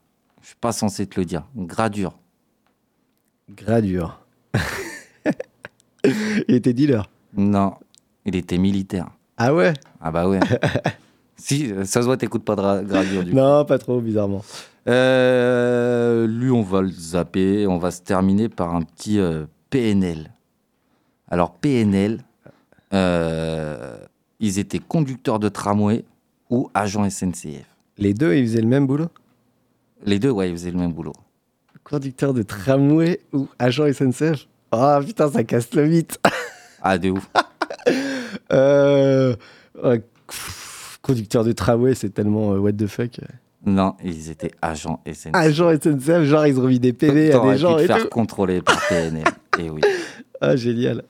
Je 0.41 0.47
suis 0.47 0.55
pas 0.55 0.71
censé 0.71 1.05
te 1.05 1.19
le 1.19 1.27
dire. 1.27 1.43
Gradure. 1.55 2.17
Gradure. 3.51 4.19
il 6.03 6.55
était 6.55 6.73
dealer. 6.73 7.07
Non. 7.37 7.75
Il 8.25 8.35
était 8.35 8.57
militaire. 8.57 9.09
Ah 9.37 9.53
ouais 9.53 9.73
Ah 10.01 10.11
bah 10.11 10.27
ouais. 10.27 10.39
si, 11.37 11.69
ça 11.85 12.01
se 12.01 12.05
voit, 12.05 12.17
t'écoutes 12.17 12.43
pas 12.45 12.55
de 12.55 12.61
ra- 12.61 12.81
gradure, 12.83 13.23
du 13.23 13.31
coup. 13.31 13.37
Non, 13.37 13.65
pas 13.65 13.77
trop, 13.77 13.99
bizarrement. 14.01 14.43
Euh, 14.87 16.27
lui, 16.27 16.51
on 16.51 16.61
va 16.61 16.81
le 16.81 16.89
zapper. 16.89 17.67
On 17.67 17.77
va 17.77 17.91
se 17.91 18.01
terminer 18.01 18.49
par 18.49 18.75
un 18.75 18.81
petit 18.81 19.19
euh, 19.19 19.45
PNL. 19.69 20.31
Alors, 21.29 21.53
PNL, 21.55 22.21
euh, 22.93 23.97
ils 24.39 24.59
étaient 24.59 24.79
conducteurs 24.79 25.39
de 25.39 25.49
tramway 25.49 26.05
ou 26.49 26.69
agents 26.73 27.07
SNCF. 27.09 27.65
Les 27.97 28.13
deux, 28.13 28.35
ils 28.35 28.45
faisaient 28.47 28.61
le 28.61 28.67
même 28.67 28.87
boulot? 28.87 29.07
Les 30.05 30.19
deux, 30.19 30.29
ouais, 30.29 30.49
ils 30.49 30.55
faisaient 30.55 30.71
le 30.71 30.77
même 30.77 30.93
boulot. 30.93 31.13
Conducteur 31.83 32.33
de 32.33 32.41
tramway 32.41 33.19
ou 33.33 33.47
agent 33.59 33.91
SNCF 33.93 34.47
Ah 34.71 34.99
putain, 35.05 35.29
ça 35.31 35.43
casse 35.43 35.73
le 35.73 35.87
mythe 35.87 36.19
Ah, 36.81 36.97
de 36.97 37.09
ouf. 37.11 37.29
Euh, 38.51 39.35
conducteur 41.01 41.43
de 41.43 41.51
tramway, 41.51 41.95
c'est 41.95 42.09
tellement 42.09 42.53
euh, 42.53 42.57
what 42.57 42.73
the 42.73 42.87
fuck. 42.87 43.19
Non, 43.65 43.95
ils 44.03 44.29
étaient 44.29 44.51
agents 44.61 45.01
SNCF. 45.07 45.31
Agent 45.33 45.71
SNCF, 45.81 46.23
genre 46.23 46.45
ils 46.45 46.59
ont 46.59 46.67
mis 46.67 46.79
des 46.79 46.93
PV 46.93 47.33
à 47.33 47.39
des 47.39 47.57
gens 47.57 47.71
pu 47.73 47.77
te 47.79 47.83
et 47.83 47.87
faire 47.87 47.97
tout. 48.03 48.09
contrôler 48.09 48.61
par 48.61 48.79
TNL. 48.87 49.23
et 49.59 49.69
oui. 49.69 49.81
Ah, 50.39 50.55
génial. 50.55 51.03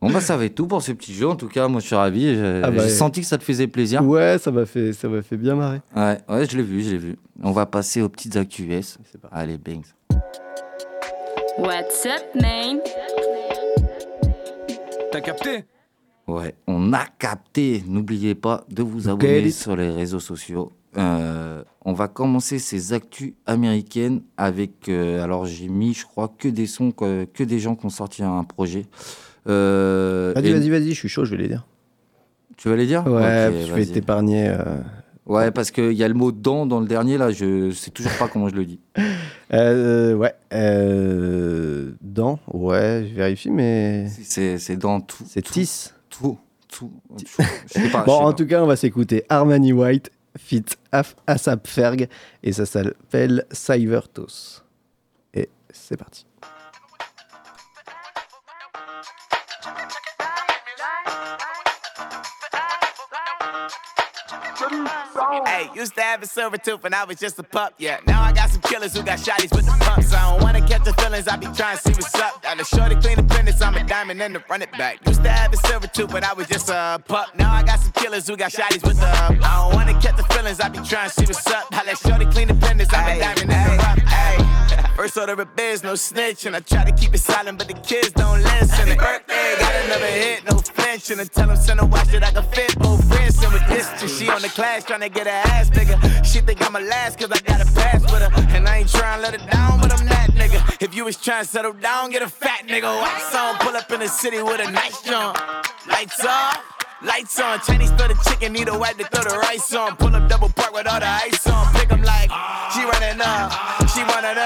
Bon, 0.00 0.08
bah, 0.10 0.20
ça 0.20 0.36
va 0.36 0.44
être 0.46 0.54
tout 0.54 0.66
pour 0.66 0.80
ce 0.82 0.92
petit 0.92 1.12
jeu. 1.12 1.28
En 1.28 1.36
tout 1.36 1.48
cas, 1.48 1.68
moi, 1.68 1.80
je 1.80 1.86
suis 1.86 1.96
ravi. 1.96 2.34
J'ai 2.34 2.60
Ah 2.64 2.70
bah, 2.70 2.88
senti 2.88 3.20
que 3.20 3.26
ça 3.26 3.36
te 3.38 3.42
faisait 3.44 3.66
plaisir. 3.66 4.02
Ouais, 4.04 4.38
ça 4.38 4.50
m'a 4.50 4.64
fait, 4.66 4.92
ça 4.92 5.08
m'a 5.08 5.20
fait 5.20 5.36
bien 5.36 5.56
marrer. 5.56 5.80
Ouais, 5.94 6.18
ouais, 6.28 6.46
je 6.48 6.56
l'ai 6.56 6.62
vu, 6.62 6.82
je 6.82 6.90
l'ai 6.92 6.96
vu. 6.96 7.16
On 7.42 7.50
va 7.52 7.66
passer 7.66 8.00
aux 8.00 8.08
petites 8.08 8.36
actus 8.36 8.66
US. 8.66 8.98
Allez, 9.32 9.58
bangs. 9.58 9.82
What's 11.58 12.06
up, 12.06 12.40
man? 12.40 12.78
T'as 15.12 15.20
capté? 15.20 15.64
Ouais, 16.30 16.54
on 16.66 16.92
a 16.92 17.04
capté. 17.18 17.82
N'oubliez 17.86 18.34
pas 18.34 18.64
de 18.70 18.82
vous 18.82 19.08
abonner 19.08 19.50
sur 19.50 19.76
les 19.76 19.90
réseaux 19.90 20.20
sociaux. 20.20 20.70
Euh, 20.96 21.62
on 21.84 21.92
va 21.92 22.08
commencer 22.08 22.58
ces 22.58 22.92
actus 22.92 23.32
américaines 23.46 24.22
avec. 24.36 24.88
euh, 24.88 25.22
alors, 25.22 25.44
j'ai 25.46 25.68
mis, 25.68 25.94
je 25.94 26.04
crois, 26.04 26.28
que 26.36 26.48
des 26.48 26.66
sons, 26.66 26.90
que, 26.90 27.24
que 27.24 27.44
des 27.44 27.58
gens 27.58 27.74
qui 27.76 27.86
ont 27.86 27.90
sorti 27.90 28.22
un 28.22 28.44
projet. 28.44 28.86
Euh, 29.48 30.32
Vas-y, 30.34 30.48
et- 30.48 30.52
vas-y, 30.52 30.68
vas-y, 30.70 30.88
je 30.90 30.94
suis 30.98 31.08
chaud, 31.08 31.24
je 31.24 31.30
vais 31.34 31.42
les 31.42 31.48
dire. 31.48 31.66
Tu 32.56 32.68
vas 32.68 32.76
les 32.76 32.86
dire? 32.86 33.06
Ouais, 33.06 33.50
je 33.66 33.72
vais 33.72 33.86
t'épargner. 33.86 34.54
Ouais, 35.26 35.50
parce 35.52 35.70
qu'il 35.70 35.92
y 35.92 36.02
a 36.02 36.08
le 36.08 36.14
mot 36.14 36.32
dans 36.32 36.66
dans 36.66 36.80
le 36.80 36.86
dernier, 36.86 37.16
là, 37.16 37.30
je 37.30 37.70
sais 37.70 37.90
toujours 37.92 38.12
pas 38.18 38.26
comment 38.28 38.48
je 38.48 38.54
le 38.56 38.64
dis. 38.64 38.80
Euh, 39.52 40.14
ouais. 40.14 40.32
Euh, 40.52 41.90
dans, 42.00 42.38
ouais, 42.52 43.04
je 43.10 43.14
vérifie, 43.16 43.50
mais. 43.50 44.06
C'est 44.22 44.58
c'est 44.58 44.76
dans 44.76 45.00
tout. 45.00 45.24
C'est 45.26 45.42
Tis. 45.42 45.90
Tout. 46.20 46.38
Tout. 46.68 46.92
Je 47.18 47.24
sais 47.80 47.88
pas. 47.90 48.04
Bon, 48.04 48.12
je 48.12 48.18
sais 48.18 48.24
en 48.24 48.30
pas. 48.30 48.32
tout 48.34 48.46
cas, 48.46 48.62
on 48.62 48.66
va 48.66 48.76
s'écouter 48.76 49.24
Armani 49.28 49.72
White, 49.72 50.10
fit 50.38 50.64
Asap 51.26 51.66
Ferg, 51.66 52.08
et 52.42 52.52
ça 52.52 52.66
s'appelle 52.66 53.44
Cyvertos. 53.50 54.62
Et 55.34 55.48
c'est 55.72 55.96
parti. 55.96 56.26
Hey, 64.70 65.68
used 65.74 65.96
to 65.96 66.00
have 66.00 66.22
a 66.22 66.26
silver 66.26 66.56
tooth 66.56 66.84
when 66.84 66.94
I 66.94 67.02
was 67.02 67.18
just 67.18 67.38
a 67.40 67.42
pup, 67.42 67.74
yeah. 67.78 67.98
Now 68.06 68.22
I 68.22 68.32
got 68.32 68.50
some 68.50 68.60
killers 68.60 68.96
who 68.96 69.02
got 69.02 69.18
shotties 69.18 69.54
with 69.54 69.66
the 69.66 69.76
pumps. 69.80 70.14
I 70.14 70.30
don't 70.30 70.42
wanna 70.42 70.60
catch 70.60 70.84
the 70.84 70.92
feelings, 70.94 71.26
I 71.26 71.36
be 71.36 71.46
trying 71.46 71.76
to 71.76 71.82
see 71.82 71.92
what's 71.92 72.14
up. 72.14 72.40
Got 72.42 72.60
a 72.60 72.64
shorty 72.64 72.94
clean 72.94 73.16
the 73.16 73.24
pendants, 73.24 73.60
I'm 73.60 73.74
a 73.74 73.82
diamond 73.84 74.22
and 74.22 74.34
to 74.34 74.44
run 74.48 74.62
it 74.62 74.70
back. 74.72 75.04
Used 75.08 75.24
to 75.24 75.28
have 75.28 75.52
a 75.52 75.56
silver 75.56 75.88
tooth 75.88 76.12
when 76.12 76.22
I 76.22 76.32
was 76.34 76.46
just 76.46 76.68
a 76.68 77.02
pup. 77.08 77.36
Now 77.36 77.52
I 77.52 77.64
got 77.64 77.80
some 77.80 77.90
killers 77.92 78.28
who 78.28 78.36
got 78.36 78.52
shotties 78.52 78.86
with 78.86 79.00
the 79.00 79.06
I 79.06 79.66
don't 79.66 79.74
wanna 79.74 80.00
catch 80.00 80.16
the 80.16 80.22
feelings, 80.34 80.60
I 80.60 80.68
be 80.68 80.78
trying 80.86 81.10
to 81.10 81.14
see 81.14 81.24
what's 81.26 81.46
up. 81.48 81.66
I 81.72 81.84
let 81.84 81.98
shorty 81.98 82.26
clean 82.26 82.46
the 82.48 82.54
pendants, 82.54 82.94
I'm 82.94 83.16
a 83.16 83.18
diamond 83.18 83.50
and 83.50 83.80
to 83.80 83.86
run 83.86 83.98
Hey, 84.06 84.29
First 85.00 85.16
order 85.16 85.32
of 85.32 85.56
biz, 85.56 85.82
no 85.82 85.94
snitch, 85.94 86.44
and 86.44 86.54
I 86.54 86.60
try 86.60 86.84
to 86.84 86.92
keep 86.92 87.14
it 87.14 87.20
silent, 87.20 87.56
but 87.56 87.66
the 87.66 87.72
kids 87.72 88.10
don't 88.10 88.42
listen. 88.42 88.86
And 88.86 88.98
birthday, 88.98 89.56
got 89.58 89.74
another 89.86 90.04
hit, 90.04 90.44
no 90.44 90.58
flinch, 90.58 91.10
and 91.10 91.22
I 91.22 91.24
tell 91.24 91.46
them 91.46 91.56
send 91.56 91.80
a 91.80 91.86
watch 91.86 92.08
that 92.08 92.22
I 92.22 92.30
can 92.30 92.42
fit 92.52 92.78
both 92.78 93.02
wrists. 93.10 93.42
And 93.42 93.50
with 93.50 93.66
this, 93.66 93.88
she 94.18 94.28
on 94.28 94.42
the 94.42 94.50
class 94.50 94.84
trying 94.84 95.00
to 95.00 95.08
get 95.08 95.26
her 95.26 95.32
ass 95.32 95.70
bigger. 95.70 95.98
She 96.22 96.40
think 96.40 96.60
I'm 96.66 96.76
a 96.76 96.80
last 96.80 97.18
cause 97.18 97.32
I 97.32 97.40
got 97.40 97.62
a 97.62 97.72
pass 97.72 98.02
with 98.12 98.20
her, 98.20 98.30
and 98.54 98.68
I 98.68 98.80
ain't 98.80 98.90
trying 98.90 99.22
to 99.22 99.22
let 99.22 99.40
her 99.40 99.50
down, 99.50 99.80
but 99.80 99.90
I'm 99.90 100.04
that 100.04 100.32
nigga. 100.32 100.60
If 100.82 100.94
you 100.94 101.06
was 101.06 101.16
trying 101.16 101.44
to 101.44 101.48
settle 101.48 101.72
down, 101.72 102.10
get 102.10 102.20
a 102.20 102.28
fat 102.28 102.68
nigga. 102.68 103.00
Wax 103.00 103.34
on, 103.34 103.56
pull 103.56 103.74
up 103.74 103.90
in 103.90 104.00
the 104.00 104.06
city 104.06 104.42
with 104.42 104.60
a 104.60 104.70
nice 104.70 105.00
jump. 105.00 105.38
Lights 105.88 106.22
off. 106.26 106.62
Lights 107.02 107.40
on, 107.40 107.58
Chinese 107.60 107.90
throw 107.92 108.08
the 108.08 108.20
chicken, 108.28 108.52
need 108.52 108.68
a 108.68 108.78
wipe 108.78 108.98
to 108.98 109.04
throw 109.04 109.24
the 109.24 109.38
rice 109.38 109.72
on. 109.72 109.96
Pull 109.96 110.14
up 110.14 110.28
double 110.28 110.50
park 110.50 110.74
with 110.74 110.86
all 110.86 111.00
the 111.00 111.08
ice 111.08 111.46
on. 111.46 111.72
Pick 111.72 111.90
'em 111.90 112.02
like, 112.02 112.30
she 112.74 112.84
running 112.84 113.22
up, 113.22 113.88
she 113.88 114.04
one 114.04 114.22
of 114.22 114.36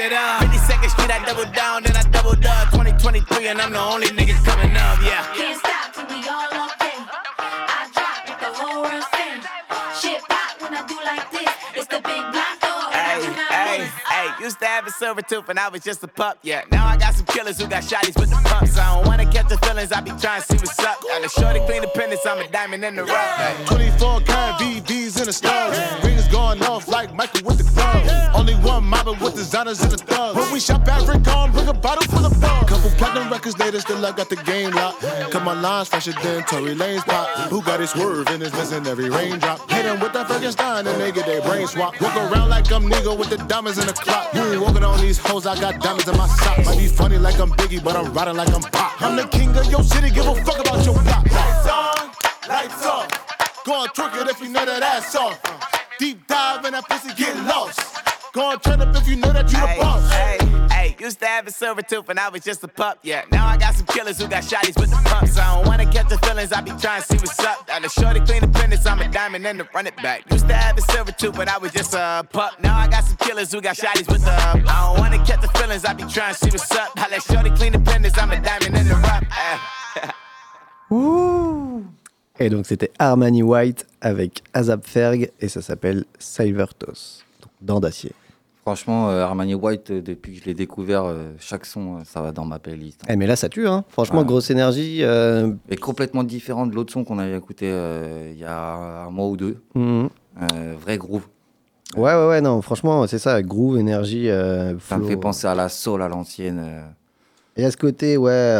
it 0.00 0.12
up. 0.12 0.40
52nd 0.42 0.90
Street, 0.90 1.10
I 1.10 1.24
double 1.24 1.50
down, 1.52 1.82
then 1.82 1.96
I 1.96 2.02
doubled 2.10 2.44
up. 2.46 2.70
2023, 2.70 3.48
and 3.48 3.60
I'm 3.60 3.72
the 3.72 3.80
only 3.80 4.08
nigga 4.08 4.34
coming 4.44 4.74
up, 4.76 4.98
yeah. 5.02 5.79
Used 14.50 14.58
to 14.58 14.66
have 14.66 14.84
a 14.84 14.90
silver 14.90 15.22
tooth 15.22 15.46
when 15.46 15.58
I 15.58 15.68
was 15.68 15.80
just 15.82 16.02
a 16.02 16.08
pup, 16.08 16.40
yeah. 16.42 16.62
Now 16.72 16.84
I 16.84 16.96
got 16.96 17.14
some 17.14 17.24
killers 17.26 17.60
who 17.60 17.68
got 17.68 17.84
shotties 17.84 18.18
with 18.18 18.30
the 18.30 18.40
pumps. 18.48 18.76
I 18.76 18.96
don't 18.96 19.06
wanna 19.06 19.30
catch 19.30 19.48
the 19.48 19.56
feelings, 19.58 19.92
I 19.92 20.00
be 20.00 20.10
trying 20.10 20.42
to 20.42 20.46
see 20.48 20.56
what's 20.56 20.76
up. 20.80 21.00
Got 21.02 21.24
a 21.24 21.28
shorty 21.28 21.60
clean 21.66 21.82
the 21.82 21.88
pendants, 21.88 22.26
I'm 22.26 22.38
a 22.38 22.48
diamond 22.48 22.84
in 22.84 22.96
the 22.96 23.04
rough. 23.04 23.36
Hey. 23.36 23.64
24 23.66 24.20
karat 24.22 24.60
VVs 24.60 25.20
in 25.20 25.26
the 25.26 25.32
stars. 25.32 25.78
Rings 26.02 26.26
going 26.28 26.60
off 26.64 26.88
like 26.88 27.14
Michael 27.14 27.46
with 27.46 27.58
the 27.58 27.64
club. 27.70 28.34
Only 28.34 28.54
one 28.54 28.82
mobbing 28.84 29.20
with 29.20 29.36
designers 29.36 29.84
in 29.84 29.90
the 29.90 29.98
thugs. 29.98 30.36
When 30.36 30.52
we 30.52 30.58
shop 30.58 30.88
at 30.88 31.06
Rick 31.06 31.28
on, 31.28 31.52
bring 31.52 31.68
a 31.68 31.72
bottle 31.72 32.02
full 32.10 32.26
of 32.26 32.34
bug. 32.40 32.66
Couple 32.66 32.90
platinum 32.98 33.30
records 33.30 33.56
later, 33.58 33.80
still 33.80 34.04
I 34.04 34.10
got 34.10 34.30
the 34.30 34.36
game 34.50 34.72
locked. 34.72 35.02
Cut 35.30 35.44
my 35.44 35.54
lines 35.54 35.88
fresher 35.88 36.12
than 36.24 36.42
Tory 36.44 36.74
Lane's 36.74 37.04
pop. 37.04 37.28
Who 37.50 37.62
got 37.62 37.78
his 37.78 37.90
swerve 37.90 38.26
and 38.28 38.42
is 38.42 38.52
missing 38.54 38.84
every 38.88 39.10
raindrop? 39.10 39.70
Hit 39.70 39.86
'em 39.86 40.00
with 40.00 40.12
that 40.14 40.26
Frankenstein 40.26 40.88
and 40.88 41.00
they 41.00 41.12
get 41.12 41.26
their 41.26 41.40
brain 41.42 41.68
swap. 41.68 42.00
Walk 42.00 42.16
around 42.16 42.48
like 42.50 42.70
I'm 42.72 42.90
nigga 42.90 43.16
with 43.16 43.30
the 43.30 43.36
diamonds 43.36 43.78
in 43.78 43.86
the 43.86 43.92
clock. 43.92 44.32
Ain't 44.40 44.60
walking 44.60 44.84
on 44.84 45.00
these 45.00 45.18
hoes, 45.18 45.46
I 45.46 45.58
got 45.60 45.80
diamonds 45.80 46.08
in 46.08 46.16
my 46.16 46.26
socks. 46.26 46.66
Might 46.66 46.78
be 46.78 46.86
funny 46.86 47.18
like 47.18 47.38
I'm 47.38 47.50
Biggie, 47.50 47.82
but 47.82 47.94
I'm 47.96 48.12
riding 48.12 48.36
like 48.36 48.52
I'm 48.52 48.62
Pop. 48.62 49.00
I'm 49.02 49.16
the 49.16 49.26
king 49.28 49.56
of 49.56 49.70
your 49.70 49.82
city, 49.82 50.10
give 50.10 50.26
a 50.26 50.34
fuck 50.44 50.58
about 50.58 50.84
your 50.84 50.94
block. 50.94 51.24
Lights 51.30 51.68
on, 51.68 52.10
lights 52.48 52.86
off. 52.86 53.64
Go 53.64 53.74
on, 53.74 53.88
twerk 53.88 54.20
it 54.20 54.28
if 54.28 54.40
you 54.40 54.48
know 54.48 54.64
that 54.64 54.82
ass 54.82 55.14
off. 55.14 55.38
Deep 55.98 56.26
dive 56.26 56.64
in 56.64 56.72
that 56.72 56.88
pussy, 56.88 57.12
get 57.14 57.36
lost. 57.44 57.80
Go 58.32 58.50
on, 58.50 58.60
turn 58.60 58.80
up 58.80 58.96
if 58.96 59.06
you 59.06 59.16
know 59.16 59.32
that 59.32 59.52
you 59.52 59.60
the 59.60 59.82
boss. 59.82 60.10
hey, 60.12 60.49
used 61.00 61.18
to 61.20 61.26
have 61.26 61.46
a 61.46 61.50
silver 61.50 61.82
tooth 61.82 62.06
when 62.08 62.18
I 62.18 62.28
was 62.28 62.42
just 62.42 62.62
a 62.62 62.68
pup, 62.68 62.98
yeah. 63.02 63.24
Now 63.32 63.46
I 63.46 63.56
got 63.56 63.74
some 63.74 63.86
killers 63.86 64.20
who 64.20 64.28
got 64.28 64.42
shotties 64.42 64.78
with 64.78 64.90
the 64.90 65.00
pumps. 65.04 65.38
I 65.38 65.54
don't 65.54 65.66
wanna 65.66 65.90
catch 65.90 66.08
the 66.08 66.18
feelings, 66.18 66.52
I 66.52 66.60
be 66.60 66.72
trying 66.72 67.02
to 67.02 67.06
see 67.06 67.16
what's 67.16 67.38
up. 67.40 67.66
Got 67.66 67.84
a 67.84 67.88
shorty 67.88 68.20
clean 68.20 68.42
the 68.42 68.48
pendants, 68.48 68.86
I'm 68.86 69.00
a 69.00 69.08
diamond 69.10 69.46
and 69.46 69.60
to 69.60 69.68
run 69.74 69.86
it 69.86 69.96
back. 69.96 70.30
Used 70.30 70.48
to 70.48 70.54
have 70.54 70.76
a 70.76 70.82
silver 70.82 71.12
tooth 71.12 71.38
when 71.38 71.48
I 71.48 71.58
was 71.58 71.72
just 71.72 71.94
a 71.94 72.26
pup. 72.30 72.60
Now 72.62 72.78
I 72.78 72.88
got 72.88 73.04
some 73.04 73.16
killers 73.16 73.52
who 73.52 73.60
got 73.60 73.76
shotties 73.76 74.10
with 74.10 74.24
the 74.24 74.32
I 74.32 74.54
don't 74.54 75.00
wanna 75.00 75.24
catch 75.24 75.40
the 75.40 75.48
feelings, 75.58 75.84
I 75.84 75.94
be 75.94 76.04
trying 76.04 76.34
to 76.34 76.38
see 76.38 76.50
what's 76.50 76.70
up. 76.72 76.90
I 76.96 77.08
let 77.10 77.22
shorty 77.22 77.50
clean 77.50 77.72
the 77.72 77.80
pendants, 77.80 78.18
I'm 78.18 78.30
a 78.30 78.40
diamond 78.40 78.76
and 78.76 78.88
the 78.88 78.96
rough. 78.96 79.24
Et 82.40 82.48
donc 82.48 82.66
c'était 82.66 82.90
Armani 82.98 83.42
White 83.42 83.86
avec 84.00 84.42
Azap 84.54 84.86
Ferg 84.86 85.30
et 85.40 85.48
ça 85.48 85.60
s'appelle 85.60 86.04
Cyvertos, 86.18 87.22
donc 87.42 87.52
dents 87.60 87.80
d'acier. 87.80 88.12
Franchement, 88.62 89.08
euh, 89.08 89.22
Armani 89.24 89.54
White, 89.54 89.90
euh, 89.90 90.02
depuis 90.02 90.34
que 90.34 90.40
je 90.40 90.44
l'ai 90.44 90.54
découvert, 90.54 91.04
euh, 91.04 91.30
chaque 91.38 91.64
son, 91.64 92.04
ça 92.04 92.20
va 92.20 92.30
dans 92.30 92.44
ma 92.44 92.58
playlist. 92.58 93.00
Eh 93.08 93.16
mais 93.16 93.26
là 93.26 93.34
ça 93.34 93.48
tue, 93.48 93.66
hein. 93.66 93.84
franchement 93.88 94.20
Ouais. 94.20 94.26
grosse 94.26 94.50
énergie. 94.50 94.98
euh, 95.02 95.52
Et 95.70 95.76
complètement 95.76 96.24
différent 96.24 96.66
de 96.66 96.74
l'autre 96.74 96.92
son 96.92 97.02
qu'on 97.04 97.18
avait 97.18 97.36
écouté 97.36 97.66
euh, 97.70 98.30
il 98.32 98.38
y 98.38 98.44
a 98.44 99.04
un 99.06 99.10
mois 99.10 99.28
ou 99.28 99.36
deux. 99.38 99.62
Mhm. 99.74 100.10
Euh, 100.42 100.74
vrai 100.78 100.98
groove. 100.98 101.26
Ouais 101.96 102.14
ouais 102.14 102.28
ouais 102.28 102.40
non 102.40 102.60
franchement 102.62 103.06
c'est 103.06 103.18
ça, 103.18 103.42
groove, 103.42 103.78
énergie. 103.78 104.28
Ça 104.28 104.98
me 104.98 105.04
fait 105.06 105.16
penser 105.16 105.46
à 105.46 105.54
la 105.54 105.68
soul 105.68 106.02
à 106.02 106.08
l'ancienne. 106.08 106.84
Et 107.56 107.64
à 107.64 107.70
ce 107.70 107.76
côté 107.76 108.16
ouais, 108.16 108.56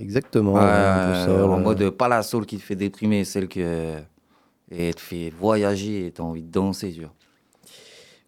exactement. 0.00 0.54
Ouais, 0.54 1.24
soul, 1.26 1.52
en 1.52 1.58
mode 1.58 1.90
pas 1.90 2.08
la 2.08 2.22
soul 2.22 2.46
qui 2.46 2.56
te 2.56 2.62
fait 2.62 2.76
déprimer, 2.76 3.24
celle 3.24 3.48
que 3.48 3.94
et 4.70 4.92
te 4.94 5.00
fait 5.00 5.30
voyager 5.38 6.06
et 6.06 6.10
t'as 6.12 6.22
envie 6.22 6.42
de 6.42 6.50
danser, 6.50 6.92
tu 6.92 7.00
vois. 7.00 7.12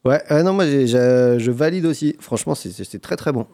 Ouais, 0.05 0.23
non 0.43 0.53
moi 0.53 0.65
j'ai- 0.67 0.87
j'ai- 0.87 1.37
je 1.39 1.51
valide 1.51 1.85
aussi. 1.87 2.17
Franchement 2.21 2.55
c'est- 2.55 2.71
c'est 2.71 2.85
c'est 2.85 2.99
très 3.01 3.17
très 3.17 3.33
bon. 3.33 3.47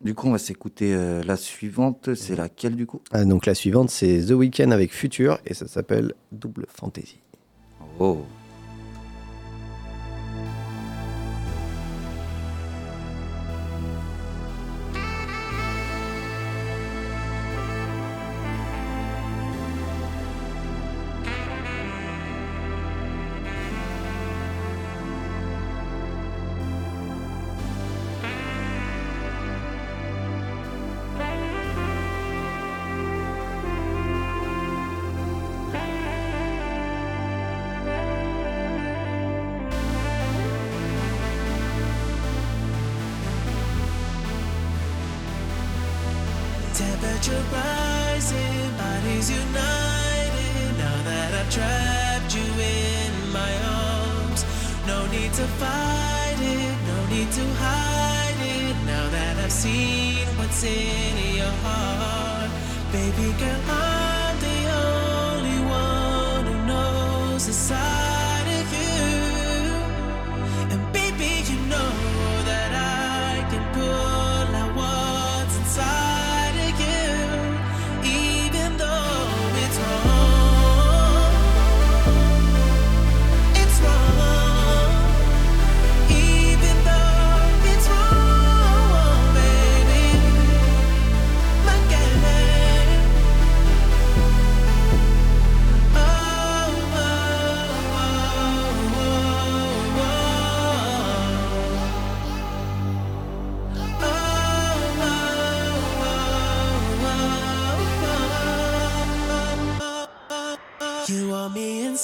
Du 0.00 0.14
coup, 0.14 0.26
on 0.28 0.32
va 0.32 0.38
s'écouter 0.38 0.92
euh, 0.94 1.22
la 1.22 1.36
suivante. 1.36 2.14
C'est 2.14 2.36
laquelle 2.36 2.76
du 2.76 2.84
coup? 2.84 3.00
Ah, 3.12 3.24
donc 3.24 3.46
la 3.46 3.54
suivante 3.54 3.88
c'est 3.88 4.26
The 4.26 4.32
Weeknd 4.32 4.70
avec 4.70 4.92
Future 4.92 5.38
et 5.46 5.54
ça 5.54 5.66
s'appelle 5.66 6.12
Double 6.32 6.66
Fantasy. 6.68 7.18
Oh. 7.98 8.18
Rising, 47.52 48.70
bodies 48.76 49.30
united. 49.30 50.70
Now 50.78 50.96
that 51.08 51.30
I've 51.40 51.50
trapped 51.50 52.34
you 52.34 52.48
in 52.76 53.12
my 53.32 53.52
arms, 53.66 54.44
no 54.86 55.06
need 55.06 55.32
to 55.34 55.46
fight 55.60 56.38
it, 56.40 56.76
no 56.90 56.98
need 57.14 57.30
to 57.32 57.44
hide 57.64 58.40
it. 58.40 58.76
Now 58.86 59.08
that 59.10 59.36
I've 59.44 59.52
seen 59.52 60.26
what's 60.38 60.62
in 60.64 61.36
your 61.36 61.54
heart, 61.64 62.50
baby 62.92 63.32
girl, 63.38 63.60
I'm 63.70 63.93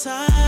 time 0.03 0.40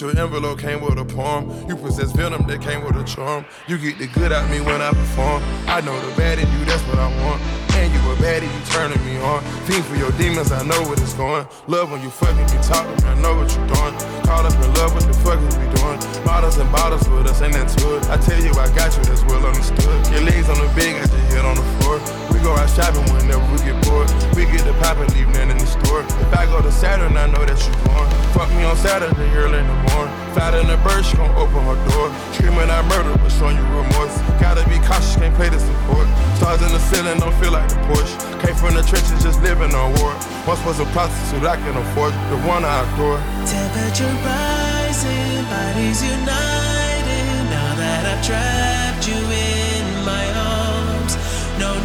Your 0.00 0.16
envelope, 0.16 0.60
came 0.60 0.80
with 0.80 0.96
a 0.96 1.04
poem. 1.04 1.50
You 1.66 1.74
possess 1.74 2.12
venom 2.12 2.46
that 2.46 2.62
came 2.62 2.84
with 2.84 2.94
a 2.94 3.02
charm. 3.02 3.44
You 3.66 3.76
get 3.78 3.98
the 3.98 4.06
good 4.06 4.30
out 4.30 4.48
me 4.48 4.60
when 4.60 4.80
I 4.80 4.90
perform. 4.90 5.42
I 5.66 5.80
know 5.80 5.98
the 5.98 6.14
bad 6.14 6.38
in 6.38 6.46
you, 6.54 6.64
that's 6.66 6.82
what 6.86 6.98
I 6.98 7.10
want. 7.26 7.42
And 7.74 7.90
you 7.90 7.98
a 8.06 8.14
baddie, 8.22 8.46
you 8.46 8.62
turning 8.70 9.02
me 9.04 9.18
on. 9.18 9.42
Fiend 9.66 9.84
for 9.86 9.96
your 9.96 10.12
demons, 10.12 10.52
I 10.52 10.62
know 10.62 10.80
what 10.86 11.00
it's 11.00 11.14
going. 11.14 11.46
Love 11.66 11.90
when 11.90 12.00
you 12.02 12.10
fucking 12.10 12.46
me, 12.46 12.62
talking, 12.62 12.94
I 13.06 13.14
know 13.18 13.34
what 13.34 13.50
you're 13.50 13.66
doing. 13.66 13.94
Caught 14.22 14.46
up 14.46 14.54
in 14.54 14.70
love, 14.78 14.94
what 14.94 15.02
the 15.02 15.14
fuck 15.18 15.42
is 15.42 15.56
we 15.58 15.66
doing? 15.74 15.98
Bottles 16.24 16.58
and 16.58 16.70
bottles 16.70 17.08
with 17.08 17.26
us, 17.26 17.42
ain't 17.42 17.54
that 17.54 17.66
it? 17.74 18.08
I 18.08 18.16
tell 18.18 18.38
you, 18.38 18.54
I 18.54 18.70
got 18.78 18.94
you, 18.94 19.02
that's 19.02 19.24
well 19.24 19.44
understood. 19.44 19.98
Your 20.14 20.22
legs 20.22 20.48
on 20.48 20.62
the 20.62 20.70
bed, 20.78 20.94
got 20.94 21.10
your 21.10 21.26
head 21.26 21.44
on 21.44 21.56
the 21.58 21.66
floor. 21.82 22.27
We 22.38 22.44
go 22.44 22.54
out 22.54 22.70
shopping 22.70 23.02
whenever 23.10 23.42
we 23.50 23.58
get 23.66 23.74
bored. 23.82 24.06
We 24.38 24.46
get 24.46 24.62
the 24.62 24.70
pop 24.78 25.02
and 25.02 25.10
leave 25.10 25.26
nothing 25.34 25.50
in 25.50 25.58
the 25.58 25.66
store. 25.66 26.06
If 26.06 26.30
I 26.38 26.46
go 26.46 26.62
to 26.62 26.70
Saturn, 26.70 27.18
I 27.18 27.26
know 27.26 27.42
that 27.42 27.58
you 27.58 27.74
going. 27.82 28.06
Fuck 28.30 28.46
me 28.54 28.62
on 28.62 28.78
Saturday, 28.78 29.26
early 29.34 29.58
in 29.58 29.66
the 29.66 29.78
morning. 29.90 30.14
Fat 30.38 30.54
in 30.54 30.70
the 30.70 30.78
bird, 30.86 31.02
she 31.02 31.18
gon' 31.18 31.34
open 31.34 31.58
her 31.66 31.74
door. 31.90 32.14
Screaming 32.38 32.70
I 32.70 32.86
murder, 32.86 33.10
but 33.18 33.34
showing 33.34 33.58
you 33.58 33.66
remorse. 33.74 34.14
Gotta 34.38 34.62
be 34.70 34.78
cautious, 34.86 35.18
can't 35.18 35.34
play 35.34 35.50
the 35.50 35.58
support. 35.58 36.06
Stars 36.38 36.62
in 36.62 36.70
the 36.70 36.78
ceiling, 36.86 37.18
don't 37.18 37.34
feel 37.42 37.50
like 37.50 37.66
the 37.74 37.80
Porsche. 37.90 38.14
Came 38.38 38.54
from 38.54 38.78
the 38.78 38.86
trenches, 38.86 39.18
just 39.18 39.42
living 39.42 39.74
on 39.74 39.98
war. 39.98 40.14
Once 40.46 40.62
was 40.62 40.78
a 40.78 40.86
prostitute, 40.94 41.42
I 41.42 41.58
can 41.58 41.74
afford 41.74 42.14
the 42.30 42.38
one 42.46 42.62
I 42.62 42.86
adore. 42.86 43.18
Temperature 43.50 44.14
rising, 44.22 45.42
bodies 45.50 46.06
united. 46.06 47.50
Now 47.50 47.74
that 47.82 48.02
I've 48.06 48.22
trapped 48.22 49.10
you 49.10 49.18
in 49.26 49.57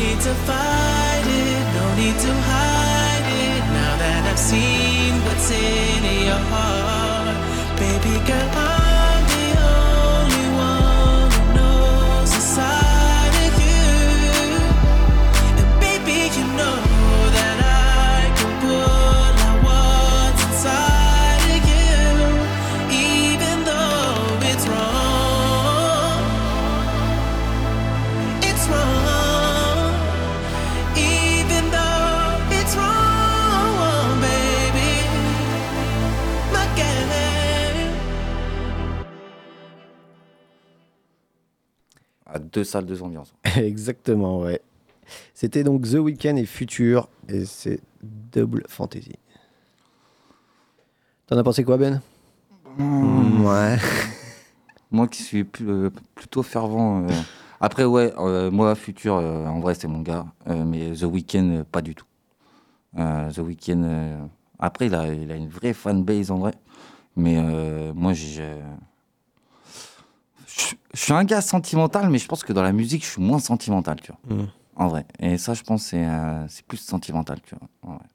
need 0.03 0.19
to 0.19 0.33
fight 0.47 1.25
it, 1.25 1.63
no 1.75 1.85
need 1.95 2.17
to 2.25 2.31
hide 2.49 3.27
it. 3.45 3.63
Now 3.77 3.93
that 4.01 4.21
I've 4.31 4.39
seen 4.39 5.13
what's 5.25 5.49
in 5.51 6.03
your 6.27 6.43
heart, 6.51 7.37
baby 7.79 8.15
girl, 8.27 8.72
À 42.25 42.39
deux 42.39 42.63
salles, 42.63 42.85
deux 42.85 43.01
ambiances. 43.03 43.33
Exactement, 43.57 44.39
ouais. 44.41 44.61
C'était 45.33 45.63
donc 45.63 45.83
The 45.83 45.95
Weeknd 45.95 46.37
et 46.37 46.45
Future, 46.45 47.09
et 47.27 47.45
c'est 47.45 47.81
Double 48.01 48.63
Fantasy. 48.69 49.13
T'en 51.27 51.37
as 51.37 51.43
pensé 51.43 51.63
quoi, 51.63 51.77
Ben? 51.77 52.01
Mmh. 52.77 53.45
Ouais. 53.45 53.77
Moi 54.91 55.07
qui 55.07 55.23
suis 55.23 55.43
plus- 55.43 55.69
euh, 55.69 55.89
plutôt 56.15 56.43
fervent. 56.43 57.03
euh, 57.03 57.09
Après, 57.59 57.83
ouais, 57.85 58.13
euh, 58.17 58.51
moi, 58.51 58.75
Futur, 58.75 59.15
euh, 59.15 59.45
en 59.45 59.59
vrai, 59.59 59.73
c'est 59.75 59.87
mon 59.87 60.01
gars. 60.01 60.25
euh, 60.47 60.63
mais 60.65 60.91
The 60.93 61.03
Weeknd, 61.03 61.49
euh, 61.59 61.63
pas 61.63 61.81
du 61.81 61.95
tout. 61.95 62.05
Euh, 62.97 63.31
The 63.31 63.39
Weeknd. 63.39 63.83
euh, 63.83 64.25
Après, 64.59 64.85
il 64.87 64.95
a, 64.95 65.13
il 65.13 65.31
a 65.31 65.35
une 65.35 65.49
vraie 65.49 65.73
fanbase 65.73 66.31
en 66.31 66.37
vrai. 66.37 66.53
Mais 67.15 67.37
euh, 67.37 67.91
moi, 67.93 68.13
j'ai. 68.13 68.43
Je 70.57 70.75
je 70.93 70.99
suis 71.01 71.13
un 71.13 71.23
gars 71.23 71.41
sentimental, 71.41 72.09
mais 72.09 72.19
je 72.19 72.27
pense 72.27 72.43
que 72.43 72.53
dans 72.53 72.61
la 72.61 72.71
musique, 72.71 73.03
je 73.03 73.09
suis 73.11 73.21
moins 73.21 73.39
sentimental, 73.39 73.99
tu 74.01 74.11
vois. 74.11 74.35
Mhm. 74.37 74.47
En 74.75 74.87
vrai. 74.87 75.05
Et 75.19 75.37
ça, 75.37 75.53
je 75.53 75.63
pense, 75.63 75.83
c'est 75.85 76.05
euh, 76.05 76.45
plus 76.67 76.77
sentimental, 76.77 77.39
tu 77.43 77.55
vois. 77.55 77.67
en 77.81 77.95
vrai. 77.97 78.05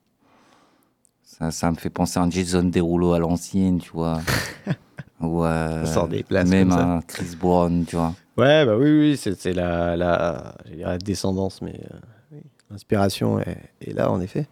Ça, 1.22 1.50
ça 1.50 1.70
me 1.70 1.76
fait 1.76 1.90
penser 1.90 2.18
à 2.18 2.22
un 2.22 2.30
Jason 2.30 2.64
Derulo 2.64 3.12
à 3.12 3.18
l'ancienne, 3.18 3.78
tu 3.78 3.90
vois. 3.92 4.20
Ou 5.20 5.44
euh, 5.44 6.06
des 6.08 6.22
places 6.22 6.48
même 6.48 6.68
comme 6.68 6.78
ça. 6.78 6.84
un 6.84 7.00
Chris 7.02 7.36
Brown, 7.38 7.84
tu 7.84 7.96
vois. 7.96 8.14
Ouais, 8.36 8.64
bah 8.64 8.76
oui, 8.76 8.90
oui, 8.90 9.16
c'est 9.16 9.52
la, 9.52 9.96
la, 9.96 10.54
la 10.76 10.98
descendance, 10.98 11.60
mais 11.60 11.80
euh, 11.92 12.38
l'inspiration 12.70 13.40
est, 13.40 13.58
est 13.80 13.92
là, 13.94 14.10
en 14.12 14.20
effet. 14.20 14.46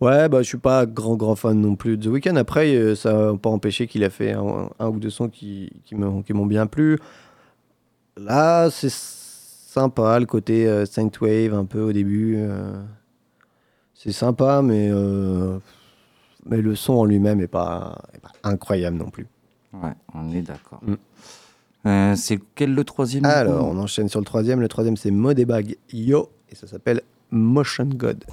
Ouais, 0.00 0.28
bah 0.30 0.42
je 0.42 0.48
suis 0.48 0.58
pas 0.58 0.86
grand, 0.86 1.16
grand 1.16 1.34
fan 1.36 1.60
non 1.60 1.76
plus 1.76 1.98
de 1.98 2.04
The 2.08 2.12
Weeknd. 2.12 2.36
Après, 2.36 2.74
euh, 2.74 2.94
ça 2.94 3.32
n'a 3.32 3.36
pas 3.36 3.50
empêché 3.50 3.86
qu'il 3.86 4.02
a 4.02 4.10
fait 4.10 4.32
un, 4.32 4.70
un 4.78 4.88
ou 4.88 4.98
deux 4.98 5.10
sons 5.10 5.28
qui, 5.28 5.70
qui 5.84 5.94
m'ont 5.94 6.46
bien 6.46 6.66
plu. 6.66 6.98
Là, 8.16 8.70
c'est 8.70 8.90
sympa, 8.90 10.18
le 10.18 10.26
côté 10.26 10.66
euh, 10.66 10.84
Wave 11.20 11.54
un 11.54 11.64
peu 11.64 11.80
au 11.80 11.92
début. 11.92 12.34
euh, 12.38 12.72
c'est 13.94 14.12
sympa, 14.12 14.62
mais, 14.62 14.88
euh, 14.90 15.58
mais 16.46 16.60
le 16.60 16.74
son 16.74 16.94
en 16.94 17.04
lui-même 17.04 17.40
est 17.40 17.46
pas, 17.46 17.98
est 18.14 18.18
pas 18.18 18.32
incroyable 18.42 18.96
non 18.96 19.10
plus. 19.10 19.26
Ouais, 19.74 19.92
on 20.14 20.32
est 20.32 20.42
d'accord. 20.42 20.80
Mm. 21.84 22.14
C'est 22.16 22.40
quel 22.54 22.74
le 22.74 22.84
troisième 22.84 23.24
Alors, 23.24 23.68
on 23.68 23.78
enchaîne 23.78 24.08
sur 24.08 24.20
le 24.20 24.24
troisième. 24.24 24.60
Le 24.60 24.68
troisième, 24.68 24.96
c'est 24.96 25.10
Modebag 25.10 25.76
Yo, 25.92 26.30
et 26.50 26.54
ça 26.54 26.66
s'appelle 26.66 27.02
Motion 27.30 27.84
God. 27.86 28.24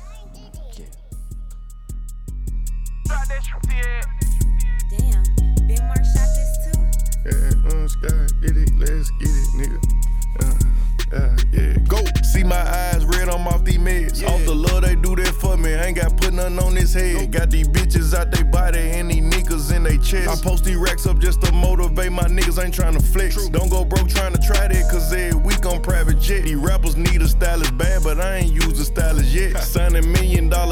Let's 9.07 9.11
get 9.11 9.29
it, 9.29 9.79
nigga. 9.79 9.79
Uh, 10.43 11.15
uh, 11.15 11.37
yeah, 11.53 11.73
go. 11.87 12.03
See 12.23 12.43
my 12.43 12.55
eyes 12.55 13.05
red, 13.05 13.29
I'm 13.29 13.47
off 13.47 13.63
these 13.63 13.77
meds. 13.77 14.27
Off 14.27 14.43
the 14.45 14.53
love, 14.53 14.81
they 14.81 14.95
do 14.95 15.15
that 15.15 15.33
for 15.35 15.55
me. 15.55 15.73
I 15.73 15.87
Ain't 15.87 15.97
got 15.97 16.17
put 16.17 16.33
nothing 16.33 16.59
on 16.59 16.75
this 16.75 16.93
head. 16.93 17.31
Got 17.31 17.49
these 17.49 17.67
bitches 17.67 18.13
out 18.13 18.31
they 18.31 18.43
body 18.43 18.79
and 18.79 19.09
these 19.09 19.23
niggas 19.23 19.73
in 19.73 19.83
they 19.83 19.97
chest. 19.97 20.27
I 20.27 20.35
post 20.47 20.65
these 20.65 20.75
racks 20.75 21.05
up 21.05 21.19
just 21.19 21.41
to 21.43 21.51
motivate 21.53 22.11
my 22.11 22.25
niggas. 22.25 22.63
Ain't 22.63 22.73
trying 22.73 22.93
to 22.93 22.99
flex. 22.99 23.47
Don't 23.49 23.69
go 23.69 23.85
broke 23.85 24.09
trying 24.09 24.33
to 24.33 24.41
try 24.41 24.67
that, 24.67 24.91
cause 24.91 25.11
every 25.13 25.39
week 25.39 25.65
on 25.65 25.81
private 25.81 26.19
jet. 26.19 26.43
These 26.43 26.55
rappers 26.55 26.97
need 26.97 27.21
a 27.21 27.27
stylist 27.27 27.77
bad, 27.77 28.03
but 28.03 28.19
I 28.19 28.37
ain't 28.37 28.51
used 28.51 28.79
a 28.79 28.85
stylist 28.85 29.31
yet. 29.31 29.57
Signing 29.63 30.11
million 30.11 30.49
dollar 30.49 30.66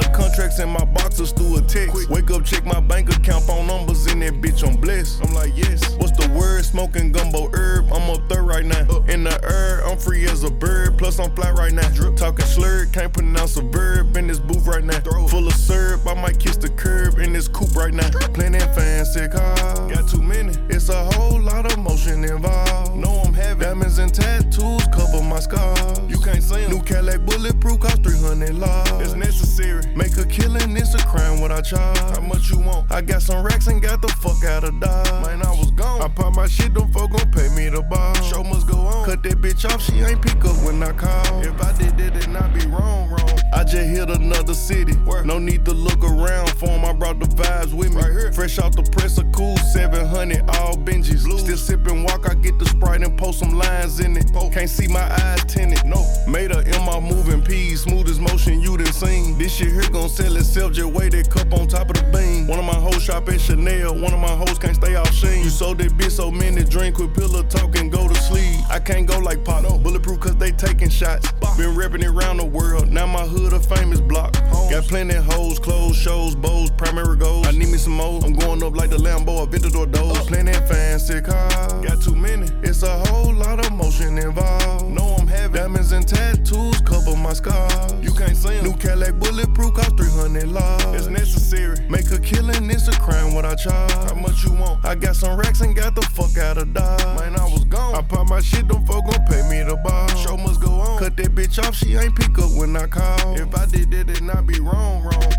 in 0.59 0.69
my 0.69 0.85
boxers 0.85 1.31
through 1.31 1.57
a 1.57 1.61
text. 1.61 2.09
Wake 2.09 2.29
up, 2.31 2.45
check 2.45 2.65
my 2.65 2.79
bank 2.79 3.09
account, 3.09 3.43
phone 3.45 3.67
numbers 3.67 4.05
in 4.07 4.19
that 4.19 4.33
bitch, 4.41 4.67
I'm 4.67 4.79
blessed. 4.79 5.23
I'm 5.23 5.33
like, 5.33 5.51
yes. 5.55 5.95
What's 5.97 6.11
the 6.11 6.31
word? 6.37 6.63
Smoking 6.63 7.11
gumbo 7.11 7.49
herb. 7.53 7.91
I'm 7.91 8.09
up 8.09 8.29
third 8.29 8.43
right 8.43 8.65
now. 8.65 9.03
In 9.07 9.23
the 9.23 9.37
air, 9.43 9.85
I'm 9.85 9.97
free 9.97 10.25
as 10.25 10.43
a 10.43 10.51
bird. 10.51 10.97
Plus, 10.97 11.19
I'm 11.19 11.35
fly 11.35 11.51
right 11.51 11.73
now. 11.73 11.87
Drip. 11.89 12.15
Talking 12.15 12.45
slurred, 12.45 12.93
can't 12.93 13.11
pronounce 13.11 13.57
a 13.57 13.61
verb 13.61 14.15
in 14.15 14.27
this 14.27 14.39
booth 14.39 14.65
right 14.67 14.83
now. 14.83 14.99
Throw. 14.99 15.27
Full 15.27 15.47
of 15.47 15.53
syrup, 15.53 16.05
I 16.07 16.13
might 16.13 16.39
kiss 16.39 16.57
the 16.57 16.69
curb 16.69 17.19
in 17.19 17.33
this 17.33 17.47
coupe 17.47 17.75
right 17.75 17.93
now. 17.93 18.09
Plenty 18.33 18.59
fancy 18.59 19.27
cars. 19.27 19.93
Got 19.93 20.09
too 20.09 20.21
many. 20.21 20.53
It's 20.69 20.89
a 20.89 21.03
whole 21.13 21.41
lot 21.41 21.71
of 21.71 21.77
motion 21.79 22.23
involved. 22.23 22.95
Know 22.95 23.21
I'm 23.25 23.33
having 23.33 23.75
diamonds 23.75 23.97
and 23.97 24.13
tattoos 24.13 24.83
cover 24.93 25.21
my 25.21 25.39
scars. 25.39 25.99
You 26.07 26.19
can't 26.19 26.43
see 26.43 26.63
'em. 26.63 26.71
New 26.71 26.81
Cadillac 26.81 27.25
bulletproof 27.25 27.79
cost 27.79 28.03
300 28.03 28.55
laws. 28.55 29.01
It's 29.01 29.13
necessary. 29.13 29.83
Make 29.95 30.17
a 30.17 30.25
killing, 30.35 30.75
is 30.75 30.93
a 30.93 30.97
crime 30.99 31.39
what 31.39 31.51
I 31.51 31.61
charge. 31.61 31.97
How 31.97 32.21
much 32.21 32.49
you 32.49 32.59
want? 32.59 32.91
I 32.91 33.01
got 33.01 33.21
some 33.21 33.43
racks 33.45 33.67
and 33.67 33.81
got 33.81 34.01
the 34.01 34.09
fuck 34.09 34.43
out 34.43 34.63
of 34.63 34.79
Dodge. 34.79 35.25
Man, 35.25 35.41
I 35.41 35.49
was 35.51 35.71
gone. 35.85 36.01
I 36.01 36.07
pop 36.07 36.35
my 36.35 36.47
shit, 36.47 36.73
them 36.73 36.91
folk 36.91 37.11
gon' 37.11 37.31
pay 37.31 37.49
me 37.55 37.69
the 37.69 37.81
bar. 37.81 38.15
Show 38.23 38.43
must 38.43 38.67
go 38.67 38.77
on. 38.77 39.05
Cut 39.05 39.23
that 39.23 39.41
bitch 39.41 39.65
off, 39.71 39.81
she 39.81 39.99
ain't 40.01 40.21
pick 40.21 40.43
up 40.45 40.57
when 40.63 40.81
I 40.81 40.91
call. 40.91 41.41
If 41.41 41.61
I 41.61 41.71
did 41.77 41.97
that, 41.97 42.19
then 42.19 42.35
I 42.35 42.47
be 42.49 42.65
wrong, 42.67 43.09
wrong. 43.09 43.39
I 43.53 43.63
just 43.63 43.89
hit 43.89 44.09
another 44.09 44.53
city. 44.53 44.93
No 45.23 45.39
need 45.39 45.65
to 45.65 45.71
look 45.71 46.03
around 46.03 46.49
for 46.51 46.69
'em, 46.69 46.85
I 46.85 46.93
brought 46.93 47.19
the 47.19 47.27
vibes 47.27 47.73
with 47.73 47.93
me. 47.93 48.03
Fresh 48.33 48.59
off 48.59 48.75
the 48.75 48.83
press, 48.83 49.17
a 49.17 49.23
cool 49.25 49.57
700, 49.57 50.43
all 50.57 50.75
Benjis. 50.75 51.21
Still 51.39 51.57
sipping 51.57 52.03
walk, 52.03 52.29
I 52.29 52.33
get 52.35 52.57
the 52.59 52.65
sprite 52.65 53.01
and 53.01 53.17
post 53.17 53.39
some 53.39 53.57
lines 53.57 53.99
in 53.99 54.17
it. 54.17 54.25
Can't 54.51 54.69
see 54.69 54.87
my 54.87 55.05
eyes 55.23 55.43
tinted, 55.45 55.85
no. 55.85 56.05
Made 56.27 56.51
her 56.51 56.61
in 56.61 56.81
my 56.85 56.99
moving 56.99 57.41
piece, 57.41 57.81
smoothest 57.83 58.19
motion 58.19 58.61
you 58.61 58.77
done 58.77 58.93
seen. 58.93 59.37
This 59.37 59.53
shit 59.53 59.71
here 59.71 59.89
gon' 59.91 60.09
sell 60.09 60.35
itself, 60.35 60.73
just 60.73 60.91
weigh 60.91 61.09
that 61.09 61.29
cup 61.29 61.53
on 61.53 61.67
top 61.67 61.89
of 61.89 61.95
the 61.97 62.03
beam. 62.15 62.47
One 62.47 62.59
of 62.59 62.65
my 62.65 62.79
hoes 62.85 63.03
shop 63.03 63.29
at 63.29 63.39
Chanel, 63.39 63.93
one 63.93 64.13
of 64.13 64.19
my 64.19 64.35
hoes 64.41 64.57
can't 64.59 64.75
stay 64.75 64.95
off 64.95 65.13
Sheen. 65.13 65.43
You 65.43 65.49
sold 65.75 65.91
that 65.91 65.97
bitch 65.97 66.11
so 66.11 66.31
many 66.31 66.63
drink 66.63 66.97
with 66.97 67.13
pillow 67.15 67.43
talk 67.43 67.77
and 67.77 67.91
go 67.91 68.07
to 68.07 68.15
sleep. 68.15 68.59
I 68.69 68.79
can't 68.79 69.07
go 69.07 69.19
like 69.19 69.43
pop, 69.43 69.63
no. 69.63 69.77
bulletproof 69.77 70.19
cause 70.19 70.35
they 70.35 70.51
taking 70.51 70.89
shots. 70.89 71.31
Been 71.57 71.75
repping 71.75 72.03
it 72.03 72.07
around 72.07 72.37
the 72.37 72.45
world, 72.45 72.91
now 72.91 73.05
my 73.05 73.25
hood 73.25 73.53
a 73.53 73.59
famous 73.59 74.01
block. 74.01 74.33
Got 74.69 74.83
plenty 74.83 75.15
hoes, 75.15 75.59
clothes, 75.59 75.95
shows, 75.95 76.35
bows, 76.35 76.71
primary 76.71 77.17
goals. 77.17 77.47
I 77.47 77.51
need 77.51 77.69
me 77.69 77.77
some 77.77 77.93
more. 77.93 78.23
I'm 78.23 78.33
going 78.33 78.63
up 78.63 78.75
like 78.75 78.89
the 78.89 78.97
Lambo, 78.97 79.45
Aventador 79.45 79.91
doors. 79.91 80.25
Plenty 80.27 80.53
fancy 80.67 81.21
cars, 81.21 81.73
got 81.85 82.01
too 82.01 82.15
many. 82.15 82.47
It's 82.63 82.83
a 82.83 82.97
whole 83.07 83.33
lot 83.33 83.65
of 83.65 83.71
motion 83.71 84.17
involved. 84.17 84.89
No, 84.89 85.15
I'm 85.19 85.27
having 85.27 85.55
diamonds 85.65 85.91
and 85.91 86.07
tattoos 86.07 86.81
cover 86.81 87.15
my 87.15 87.33
scars. 87.33 87.93
You 88.01 88.13
can't 88.13 88.37
see 88.37 88.55
'em. 88.57 88.65
New 88.65 88.73
Cadillac 88.73 89.15
bulletproof 89.19 89.73
cost 89.73 89.97
300 89.97 90.47
laws. 90.47 90.95
It's 90.95 91.07
necessary. 91.07 91.77
Make 91.89 92.11
a 92.11 92.19
killing, 92.19 92.69
it's 92.69 92.87
a 92.87 92.91
crime 92.99 93.33
what 93.33 93.45
I 93.45 93.55
charge. 93.55 93.91
How 94.09 94.15
much 94.15 94.43
you 94.43 94.51
want? 94.53 94.85
I 94.85 94.95
got 94.95 95.15
some 95.15 95.37
racks 95.37 95.61
and 95.65 95.75
got 95.75 95.95
the 95.95 96.01
fuck 96.01 96.37
out 96.37 96.57
of 96.57 96.73
Dodge. 96.73 97.03
Man, 97.17 97.35
I 97.35 97.43
was 97.45 97.65
gone. 97.65 97.95
I 97.95 98.01
pop 98.01 98.29
my 98.29 98.39
shit, 98.39 98.67
them 98.67 98.85
folk 98.85 99.05
gon' 99.05 99.25
pay 99.25 99.41
me 99.49 99.63
the 99.63 99.75
bar. 99.83 100.07
Show 100.17 100.37
must 100.37 100.61
go 100.61 100.69
on. 100.69 100.99
Cut 100.99 101.17
that 101.17 101.33
bitch 101.33 101.57
off, 101.59 101.75
she 101.75 101.95
ain't 101.95 102.15
pick 102.15 102.37
up 102.37 102.51
when 102.51 102.75
I 102.77 102.87
call. 102.87 103.35
If 103.35 103.53
I 103.55 103.65
did 103.65 103.91
that, 103.91 104.07
then 104.07 104.29
I 104.29 104.41
be 104.41 104.59
wrong, 104.59 105.03
wrong. 105.03 105.33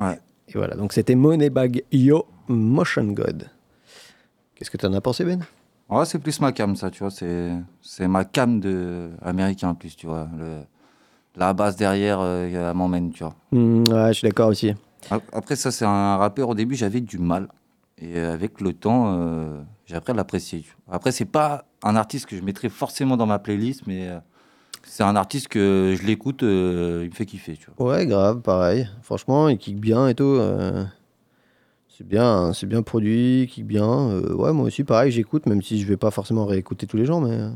Ouais. 0.00 0.20
Et 0.46 0.52
voilà, 0.52 0.76
donc 0.76 0.92
c'était 0.92 1.16
Moneybag 1.16 1.82
Yo 1.90 2.26
Motion 2.46 3.12
God. 3.12 3.50
Qu'est-ce 4.54 4.70
que 4.70 4.76
tu 4.76 4.86
en 4.86 4.94
as 4.94 5.00
pensé, 5.00 5.24
Ben? 5.24 5.44
Ouais, 5.88 6.04
c'est 6.04 6.18
plus 6.18 6.40
ma 6.40 6.52
cam, 6.52 6.76
ça, 6.76 6.90
tu 6.90 6.98
vois. 7.00 7.10
C'est, 7.10 7.50
c'est 7.80 8.08
ma 8.08 8.24
cam 8.24 8.60
de 8.60 9.10
américain, 9.22 9.68
en 9.70 9.74
plus, 9.74 9.96
tu 9.96 10.06
vois. 10.06 10.28
Le, 10.38 10.58
la 11.36 11.52
basse 11.54 11.76
derrière, 11.76 12.18
euh, 12.20 12.46
elle 12.70 12.76
m'emmène, 12.76 13.10
tu 13.10 13.24
vois. 13.24 13.34
Hmm, 13.52 13.84
Ouais, 13.90 14.08
je 14.08 14.18
suis 14.18 14.28
d'accord 14.28 14.48
aussi. 14.48 14.74
Ap- 15.10 15.22
Après, 15.32 15.56
ça, 15.56 15.70
c'est 15.70 15.86
un 15.86 16.16
rappeur. 16.18 16.48
Au 16.50 16.54
début, 16.54 16.74
j'avais 16.74 17.00
du 17.00 17.18
mal. 17.18 17.48
Et 18.00 18.18
avec 18.18 18.60
le 18.60 18.72
temps, 18.74 19.14
euh, 19.16 19.60
j'ai 19.86 19.96
appris 19.96 20.12
à 20.12 20.14
l'apprécier. 20.16 20.64
Après, 20.90 21.10
c'est 21.10 21.24
pas 21.24 21.64
un 21.82 21.96
artiste 21.96 22.26
que 22.26 22.36
je 22.36 22.42
mettrais 22.42 22.68
forcément 22.68 23.16
dans 23.16 23.26
ma 23.26 23.38
playlist, 23.38 23.86
mais 23.86 24.08
euh, 24.08 24.18
c'est 24.84 25.02
un 25.02 25.16
artiste 25.16 25.48
que 25.48 25.96
je 26.00 26.06
l'écoute, 26.06 26.42
euh, 26.42 27.00
il 27.04 27.10
me 27.10 27.14
fait 27.14 27.26
kiffer, 27.26 27.56
tu 27.56 27.68
vois. 27.76 27.88
Ouais, 27.92 28.06
grave, 28.06 28.40
pareil. 28.42 28.88
Franchement, 29.02 29.48
il 29.48 29.58
kick 29.58 29.80
bien 29.80 30.06
et 30.08 30.14
tout. 30.14 30.38
C'est 31.98 32.06
bien, 32.06 32.52
c'est 32.52 32.66
bien 32.66 32.82
produit, 32.82 33.48
kick 33.50 33.66
bien. 33.66 33.82
euh, 33.82 34.32
ouais, 34.32 34.52
moi 34.52 34.66
aussi, 34.66 34.84
pareil, 34.84 35.10
j'écoute, 35.10 35.46
même 35.46 35.62
si 35.62 35.80
je 35.80 35.86
vais 35.88 35.96
pas 35.96 36.12
forcément 36.12 36.46
réécouter 36.46 36.86
tous 36.86 36.96
les 36.96 37.04
jours, 37.04 37.20
mais, 37.20 37.32
euh, 37.32 37.50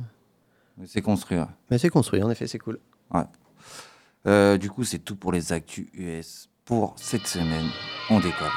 Mais 0.79 0.87
C'est 0.89 1.01
construit, 1.01 1.39
ouais. 1.39 1.47
mais 1.71 1.79
c'est 1.79 1.91
construit, 1.91 2.21
en 2.25 2.29
effet, 2.29 2.49
c'est 2.49 2.59
cool. 2.59 2.81
Ouais. 3.15 3.23
Euh, 4.27 4.59
du 4.59 4.69
coup, 4.69 4.83
c'est 4.83 4.99
tout 4.99 5.15
pour 5.15 5.31
les 5.31 5.53
actus 5.53 5.87
US 5.95 6.49
pour 6.65 6.95
cette 6.97 7.29
semaine. 7.29 7.67
On 8.11 8.19
décolle. 8.19 8.49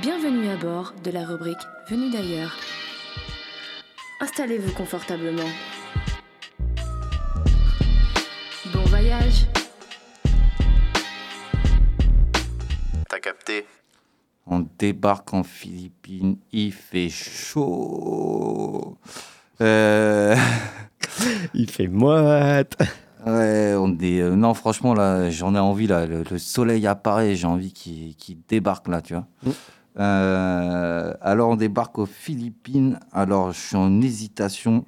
Bienvenue 0.00 0.48
à 0.48 0.56
bord 0.56 0.94
de 1.04 1.10
la 1.10 1.26
rubrique 1.26 1.58
Venu 1.90 2.10
d'ailleurs. 2.10 2.56
Installez-vous 4.22 4.72
confortablement. 4.72 5.50
Bon 8.72 8.84
voyage. 8.86 9.46
Capté 13.26 13.66
On 14.46 14.64
débarque 14.78 15.34
en 15.34 15.42
Philippines, 15.42 16.36
il 16.52 16.72
fait 16.72 17.08
chaud. 17.08 18.96
Euh, 19.60 20.36
il 21.54 21.68
fait 21.68 21.88
moite. 21.88 22.76
Ouais, 23.26 23.74
on 23.76 23.98
est. 23.98 24.20
euh, 24.20 24.36
non, 24.36 24.54
franchement, 24.54 24.94
là, 24.94 25.28
j'en 25.30 25.56
ai 25.56 25.58
envie, 25.58 25.88
là. 25.88 26.06
Le, 26.06 26.22
le 26.22 26.38
soleil 26.38 26.86
apparaît, 26.86 27.34
j'ai 27.34 27.48
envie 27.48 27.72
qu'il 27.72 28.14
qu'il 28.14 28.38
débarque, 28.46 28.86
là, 28.86 29.02
tu 29.02 29.14
vois. 29.14 29.26
Euh, 29.98 31.12
alors, 31.20 31.50
on 31.50 31.56
débarque 31.56 31.98
aux 31.98 32.06
Philippines. 32.06 33.00
Alors, 33.10 33.50
je 33.50 33.58
suis 33.58 33.76
en 33.76 34.00
hésitation. 34.00 34.84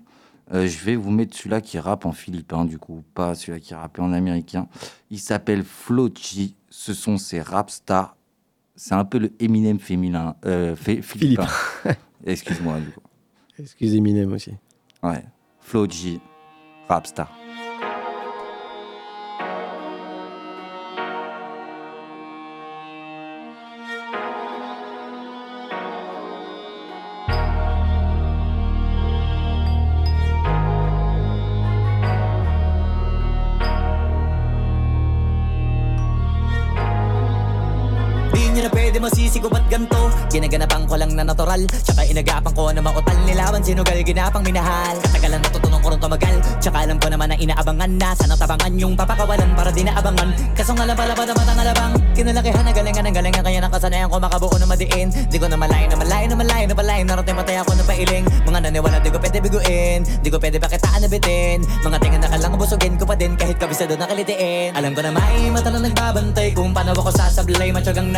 Euh, 0.54 0.68
je 0.68 0.78
vais 0.84 0.94
vous 0.94 1.10
mettre 1.10 1.36
celui-là 1.36 1.60
qui 1.60 1.80
rappe 1.80 2.06
en 2.06 2.12
philippin, 2.12 2.64
du 2.64 2.78
coup, 2.78 3.02
pas 3.14 3.34
celui-là 3.34 3.58
qui 3.58 3.74
rappe 3.74 3.98
en 3.98 4.12
américain. 4.12 4.68
Il 5.10 5.18
s'appelle 5.18 5.64
Flochi. 5.64 6.54
Ce 6.70 6.94
sont 6.94 7.18
ses 7.18 7.40
rap 7.42 7.70
stars. 7.70 8.14
C'est 8.80 8.94
un 8.94 9.04
peu 9.04 9.18
le 9.18 9.32
Eminem 9.40 9.80
féminin. 9.80 10.36
Euh, 10.46 10.76
phé- 10.76 11.02
philippin. 11.02 11.48
Excuse-moi, 12.24 12.78
du 12.78 12.90
coup. 12.92 13.00
Excusez 13.58 13.96
Eminem 13.96 14.32
aussi. 14.32 14.52
Ouais. 15.02 15.24
Flochi, 15.58 16.20
rap 16.88 17.06
star. 17.08 17.28
Na 38.98 39.06
pwede 39.06 39.14
masisigo 39.14 39.46
ba't 39.46 39.64
ganto. 39.70 40.10
Ginaganapan 40.28 40.82
ko 40.90 40.94
lang 40.98 41.14
na 41.14 41.22
natural. 41.22 41.62
Tsaka 41.70 42.02
inagapan 42.02 42.52
ko 42.52 42.62
na 42.74 42.82
mautal. 42.82 43.18
Nilaban 43.22 43.62
Sinugal 43.62 44.02
ginapang 44.02 44.42
minahal. 44.42 44.98
Katagalan 45.06 45.38
natutunan 45.38 45.78
ko 45.78 45.88
rin 45.94 46.00
tumagal. 46.02 46.36
Tsaka 46.58 46.76
alam 46.82 46.98
ko 46.98 47.06
naman 47.06 47.30
na 47.30 47.36
inaabangan 47.38 47.90
na. 47.94 48.10
Sana 48.18 48.34
tabangan 48.34 48.74
yung 48.74 48.98
papakawalan 48.98 49.54
para 49.54 49.70
di 49.70 49.86
naabangan 49.86 50.34
Kaso 50.58 50.74
nga 50.74 50.84
lang 50.84 50.98
pala 50.98 51.14
ba 51.14 51.22
naman 51.22 51.46
ang 51.46 51.58
alabang. 51.62 51.92
Kinalakihan 52.18 52.64
na 52.66 52.72
galingan 52.74 53.04
ng 53.06 53.14
galingan. 53.14 53.42
Kaya 53.46 53.60
nakasanayan 53.62 54.08
ko 54.10 54.18
makabuo 54.18 54.56
na 54.58 54.66
madiin. 54.66 55.08
Di 55.30 55.36
ko 55.38 55.46
na 55.46 55.54
malayo 55.54 55.86
na 55.86 55.96
malayo 55.96 56.26
na 56.26 56.36
malayo 56.36 56.66
na 56.66 56.74
malayo 56.74 57.02
Narating 57.06 57.38
patay 57.38 57.56
ako 57.62 57.72
na 57.78 57.84
pailing. 57.86 58.24
Mga 58.50 58.58
naniwala 58.66 58.98
di 58.98 59.10
ko 59.14 59.18
pwede 59.22 59.38
biguin. 59.38 60.00
Di 60.26 60.28
ko 60.28 60.42
pwede 60.42 60.58
pakitaan 60.58 61.06
na 61.06 61.08
bitin. 61.08 61.62
Mga 61.86 61.96
tingin 62.02 62.20
na 62.26 62.28
kalang 62.34 62.58
busugin 62.58 62.98
ko 62.98 63.06
pa 63.06 63.14
din. 63.14 63.38
Kahit 63.38 63.62
kabisado 63.62 63.94
na 63.94 64.10
kalitiin. 64.10 64.74
Alam 64.74 64.90
ko 64.90 65.00
na 65.06 65.14
may 65.14 65.46
mata 65.54 65.70
na 65.70 65.78
nagbabantay 65.86 66.50
Kung 66.50 66.74
paano 66.74 66.90
ako 66.98 67.14
sasablay. 67.14 67.70
Matyagang 67.70 68.10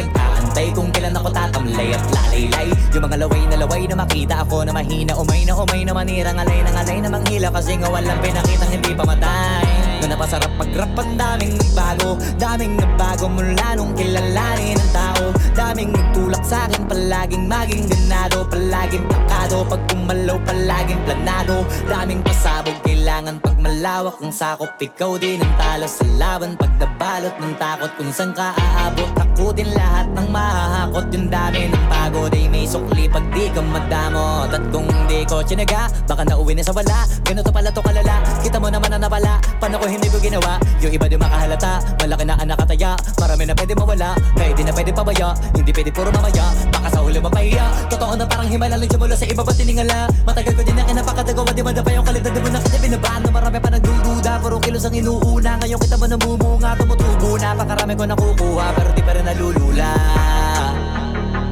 nag-aantay 0.70 0.74
Kung 0.74 0.90
kailan 0.94 1.16
ako 1.16 1.28
tatamlay 1.34 1.88
at 1.94 2.04
lalaylay. 2.14 2.68
Yung 2.94 3.04
mga 3.06 3.16
laway 3.26 3.42
na 3.46 3.56
laway 3.58 3.82
na 3.86 3.96
makita 3.98 4.34
ako 4.42 4.64
na 4.64 4.72
mahina. 4.72 5.12
Umay 5.18 5.42
na 5.46 5.52
umay 5.54 5.82
na 5.84 5.92
manira 5.94 6.30
Ngalay 6.32 6.60
na 6.62 6.70
ngalay 6.70 6.98
na 7.02 7.10
manghila. 7.10 7.48
Kasi 7.50 7.72
nga 7.78 7.88
walang 7.90 8.20
pinakitang 8.22 8.72
hindi 8.72 8.92
pamatay 8.94 9.66
Na 10.02 10.06
napasarap 10.14 10.52
pag-rap 10.58 10.94
ang 10.98 11.12
daming 11.18 11.54
nagbago. 11.58 12.10
Daming 12.38 12.74
nagbago 12.78 13.26
mula 13.28 13.68
nung 13.76 13.92
kilalanin 13.94 14.78
ng 14.78 14.90
tao. 14.94 15.24
Daming 15.54 15.90
nagtulak 15.92 16.44
sa 16.46 16.66
akin 16.70 16.86
Palaging 16.86 17.46
maging 17.50 17.86
ganado. 17.90 18.46
Palaging 18.46 19.06
takado 19.10 19.66
Pag 19.66 19.82
kumalaw 19.90 20.38
palaging 20.46 21.02
planado. 21.04 21.66
Daming 21.86 22.22
pasabog 22.22 22.78
Kailangan 23.00 23.40
pag 23.40 23.56
malawak 23.56 24.20
ang 24.20 24.28
sakop 24.28 24.76
Ikaw 24.76 25.16
din 25.16 25.40
ang 25.40 25.56
talo 25.56 25.88
sa 25.88 26.04
laban. 26.20 26.52
Pag 26.60 26.76
nabalot 26.76 27.32
ng 27.40 27.56
takot 27.56 27.88
Kung 27.96 28.12
saan 28.12 28.36
ka 28.36 28.52
aabot 28.52 29.08
Ako 29.16 29.56
din 29.56 29.72
lahat 29.72 30.12
ng 30.12 30.28
mahahakot. 30.28 31.08
Yung 31.16 31.32
dami 31.32 31.72
ng 31.72 31.84
pagod 31.88 32.28
Ay 32.28 32.44
may 32.52 32.68
sukli 32.68 33.08
pag 33.08 33.24
di 33.32 33.48
ka 33.56 33.64
madamot. 33.64 34.52
At 34.52 34.68
kung 34.68 34.84
di 35.08 35.24
ko 35.24 35.40
tsinaga 35.40 35.88
Baka 36.04 36.28
nauwi 36.28 36.52
na 36.52 36.60
sa 36.60 36.76
wala. 36.76 37.08
Ganito 37.24 37.48
pala 37.48 37.72
to 37.72 37.80
kalala 37.80 38.20
Kita 38.44 38.60
mo 38.60 38.68
naman 38.68 38.92
na 38.92 39.00
napala 39.00 39.40
Paano 39.56 39.80
ko 39.80 39.88
hindi 39.88 40.12
ko 40.12 40.20
ginawa? 40.20 40.60
Yung 40.84 40.92
iba 40.92 41.08
di 41.08 41.16
makahalata 41.16 41.80
Malaki 42.04 42.28
na 42.28 42.36
anak 42.36 42.60
kataya 42.60 43.00
Marami 43.16 43.48
na 43.48 43.56
pwede 43.56 43.72
mawala 43.80 44.12
Kaya 44.36 44.52
di 44.52 44.60
na 44.60 44.76
pwede 44.76 44.92
pabaya. 44.92 45.32
Hindi 45.56 45.72
pwede 45.72 45.88
puro 45.88 46.12
mamaya 46.12 46.52
Baka 46.68 46.92
sa 46.92 47.00
huli 47.00 47.16
mapahiya. 47.16 47.64
Totoo 47.88 48.12
na 48.12 48.28
parang 48.28 48.52
himala 48.52 48.76
Lang 48.76 48.92
mula 49.00 49.16
sa 49.16 49.24
iba 49.24 49.40
ba 49.40 49.56
tiningala? 49.56 50.12
Matagal 50.28 50.52
ko 50.52 50.60
din 50.68 50.76
na 50.76 50.84
kinapakadagawa 50.84 51.48
Di 51.56 51.64
ba 51.64 51.72
yung 51.72 52.04
kalidad 52.04 52.28
Di 52.36 52.40
mo 52.44 52.48
na 52.52 52.60
binabaan 52.90 53.22
Na 53.22 53.30
marami 53.30 53.58
pa 53.62 53.70
nagdududa. 53.70 54.32
Puro 54.42 54.58
kilos 54.58 54.82
ang 54.82 54.94
inuuna. 54.98 55.62
Ngayon 55.62 55.78
kita 55.78 55.94
mo 55.94 56.06
namumunga 56.10 56.74
Tumutubo 56.74 57.38
na. 57.38 57.54
Pakarami 57.54 57.94
ko 57.94 58.04
nakukuha 58.10 58.66
Pero 58.74 58.90
di 58.90 59.02
pa 59.06 59.12
rin 59.14 59.24
nalulula. 59.30 59.92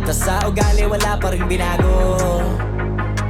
Tas 0.02 0.18
sa 0.18 0.42
ugali 0.50 0.82
wala 0.90 1.14
pa 1.14 1.30
rin 1.30 1.46
binago. 1.46 2.42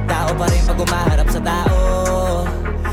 Tao 0.09 0.29
pa 0.33 0.45
rin 0.49 0.63
pag 0.65 0.79
umaharap 0.81 1.27
sa 1.29 1.41
tao 1.43 2.08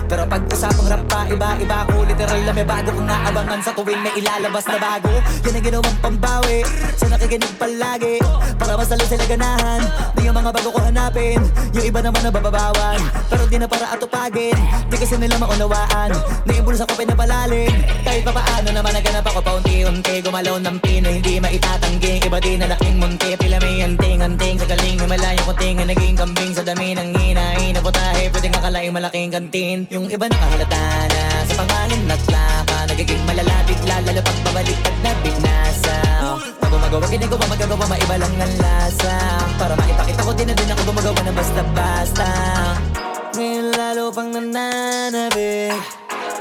pero 0.06 0.22
pag 0.30 0.42
usapang 0.46 0.86
rap 0.86 1.02
pa, 1.10 1.26
iba-iba 1.26 1.82
ako 1.82 2.06
Literal 2.06 2.40
na 2.46 2.52
may 2.54 2.66
bago 2.66 2.94
kong 2.94 3.08
naabangan 3.10 3.60
sa 3.60 3.74
tuwing 3.74 3.98
may 3.98 4.14
ilalabas 4.22 4.64
na 4.70 4.78
bago. 4.78 5.12
Yan 5.42 5.58
ang 5.58 5.64
ginawang 5.66 5.98
pambawi 5.98 6.62
Sa 6.94 7.10
nakikinig 7.10 7.54
palagi 7.58 8.22
Para 8.54 8.78
mas 8.78 8.86
lalo 8.86 9.04
sila 9.04 9.26
ganahan. 9.26 9.82
Na 10.14 10.20
yung 10.22 10.36
mga 10.38 10.50
bago 10.54 10.68
ko 10.70 10.78
hanapin 10.78 11.42
Yung 11.74 11.86
iba 11.90 11.98
naman 11.98 12.22
nabababawan. 12.22 12.98
Pero 13.26 13.42
di 13.50 13.58
na 13.58 13.66
para 13.66 13.90
atupagin 13.90 14.54
Di 14.86 14.96
kasi 14.96 15.18
nila 15.18 15.42
maunawaan. 15.42 16.10
Na 16.46 16.50
yung 16.54 16.66
bulsa 16.66 16.86
ko 16.86 16.94
pinapalalim 16.94 17.74
Kahit 18.06 18.22
pa 18.22 18.30
paano 18.30 18.70
naman 18.70 18.94
naganap 18.94 19.26
ako. 19.26 19.42
Paunti-unti 19.42 20.22
Gumalaw 20.22 20.62
ng 20.62 20.78
pino, 20.78 21.10
hindi 21.10 21.42
maitatanggi. 21.42 22.22
Iba 22.22 22.38
din 22.38 22.62
na 22.62 22.70
laking 22.70 23.02
munti 23.02 23.34
Pila 23.34 23.58
may 23.58 23.82
anting-anting 23.82 24.56
Sa 24.62 24.66
galing 24.70 24.96
may 25.02 25.08
malayo 25.10 25.42
kunting 25.42 25.82
Naging 25.82 26.14
kambing. 26.14 26.54
Sa 26.54 26.62
dami 26.62 26.94
ng 26.94 27.10
hinahin 27.18 27.74
Na 27.74 27.82
putahe, 27.82 28.30
pwedeng 28.30 28.54
akalaing 28.54 28.94
malaking 28.94 29.34
kantin 29.34 29.86
Yung 29.96 30.12
iba 30.12 30.28
nakahalata 30.28 31.08
na 31.08 31.24
Sa 31.48 31.54
pangalan 31.56 32.04
naglaka 32.04 32.84
Nagiging 32.92 33.24
malala 33.24 33.64
bigla 33.64 33.96
Lalo 34.04 34.20
pag 34.20 34.38
pabalik 34.44 34.76
pag 34.84 34.96
nabinasa. 35.00 35.96
Pag 36.60 36.68
gumagawa 36.68 37.06
ginagawa 37.08 37.44
magagawa 37.48 37.84
Maiba 37.88 38.16
lang 38.20 38.34
ang 38.36 38.54
lasa. 38.60 39.16
Para 39.56 39.72
maipakita 39.72 40.20
ko 40.20 40.36
din 40.36 40.52
na 40.52 40.54
din 40.60 40.68
ako 40.68 40.92
gumagawa 40.92 41.20
ng 41.24 41.32
basta-basta. 41.40 42.28
Ngayon 43.40 43.66
lalo 43.72 44.04
pang 44.12 44.36
nananabik 44.36 45.80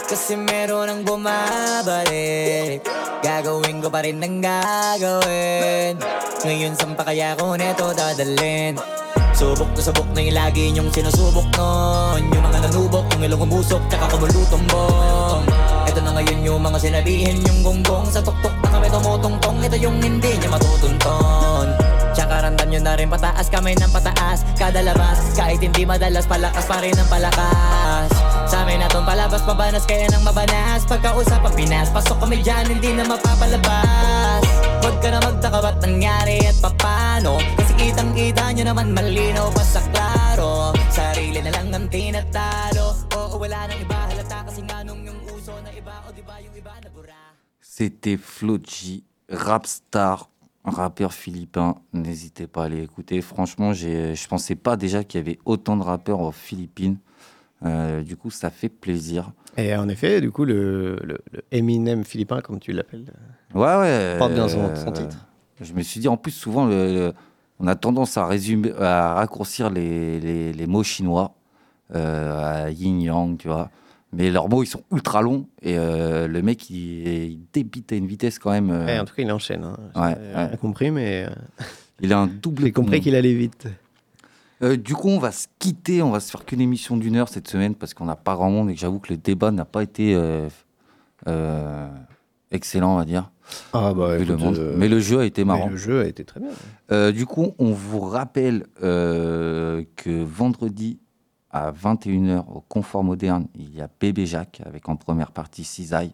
Kasi 0.03 0.35
meron 0.35 0.91
ang 0.91 1.01
bumabalik. 1.07 2.83
Gagawin 3.23 3.79
ko 3.79 3.87
pa 3.87 4.03
rin 4.03 4.19
ang 4.19 4.43
gagawin. 4.43 5.95
Ngayon 6.43 6.75
saan 6.75 6.91
pa 6.99 7.07
kaya 7.07 7.39
ko 7.39 7.55
neto 7.55 7.95
dadalhin? 7.95 8.75
Subok 9.35 9.67
na 9.75 9.81
subok 9.83 10.09
na 10.15 10.23
yung 10.23 10.37
lagi 10.39 10.63
niyong 10.71 10.87
sinusubok 10.95 11.43
nun 11.59 12.23
Yung 12.31 12.39
mga 12.39 12.71
nanubok, 12.71 13.04
ilong 13.25 13.43
umusok, 13.49 13.81
tsaka 13.89 14.05
kumulutong 14.13 14.65
bong 14.69 15.43
Ito 15.89 15.99
na 16.05 16.11
ngayon 16.15 16.39
yung 16.45 16.61
mga 16.61 16.77
sinabihin 16.77 17.41
yung 17.41 17.59
gonggong 17.65 18.05
Sa 18.13 18.21
tuktok 18.21 18.53
na 18.61 18.69
kami 18.69 18.87
tumutungtong, 18.93 19.57
ito 19.65 19.77
yung 19.81 19.97
hindi 19.97 20.37
niya 20.37 20.49
matutunton 20.53 21.95
Tsaka 22.15 22.47
randam 22.47 22.71
nyo 22.71 22.79
na 22.79 22.95
rin 22.95 23.11
pataas 23.11 23.51
kamay 23.51 23.75
ng 23.75 23.91
pataas. 23.91 24.47
Kada 24.55 24.79
labas, 24.79 25.35
kahit 25.35 25.59
hindi 25.59 25.83
madalas 25.83 26.23
palakas 26.23 26.63
pa 26.63 26.79
rin 26.79 26.95
ang 26.95 27.11
palakas. 27.11 28.07
Sa 28.47 28.63
amin 28.63 28.79
na 28.79 28.87
tong 28.87 29.03
palabas, 29.03 29.43
mabanas 29.43 29.83
kaya 29.83 30.07
nang 30.07 30.23
mabanas. 30.23 30.87
Pagkausap 30.87 31.43
ang 31.43 31.51
Pinas, 31.59 31.91
pasok 31.91 32.23
kami 32.23 32.39
dyan, 32.39 32.71
hindi 32.71 32.95
na 32.95 33.03
mapapalabas. 33.03 34.47
Huwag 34.79 34.95
ka 35.03 35.11
na 35.11 35.19
magtaka 35.19 35.59
ba't 35.59 35.77
nangyari 35.81 36.45
at 36.45 36.61
papano 36.61 37.41
Kasi 37.57 37.73
kitang 37.73 38.13
kita 38.13 38.53
nyo 38.53 38.63
naman 38.69 38.95
malinaw 38.95 39.51
pa 39.51 39.63
sa 39.65 39.83
klaro. 39.91 40.71
Sarili 40.87 41.43
na 41.43 41.51
lang 41.51 41.73
ang 41.75 41.91
tinatalo 41.91 43.04
Oo 43.35 43.39
wala 43.43 43.67
nang 43.67 43.81
iba 43.83 43.95
halata 44.07 44.47
kasi 44.47 44.61
nga 44.63 44.79
nung 44.87 45.03
yung 45.03 45.19
uso 45.27 45.51
na 45.59 45.67
iba 45.75 45.91
O 46.07 46.11
diba 46.15 46.39
yung 46.39 46.55
iba 46.55 46.71
nabura? 46.79 47.35
C'était 47.59 48.15
Floji, 48.15 49.03
Rapstar, 49.29 50.29
un 50.63 50.71
rappeur 50.71 51.11
philippin. 51.11 51.75
N'hésitez 51.91 52.47
pas 52.47 52.61
à 52.63 52.65
aller 52.67 52.81
écouter. 52.81 53.19
Franchement, 53.21 53.73
j'ai- 53.73 54.15
je 54.15 54.27
pensais 54.29 54.55
pas 54.55 54.77
déjà 54.77 55.03
qu'il 55.03 55.19
y 55.19 55.21
avait 55.23 55.39
autant 55.43 55.75
de 55.75 55.83
rappeurs 55.83 56.21
aux 56.21 56.31
Philippines. 56.31 56.97
Euh, 57.65 58.01
du 58.03 58.15
coup, 58.15 58.29
ça 58.31 58.49
fait 58.49 58.69
plaisir. 58.69 59.31
Et 59.57 59.75
en 59.75 59.89
effet, 59.89 60.21
du 60.21 60.31
coup, 60.31 60.45
le, 60.45 60.95
le- 61.03 61.19
le 61.33 61.41
Eminem 61.51 62.05
philippin, 62.05 62.39
comme 62.39 62.59
tu 62.59 62.71
l'appelles, 62.71 63.11
Ouais, 63.53 63.75
ouais. 63.81 64.15
porte 64.17 64.33
bien 64.33 64.47
son, 64.47 64.59
euh, 64.69 64.75
son 64.85 64.91
titre. 64.93 65.17
Je 65.59 65.73
me 65.73 65.81
suis 65.81 65.99
dit, 65.99 66.07
en 66.07 66.15
plus, 66.17 66.31
souvent, 66.31 66.65
le- 66.65 66.93
le- 66.93 67.13
on 67.59 67.67
a 67.67 67.75
tendance 67.75 68.15
à, 68.17 68.25
résumer, 68.27 68.71
à 68.79 69.15
raccourcir 69.15 69.69
les, 69.69 70.19
les- 70.21 70.53
les 70.53 70.67
mots 70.67 70.83
chinois, 70.83 71.33
euh, 71.93 72.63
à 72.65 72.69
yin-yang, 72.71 73.37
tu 73.37 73.47
vois. 73.47 73.69
Mais 74.13 74.31
leurs 74.31 74.47
mots, 74.47 74.63
ils 74.63 74.67
sont 74.67 74.83
ultra 74.93 75.21
longs. 75.21 75.45
Et 75.61 75.77
euh, 75.77 76.27
le 76.27 76.41
mec, 76.41 76.69
il, 76.69 77.07
il 77.07 77.39
débite 77.51 77.91
à 77.91 77.95
une 77.95 78.07
vitesse 78.07 78.39
quand 78.39 78.51
même. 78.51 78.69
euh, 78.71 78.85
Ouais, 78.85 78.97
en 78.99 79.03
tout 79.05 79.13
cas, 79.13 79.23
il 79.23 79.31
enchaîne. 79.31 79.63
Hein. 79.65 79.77
Ouais, 79.95 80.15
ouais. 80.51 80.57
compris, 80.57 80.89
mais. 80.91 81.25
euh, 81.29 81.33
Il 82.01 82.11
a 82.13 82.19
un 82.19 82.27
double. 82.27 82.63
J'ai 82.63 82.71
compris 82.71 82.99
qu'il 83.01 83.15
allait 83.15 83.33
vite. 83.33 83.67
Euh, 84.61 84.75
du 84.77 84.93
coup, 84.95 85.09
on 85.09 85.19
va 85.19 85.31
se 85.31 85.47
quitter. 85.59 86.01
On 86.01 86.11
va 86.11 86.19
se 86.21 86.29
faire 86.31 86.43
qu'une 86.45 86.61
émission 86.61 86.95
d'une 86.97 87.15
heure 87.17 87.29
cette 87.29 87.47
semaine 87.47 87.75
parce 87.75 87.93
qu'on 87.93 88.05
n'a 88.05 88.15
pas 88.15 88.35
grand 88.35 88.49
monde 88.49 88.69
et 88.69 88.73
que 88.73 88.79
j'avoue 88.79 88.99
que 88.99 89.11
le 89.13 89.17
débat 89.17 89.51
n'a 89.51 89.65
pas 89.65 89.83
été 89.83 90.13
excellent, 92.51 92.93
on 92.93 92.97
va 92.97 93.05
dire. 93.05 93.31
Ah 93.73 93.93
bah, 93.93 94.17
le 94.17 94.23
écoute, 94.23 94.59
Mais 94.75 94.87
le 94.87 94.99
jeu 94.99 95.19
a 95.19 95.25
été 95.25 95.43
mais 95.43 95.53
marrant. 95.53 95.69
le 95.69 95.77
jeu 95.77 96.01
a 96.01 96.05
été 96.05 96.23
très 96.25 96.39
bien. 96.39 97.11
Du 97.11 97.25
coup, 97.25 97.53
on 97.59 97.71
vous 97.71 97.99
rappelle 98.01 98.65
que 98.81 100.23
vendredi 100.23 100.99
à 101.55 101.71
21h 101.71 102.43
au 102.53 102.59
Confort 102.67 103.05
Moderne, 103.05 103.47
il 103.55 103.73
y 103.73 103.81
a 103.81 103.87
Bébé 104.01 104.25
Jacques 104.25 104.61
avec 104.65 104.89
en 104.89 104.97
première 104.97 105.31
partie 105.31 105.63
Cisaille. 105.63 106.11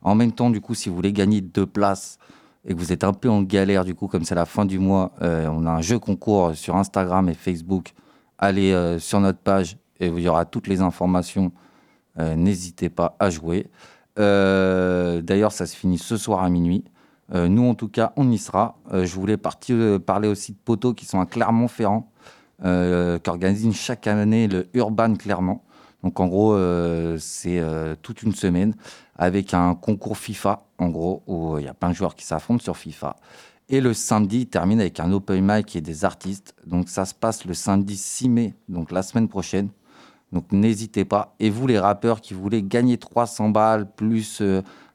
En 0.00 0.14
même 0.14 0.32
temps, 0.32 0.48
du 0.48 0.62
coup, 0.62 0.74
si 0.74 0.88
vous 0.88 0.94
voulez 0.94 1.12
gagner 1.12 1.42
deux 1.42 1.66
places 1.66 2.18
et 2.64 2.72
que 2.74 2.78
vous 2.78 2.90
êtes 2.90 3.04
un 3.04 3.12
peu 3.12 3.28
en 3.28 3.42
galère, 3.42 3.84
du 3.84 3.94
coup, 3.94 4.08
comme 4.08 4.24
c'est 4.24 4.34
la 4.34 4.46
fin 4.46 4.64
du 4.64 4.78
mois, 4.78 5.12
euh, 5.20 5.46
on 5.52 5.66
a 5.66 5.70
un 5.70 5.82
jeu 5.82 5.98
concours 5.98 6.54
sur 6.54 6.74
Instagram 6.74 7.28
et 7.28 7.34
Facebook. 7.34 7.92
Allez 8.38 8.72
euh, 8.72 8.98
sur 8.98 9.20
notre 9.20 9.40
page 9.40 9.76
et 10.00 10.06
il 10.06 10.20
y 10.20 10.28
aura 10.28 10.46
toutes 10.46 10.68
les 10.68 10.80
informations. 10.80 11.52
Euh, 12.18 12.34
N'hésitez 12.34 12.88
pas 12.88 13.14
à 13.18 13.28
jouer. 13.28 13.66
D'ailleurs, 14.16 15.52
ça 15.52 15.66
se 15.66 15.76
finit 15.76 15.98
ce 15.98 16.16
soir 16.16 16.42
à 16.42 16.48
minuit. 16.48 16.82
Nous, 17.32 17.68
en 17.68 17.74
tout 17.74 17.88
cas, 17.88 18.14
on 18.16 18.30
y 18.32 18.38
sera. 18.38 18.78
Je 18.90 19.14
voulais 19.14 19.36
parler 19.36 20.28
aussi 20.28 20.52
de 20.52 20.58
poteaux 20.64 20.94
qui 20.94 21.04
sont 21.04 21.20
à 21.20 21.26
Clermont-Ferrand, 21.26 22.10
euh, 22.64 23.20
qui 23.20 23.30
organisent 23.30 23.72
chaque 23.76 24.08
année 24.08 24.48
le 24.48 24.66
Urban 24.74 25.14
Clermont. 25.14 25.60
Donc, 26.02 26.18
en 26.18 26.26
gros, 26.26 26.54
euh, 26.54 27.16
c'est 27.20 27.60
euh, 27.60 27.94
toute 28.02 28.24
une 28.24 28.34
semaine 28.34 28.74
avec 29.16 29.54
un 29.54 29.76
concours 29.76 30.18
FIFA, 30.18 30.66
en 30.78 30.88
gros, 30.88 31.22
où 31.28 31.58
il 31.58 31.66
y 31.66 31.68
a 31.68 31.74
plein 31.74 31.90
de 31.90 31.94
joueurs 31.94 32.16
qui 32.16 32.24
s'affrontent 32.24 32.62
sur 32.62 32.76
FIFA. 32.76 33.14
Et 33.68 33.80
le 33.80 33.94
samedi, 33.94 34.40
il 34.40 34.46
termine 34.46 34.80
avec 34.80 34.98
un 34.98 35.12
open 35.12 35.40
mic 35.40 35.76
et 35.76 35.80
des 35.80 36.04
artistes. 36.04 36.54
Donc, 36.66 36.88
ça 36.88 37.04
se 37.04 37.14
passe 37.14 37.44
le 37.44 37.54
samedi 37.54 37.96
6 37.96 38.28
mai, 38.28 38.54
donc 38.68 38.90
la 38.90 39.02
semaine 39.02 39.28
prochaine. 39.28 39.68
Donc 40.32 40.52
n'hésitez 40.52 41.04
pas. 41.04 41.34
Et 41.38 41.50
vous, 41.50 41.66
les 41.66 41.78
rappeurs 41.78 42.20
qui 42.20 42.34
voulez 42.34 42.62
gagner 42.62 42.98
300 42.98 43.48
balles, 43.48 43.90
plus. 43.90 44.42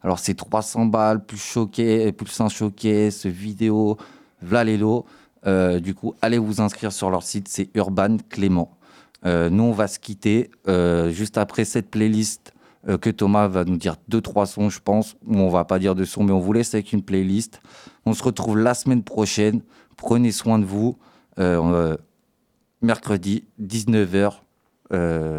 alors 0.03 0.19
c'est 0.19 0.35
300 0.35 0.85
balles, 0.85 1.25
plus 1.25 1.41
choqué, 1.41 2.11
plus 2.11 2.39
un 2.39 2.49
showcase, 2.49 3.25
vidéo, 3.25 3.97
v'là 4.43 4.63
les 4.63 4.77
lots. 4.77 5.05
Euh, 5.45 5.79
du 5.79 5.93
coup, 5.93 6.13
allez 6.21 6.37
vous 6.37 6.61
inscrire 6.61 6.91
sur 6.91 7.09
leur 7.09 7.23
site, 7.23 7.47
c'est 7.47 7.69
Urban 7.73 8.17
Clément. 8.29 8.77
Euh, 9.25 9.49
nous, 9.49 9.63
on 9.63 9.71
va 9.71 9.87
se 9.87 9.99
quitter. 9.99 10.51
Euh, 10.67 11.09
juste 11.11 11.37
après 11.37 11.65
cette 11.65 11.89
playlist, 11.89 12.53
que 12.99 13.09
Thomas 13.09 13.47
va 13.47 13.63
nous 13.63 13.77
dire 13.77 13.95
deux, 14.09 14.19
trois 14.19 14.45
sons, 14.45 14.69
je 14.69 14.81
pense. 14.81 15.15
Ou 15.25 15.37
on 15.37 15.47
va 15.47 15.63
pas 15.63 15.79
dire 15.79 15.95
de 15.95 16.03
sons, 16.03 16.25
mais 16.25 16.33
on 16.33 16.39
vous 16.41 16.51
laisse 16.51 16.73
avec 16.73 16.91
une 16.91 17.01
playlist. 17.01 17.61
On 18.05 18.11
se 18.13 18.21
retrouve 18.21 18.57
la 18.57 18.73
semaine 18.73 19.03
prochaine. 19.03 19.61
Prenez 19.95 20.33
soin 20.33 20.59
de 20.59 20.65
vous. 20.65 20.97
Mercredi, 22.81 23.45
19h, 23.61 24.33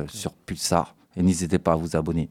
sur 0.09 0.33
Pulsar. 0.33 0.95
Et 1.19 1.23
n'hésitez 1.23 1.59
pas 1.59 1.73
à 1.73 1.77
vous 1.77 1.97
abonner. 1.97 2.23